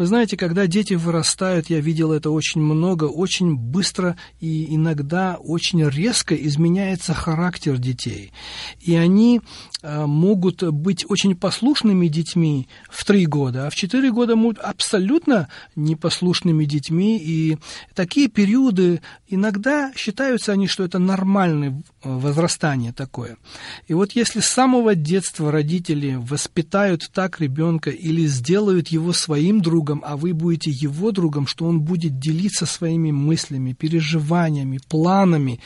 Вы 0.00 0.06
знаете, 0.06 0.38
когда 0.38 0.66
дети 0.66 0.94
вырастают, 0.94 1.68
я 1.68 1.78
видел 1.78 2.10
это 2.10 2.30
очень 2.30 2.62
много, 2.62 3.04
очень 3.04 3.54
быстро 3.54 4.16
и 4.40 4.74
иногда 4.74 5.36
очень 5.38 5.86
резко 5.86 6.34
изменяется 6.34 7.12
характер 7.12 7.76
детей. 7.76 8.32
И 8.80 8.94
они 8.94 9.42
э, 9.82 10.06
могут 10.06 10.62
быть 10.62 11.04
очень 11.06 11.36
послушными 11.36 12.08
детьми 12.08 12.66
в 12.88 13.04
три 13.04 13.26
года, 13.26 13.66
а 13.66 13.70
в 13.70 13.74
четыре 13.74 14.10
года 14.10 14.36
могут 14.36 14.56
абсолютно 14.56 15.50
непослушными 15.76 16.64
детьми. 16.64 17.18
И 17.22 17.58
такие 17.94 18.28
периоды 18.28 19.02
иногда 19.28 19.92
считаются 19.94 20.52
они, 20.52 20.66
что 20.66 20.82
это 20.82 20.98
нормальное 20.98 21.82
возрастание 22.02 22.94
такое. 22.94 23.36
И 23.86 23.92
вот 23.92 24.12
если 24.12 24.40
с 24.40 24.46
самого 24.46 24.94
детства 24.94 25.52
родители 25.52 26.14
воспитают 26.14 27.10
так 27.12 27.38
ребенка 27.38 27.90
или 27.90 28.24
сделают 28.24 28.88
его 28.88 29.12
своим 29.12 29.60
другом, 29.60 29.89
другом, 29.90 30.02
а 30.06 30.16
вы 30.16 30.32
будете 30.32 30.70
его 30.70 31.10
другом, 31.10 31.46
что 31.46 31.66
он 31.66 31.80
будет 31.80 32.18
делиться 32.18 32.66
своими 32.66 33.10
мыслями, 33.10 33.72
переживаниями, 33.72 34.80
планами, 34.88 35.60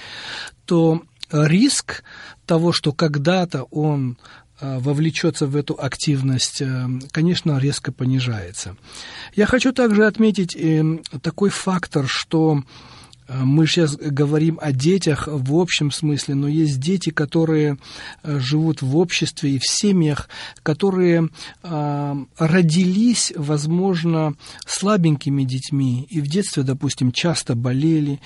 то 0.64 1.03
риск 1.31 2.03
того, 2.47 2.72
что 2.72 2.93
когда-то 2.93 3.64
он 3.70 4.16
э, 4.61 4.79
вовлечется 4.79 5.47
в 5.47 5.57
эту 5.57 5.75
активность, 5.75 6.62
э, 6.62 6.87
конечно, 7.11 7.59
резко 7.59 7.93
понижается. 7.93 8.77
Я 9.37 9.47
хочу 9.47 9.72
также 9.72 10.07
отметить 10.07 10.57
э, 10.57 10.99
такой 11.22 11.51
фактор, 11.51 12.07
что 12.09 12.62
мы 13.29 13.66
сейчас 13.66 13.97
говорим 13.97 14.59
о 14.61 14.72
детях 14.72 15.29
в 15.31 15.55
общем 15.57 15.91
смысле, 15.91 16.35
но 16.35 16.49
есть 16.49 16.79
дети, 16.79 17.11
которые 17.11 17.79
э, 18.22 18.39
живут 18.39 18.83
в 18.83 18.97
обществе 18.97 19.53
и 19.53 19.59
в 19.59 19.66
семьях, 19.66 20.29
которые 20.62 21.31
э, 21.62 22.14
родились, 22.39 23.33
возможно, 23.37 24.35
слабенькими 24.66 25.45
детьми 25.45 26.07
и 26.11 26.20
в 26.20 26.27
детстве, 26.27 26.62
допустим, 26.62 27.12
часто 27.12 27.55
болели, 27.55 28.20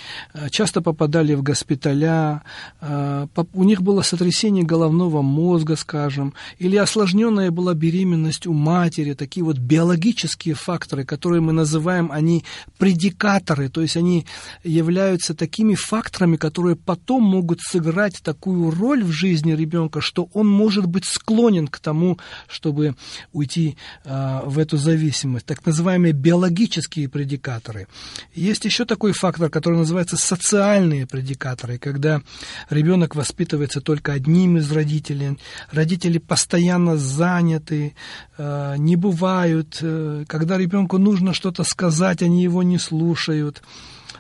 часто 0.51 0.80
попадали 0.80 1.34
в 1.34 1.42
госпиталя, 1.42 2.42
у 2.80 3.64
них 3.64 3.82
было 3.82 4.03
сотрясение 4.03 4.64
головного 4.64 5.22
мозга, 5.22 5.76
скажем, 5.76 6.34
или 6.59 6.76
осложненная 6.76 7.51
была 7.51 7.74
беременность 7.74 8.46
у 8.46 8.53
матери, 8.53 9.14
такие 9.14 9.44
вот 9.44 9.59
биологические 9.59 10.55
факторы, 10.55 11.05
которые 11.05 11.40
мы 11.40 11.53
называем, 11.53 12.11
они 12.11 12.44
предикаторы, 12.78 13.68
то 13.68 13.82
есть 13.82 13.96
они 13.96 14.26
являются 14.64 14.88
являются 14.89 15.34
такими 15.34 15.74
факторами, 15.74 16.36
которые 16.36 16.74
потом 16.74 17.22
могут 17.22 17.61
сыграть 17.61 18.22
такую 18.22 18.70
роль 18.70 19.05
в 19.05 19.11
жизни 19.11 19.53
ребенка, 19.53 20.01
что 20.01 20.30
он 20.32 20.49
может 20.49 20.86
быть 20.86 21.05
склонен 21.05 21.68
к 21.68 21.78
тому, 21.78 22.18
чтобы 22.47 22.97
уйти 23.32 23.76
э, 24.05 24.41
в 24.45 24.59
эту 24.59 24.78
зависимость. 24.78 25.45
Так 25.45 25.66
называемые 25.66 26.14
биологические 26.14 27.11
предикаторы. 27.11 27.86
Есть 28.34 28.64
еще 28.64 28.86
такой 28.86 29.12
фактор, 29.12 29.51
который 29.51 29.78
называется 29.78 30.16
социальные 30.16 31.07
предикаторы, 31.07 31.76
когда 31.76 32.22
ребенок 32.70 33.14
воспитывается 33.14 33.82
только 33.82 34.14
одним 34.14 34.57
из 34.57 34.72
родителей, 34.72 35.39
родители 35.70 36.16
постоянно 36.16 36.97
заняты, 36.97 37.95
э, 38.39 38.74
не 38.78 38.97
бывают, 38.97 39.78
э, 39.82 40.24
когда 40.26 40.57
ребенку 40.57 40.97
нужно 40.97 41.34
что-то 41.34 41.62
сказать, 41.64 42.22
они 42.22 42.43
его 42.43 42.62
не 42.62 42.78
слушают. 42.78 43.62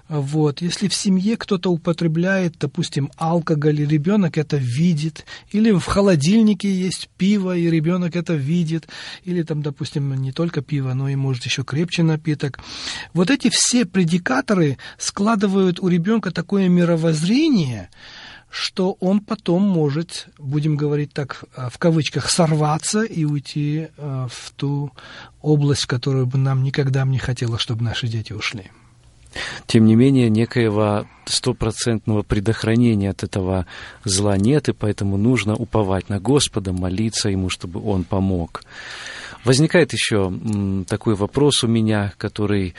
Вот. 0.08 0.62
Если 0.62 0.88
в 0.88 0.94
семье 0.94 1.36
кто-то 1.36 1.70
употребляет, 1.70 2.56
допустим, 2.58 3.10
алкоголь, 3.16 3.80
и 3.80 3.86
ребенок 3.86 4.38
это 4.38 4.56
видит, 4.56 5.26
или 5.50 5.70
в 5.70 5.84
холодильнике 5.84 6.72
есть 6.72 7.10
пиво, 7.18 7.56
и 7.56 7.68
ребенок 7.68 8.16
это 8.16 8.34
видит, 8.34 8.88
или 9.24 9.42
там, 9.42 9.62
допустим, 9.62 10.14
не 10.14 10.32
только 10.32 10.62
пиво, 10.62 10.94
но 10.94 11.08
и, 11.08 11.16
может, 11.16 11.44
еще 11.44 11.62
крепче 11.62 12.02
напиток. 12.02 12.58
Вот 13.12 13.30
эти 13.30 13.50
все 13.50 13.84
предикаторы 13.84 14.78
складывают 14.96 15.78
у 15.80 15.88
ребенка 15.88 16.30
такое 16.30 16.68
мировоззрение, 16.68 17.90
что 18.48 18.96
он 19.00 19.20
потом 19.20 19.62
может, 19.62 20.28
будем 20.38 20.76
говорить 20.76 21.12
так, 21.12 21.44
в 21.54 21.76
кавычках, 21.76 22.30
сорваться 22.30 23.02
и 23.02 23.26
уйти 23.26 23.88
э, 23.94 24.28
в 24.30 24.52
ту 24.56 24.90
область, 25.42 25.82
в 25.82 25.86
которую 25.86 26.26
бы 26.26 26.38
нам 26.38 26.62
никогда 26.62 27.04
не 27.04 27.18
хотелось, 27.18 27.60
чтобы 27.60 27.84
наши 27.84 28.08
дети 28.08 28.32
ушли. 28.32 28.70
Тем 29.66 29.84
не 29.84 29.94
менее, 29.94 30.30
некоего 30.30 31.06
стопроцентного 31.26 32.22
предохранения 32.22 33.10
от 33.10 33.22
этого 33.22 33.66
зла 34.04 34.36
нет, 34.36 34.68
и 34.68 34.72
поэтому 34.72 35.16
нужно 35.16 35.54
уповать 35.54 36.08
на 36.08 36.18
Господа, 36.18 36.72
молиться 36.72 37.28
Ему, 37.28 37.50
чтобы 37.50 37.80
Он 37.84 38.04
помог. 38.04 38.62
Возникает 39.44 39.92
еще 39.92 40.32
такой 40.88 41.14
вопрос 41.14 41.62
у 41.64 41.68
меня, 41.68 42.12
который 42.18 42.74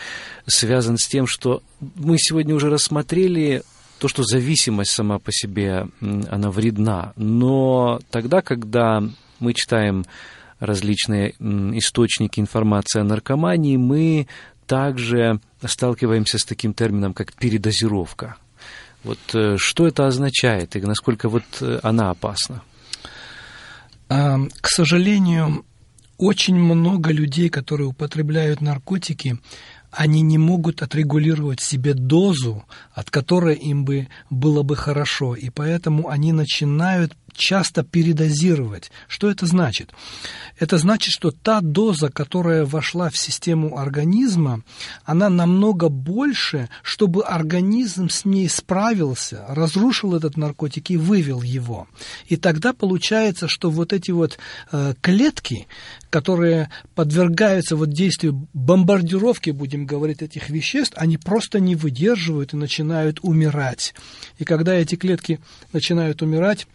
связан 0.45 0.97
с 0.97 1.08
тем, 1.08 1.26
что 1.28 1.62
мы 1.95 2.18
сегодня 2.18 2.54
уже 2.54 2.70
рассмотрели 2.70 3.64
то, 4.00 4.08
что 4.08 4.24
зависимость 4.24 4.91
сама 4.91 5.20
по 5.20 5.32
себе, 5.32 5.88
она 6.02 6.52
вредна. 6.52 7.14
Но 7.16 8.00
тогда, 8.10 8.41
когда 8.41 9.04
мы 9.39 9.54
читаем 9.54 10.06
различные 10.60 11.36
источники 11.78 12.39
информации 12.39 13.00
о 13.00 13.06
наркомании, 13.06 13.78
мы 13.78 14.28
также 14.70 15.39
сталкиваемся 15.65 16.38
с 16.38 16.45
таким 16.45 16.76
термином, 16.76 17.15
как 17.15 17.34
передозировка. 17.34 18.36
Вот 19.03 19.17
э, 19.34 19.57
что 19.57 19.88
это 19.88 20.05
означает 20.05 20.76
и 20.76 20.82
насколько 20.82 21.28
вот 21.28 21.43
э, 21.61 21.80
она 21.82 22.11
опасна? 22.11 22.61
К 24.07 24.67
сожалению, 24.67 25.65
очень 26.17 26.55
много 26.55 27.11
людей, 27.11 27.49
которые 27.49 27.88
употребляют 27.88 28.59
наркотики, 28.59 29.38
они 29.91 30.22
не 30.22 30.39
могут 30.39 30.82
отрегулировать 30.82 31.61
себе 31.61 31.93
дозу, 31.93 32.63
от 32.93 33.11
которой 33.11 33.55
им 33.55 33.86
бы 33.86 34.07
было 34.30 34.63
бы 34.63 34.76
хорошо, 34.76 35.36
и 35.36 35.49
поэтому 35.49 36.09
они 36.09 36.32
начинают 36.32 37.15
часто 37.40 37.84
передозировать. 37.84 38.92
Что 39.08 39.32
это 39.32 39.46
значит? 39.46 39.92
Это 40.60 40.78
значит, 40.78 41.14
что 41.14 41.32
та 41.32 41.62
доза, 41.62 42.10
которая 42.10 42.66
вошла 42.66 43.10
в 43.10 43.18
систему 43.18 43.78
организма, 43.78 44.62
она 45.06 45.30
намного 45.30 45.88
больше, 45.88 46.70
чтобы 46.84 47.24
организм 47.24 48.10
с 48.10 48.26
ней 48.26 48.50
справился, 48.50 49.46
разрушил 49.48 50.16
этот 50.16 50.36
наркотик 50.36 50.92
и 50.92 50.98
вывел 50.98 51.42
его. 51.42 51.88
И 52.28 52.36
тогда 52.36 52.74
получается, 52.74 53.48
что 53.48 53.72
вот 53.72 53.94
эти 53.94 54.12
вот 54.12 54.38
э, 54.72 54.94
клетки, 55.00 55.68
которые 56.10 56.70
подвергаются 56.96 57.78
вот 57.78 57.90
действию 57.92 58.48
бомбардировки, 58.54 59.52
будем 59.52 59.86
говорить, 59.86 60.22
этих 60.22 60.50
веществ, 60.50 60.94
они 60.98 61.18
просто 61.18 61.62
не 61.62 61.76
выдерживают 61.78 62.54
и 62.54 62.58
начинают 62.58 63.20
умирать. 63.22 63.94
И 64.40 64.44
когда 64.44 64.74
эти 64.74 64.96
клетки 64.96 65.40
начинают 65.72 66.22
умирать, 66.22 66.68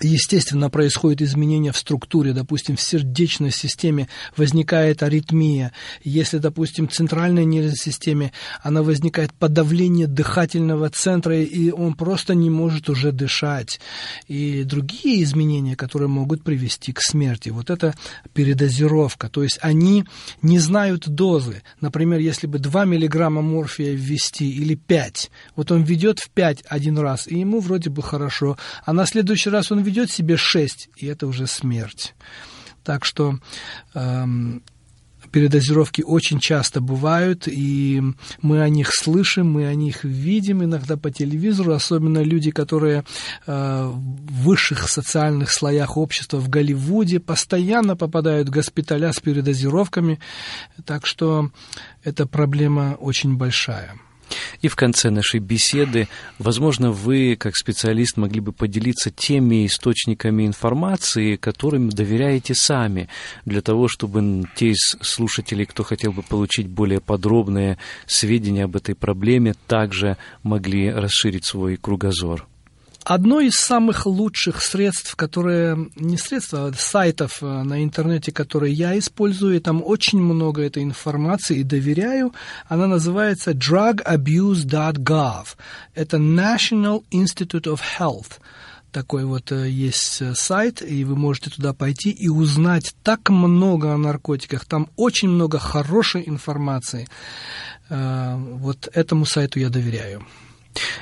естественно, 0.00 0.70
происходит 0.70 1.22
изменение 1.22 1.72
в 1.72 1.76
структуре, 1.76 2.32
допустим, 2.32 2.76
в 2.76 2.80
сердечной 2.80 3.50
системе 3.50 4.08
возникает 4.36 5.02
аритмия, 5.02 5.72
если, 6.02 6.38
допустим, 6.38 6.88
в 6.88 6.92
центральной 6.92 7.44
нервной 7.44 7.76
системе 7.76 8.32
она 8.62 8.82
возникает 8.82 9.32
подавление 9.32 10.06
дыхательного 10.06 10.90
центра, 10.90 11.38
и 11.40 11.70
он 11.70 11.94
просто 11.94 12.34
не 12.34 12.50
может 12.50 12.88
уже 12.88 13.12
дышать, 13.12 13.80
и 14.28 14.64
другие 14.64 15.22
изменения, 15.22 15.76
которые 15.76 16.08
могут 16.08 16.42
привести 16.42 16.92
к 16.92 17.00
смерти. 17.00 17.50
Вот 17.50 17.70
это 17.70 17.94
передозировка, 18.32 19.28
то 19.28 19.42
есть 19.42 19.58
они 19.60 20.04
не 20.42 20.58
знают 20.58 21.08
дозы. 21.08 21.62
Например, 21.80 22.18
если 22.20 22.46
бы 22.46 22.58
2 22.58 22.84
миллиграмма 22.84 23.42
морфия 23.42 23.92
ввести 23.92 24.50
или 24.50 24.74
5, 24.74 25.30
вот 25.56 25.72
он 25.72 25.82
ведет 25.82 26.18
в 26.20 26.30
5 26.30 26.64
один 26.68 26.98
раз, 26.98 27.26
и 27.26 27.38
ему 27.38 27.60
вроде 27.60 27.90
бы 27.90 28.02
хорошо, 28.02 28.56
а 28.84 28.92
на 28.92 29.06
следующий 29.06 29.50
раз 29.50 29.72
он 29.72 29.79
ведет 29.82 30.10
себе 30.10 30.36
шесть, 30.36 30.88
и 30.96 31.06
это 31.06 31.26
уже 31.26 31.46
смерть. 31.46 32.14
Так 32.84 33.04
что 33.04 33.38
эм, 33.94 34.62
передозировки 35.30 36.02
очень 36.02 36.40
часто 36.40 36.80
бывают, 36.80 37.46
и 37.46 38.02
мы 38.42 38.62
о 38.62 38.68
них 38.68 38.90
слышим, 38.92 39.50
мы 39.50 39.66
о 39.66 39.74
них 39.74 40.04
видим 40.04 40.64
иногда 40.64 40.96
по 40.96 41.10
телевизору, 41.10 41.72
особенно 41.72 42.22
люди, 42.22 42.50
которые 42.50 43.04
э, 43.46 43.90
в 43.92 44.42
высших 44.42 44.88
социальных 44.88 45.50
слоях 45.50 45.96
общества 45.96 46.38
в 46.38 46.48
Голливуде 46.48 47.20
постоянно 47.20 47.96
попадают 47.96 48.48
в 48.48 48.52
госпиталя 48.52 49.12
с 49.12 49.20
передозировками, 49.20 50.20
так 50.84 51.06
что 51.06 51.50
эта 52.02 52.26
проблема 52.26 52.96
очень 53.00 53.36
большая. 53.36 53.94
И 54.62 54.68
в 54.68 54.76
конце 54.76 55.10
нашей 55.10 55.40
беседы, 55.40 56.08
возможно, 56.38 56.90
вы, 56.90 57.36
как 57.36 57.56
специалист, 57.56 58.16
могли 58.16 58.40
бы 58.40 58.52
поделиться 58.52 59.10
теми 59.10 59.66
источниками 59.66 60.46
информации, 60.46 61.36
которым 61.36 61.88
доверяете 61.88 62.54
сами, 62.54 63.08
для 63.44 63.62
того, 63.62 63.88
чтобы 63.88 64.44
те 64.54 64.70
из 64.70 64.96
слушателей, 65.00 65.66
кто 65.66 65.82
хотел 65.82 66.12
бы 66.12 66.22
получить 66.22 66.68
более 66.68 67.00
подробные 67.00 67.78
сведения 68.06 68.64
об 68.64 68.76
этой 68.76 68.94
проблеме, 68.94 69.54
также 69.66 70.16
могли 70.42 70.90
расширить 70.90 71.44
свой 71.44 71.76
кругозор. 71.76 72.49
Одно 73.04 73.40
из 73.40 73.54
самых 73.54 74.04
лучших 74.04 74.62
средств, 74.62 75.16
которые, 75.16 75.90
не 75.96 76.18
средства, 76.18 76.66
а 76.66 76.72
сайтов 76.74 77.42
э, 77.42 77.46
на 77.46 77.82
интернете, 77.82 78.30
которые 78.30 78.74
я 78.74 78.98
использую, 78.98 79.56
и 79.56 79.60
там 79.60 79.82
очень 79.84 80.20
много 80.20 80.62
этой 80.62 80.82
информации 80.82 81.60
и 81.60 81.64
доверяю, 81.64 82.34
она 82.68 82.86
называется 82.86 83.52
drugabuse.gov. 83.52 85.46
Это 85.94 86.18
National 86.18 87.02
Institute 87.10 87.64
of 87.64 87.80
Health 87.98 88.38
такой 88.92 89.24
вот 89.24 89.52
э, 89.52 89.70
есть 89.70 90.20
э, 90.20 90.34
сайт, 90.34 90.82
и 90.82 91.04
вы 91.04 91.16
можете 91.16 91.50
туда 91.50 91.72
пойти 91.72 92.10
и 92.10 92.28
узнать 92.28 92.94
так 93.02 93.30
много 93.30 93.94
о 93.94 93.98
наркотиках. 93.98 94.64
Там 94.66 94.88
очень 94.96 95.28
много 95.28 95.58
хорошей 95.58 96.28
информации. 96.28 97.08
Вот 97.88 98.88
этому 98.92 99.24
сайту 99.26 99.58
я 99.58 99.68
доверяю. 99.68 100.24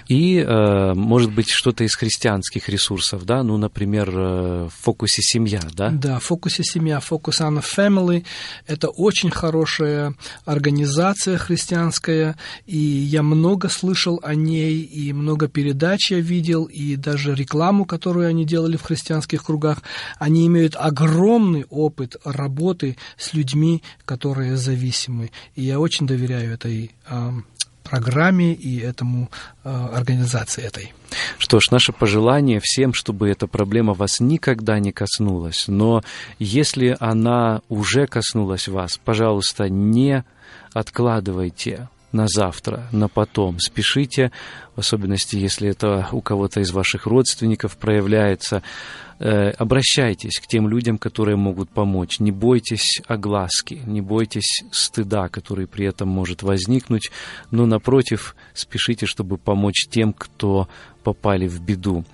И, 0.08 0.38
э, 0.38 0.94
может 0.94 1.32
быть, 1.32 1.50
что-то 1.50 1.84
из 1.84 1.94
христианских 1.94 2.68
ресурсов, 2.68 3.24
да, 3.24 3.42
ну, 3.42 3.56
например, 3.56 4.10
э, 4.10 4.68
в 4.68 4.72
фокусе 4.82 5.22
семья, 5.22 5.60
да? 5.74 5.90
Да, 5.90 6.18
в 6.18 6.24
фокусе 6.24 6.64
семья, 6.64 6.98
Focus 6.98 7.40
on 7.40 7.62
Family– 7.62 8.24
это 8.66 8.88
очень 8.88 9.30
хорошая 9.30 10.14
организация 10.44 11.36
христианская, 11.36 12.36
и 12.66 12.78
я 12.78 13.22
много 13.22 13.68
слышал 13.68 14.20
о 14.22 14.34
ней, 14.34 14.80
и 14.80 15.12
много 15.12 15.48
передач 15.48 16.10
я 16.10 16.20
видел, 16.20 16.64
и 16.64 16.96
даже 16.96 17.34
рекламу, 17.34 17.84
которую 17.84 18.28
они 18.28 18.44
делали 18.44 18.76
в 18.76 18.82
христианских 18.82 19.44
кругах. 19.44 19.82
Они 20.18 20.46
имеют 20.46 20.74
огромный 20.76 21.66
опыт 21.68 22.16
работы 22.24 22.96
с 23.18 23.34
людьми, 23.34 23.82
которые 24.04 24.56
зависимы, 24.56 25.30
и 25.54 25.62
я 25.62 25.78
очень 25.78 26.06
доверяю 26.06 26.54
этой 26.54 26.92
программе 27.90 28.52
и 28.54 28.78
этому 28.78 29.30
э, 29.64 29.88
организации 29.94 30.64
этой. 30.64 30.92
Что 31.38 31.60
ж, 31.60 31.70
наше 31.70 31.92
пожелание 31.92 32.60
всем, 32.62 32.92
чтобы 32.92 33.28
эта 33.28 33.46
проблема 33.46 33.94
вас 33.94 34.20
никогда 34.20 34.78
не 34.78 34.92
коснулась. 34.92 35.64
Но 35.68 36.02
если 36.38 36.96
она 37.00 37.62
уже 37.68 38.06
коснулась 38.06 38.68
вас, 38.68 39.00
пожалуйста, 39.04 39.68
не 39.68 40.24
откладывайте 40.72 41.88
на 42.12 42.26
завтра, 42.26 42.88
на 42.92 43.08
потом. 43.08 43.58
Спешите, 43.58 44.32
в 44.76 44.80
особенности, 44.80 45.36
если 45.36 45.68
это 45.68 46.08
у 46.12 46.20
кого-то 46.20 46.60
из 46.60 46.70
ваших 46.70 47.06
родственников 47.06 47.76
проявляется. 47.76 48.62
Э, 49.18 49.50
обращайтесь 49.50 50.38
к 50.38 50.46
тем 50.46 50.68
людям, 50.68 50.96
которые 50.96 51.36
могут 51.36 51.70
помочь. 51.70 52.20
Не 52.20 52.30
бойтесь 52.30 53.02
огласки, 53.06 53.82
не 53.84 54.00
бойтесь 54.00 54.62
стыда, 54.70 55.28
который 55.28 55.66
при 55.66 55.86
этом 55.86 56.08
может 56.08 56.42
возникнуть, 56.42 57.10
но, 57.50 57.66
напротив, 57.66 58.36
спешите, 58.54 59.06
чтобы 59.06 59.36
помочь 59.36 59.88
тем, 59.90 60.12
кто 60.12 60.68
попали 61.08 61.48
в 61.48 61.62
беду. 61.62 62.04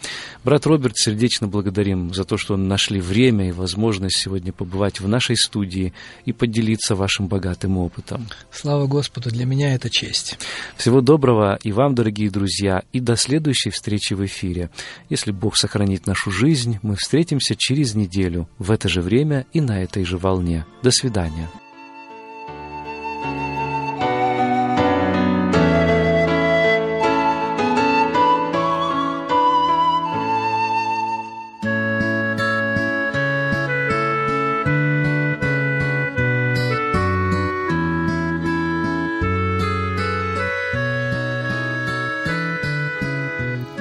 Брат 0.45 0.67
Роберт, 0.67 0.97
сердечно 0.97 1.49
благодарим 1.49 2.15
за 2.15 2.23
то, 2.23 2.37
что 2.37 2.57
нашли 2.57 3.01
время 3.01 3.49
и 3.49 3.53
возможность 3.53 4.19
сегодня 4.19 4.53
побывать 4.53 5.01
в 5.01 5.09
нашей 5.09 5.37
студии 5.37 5.93
и 6.27 6.33
поделиться 6.33 6.95
вашим 6.95 7.27
богатым 7.27 7.77
опытом. 7.77 8.29
Слава 8.53 8.87
Господу, 8.87 9.31
для 9.31 9.47
меня 9.47 9.75
это 9.75 9.91
честь. 9.91 10.39
Всего 10.77 11.01
доброго 11.01 11.59
и 11.65 11.73
вам, 11.73 11.97
дорогие 11.97 12.31
друзья, 12.31 12.85
и 12.93 13.01
до 13.01 13.17
следующей 13.17 13.71
встречи 13.71 14.15
в 14.15 14.25
эфире. 14.25 14.71
Если 15.09 15.33
Бог 15.33 15.57
сохранит 15.57 16.07
нашу 16.07 16.31
жизнь, 16.31 16.79
мы 16.83 16.95
встретимся 16.95 17.57
через 17.59 17.97
неделю 17.97 18.49
в 18.59 18.71
это 18.71 18.89
же 18.89 19.01
время 19.01 19.45
и 19.53 19.61
на 19.61 19.83
этой 19.83 20.05
же 20.05 20.19
волне. 20.19 20.67
До 20.85 20.93
свидания. 20.93 21.49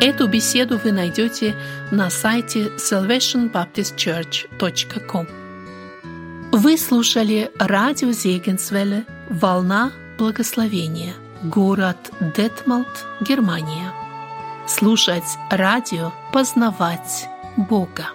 Эту 0.06 0.28
беседу 0.28 0.78
вы 0.78 0.92
найдете 0.92 1.56
на 1.90 2.10
сайте 2.10 2.72
salvationbaptistchurch.com. 2.76 5.28
Вы 6.52 6.78
слушали 6.78 7.50
радио 7.58 8.12
Зегенсвелле 8.12 9.06
«Волна 9.30 9.94
благословения», 10.18 11.14
город 11.42 12.12
Детмалт, 12.36 13.06
Германия. 13.22 13.94
Слушать 14.68 15.38
радио, 15.50 16.12
познавать 16.34 17.30
Бога. 17.56 18.08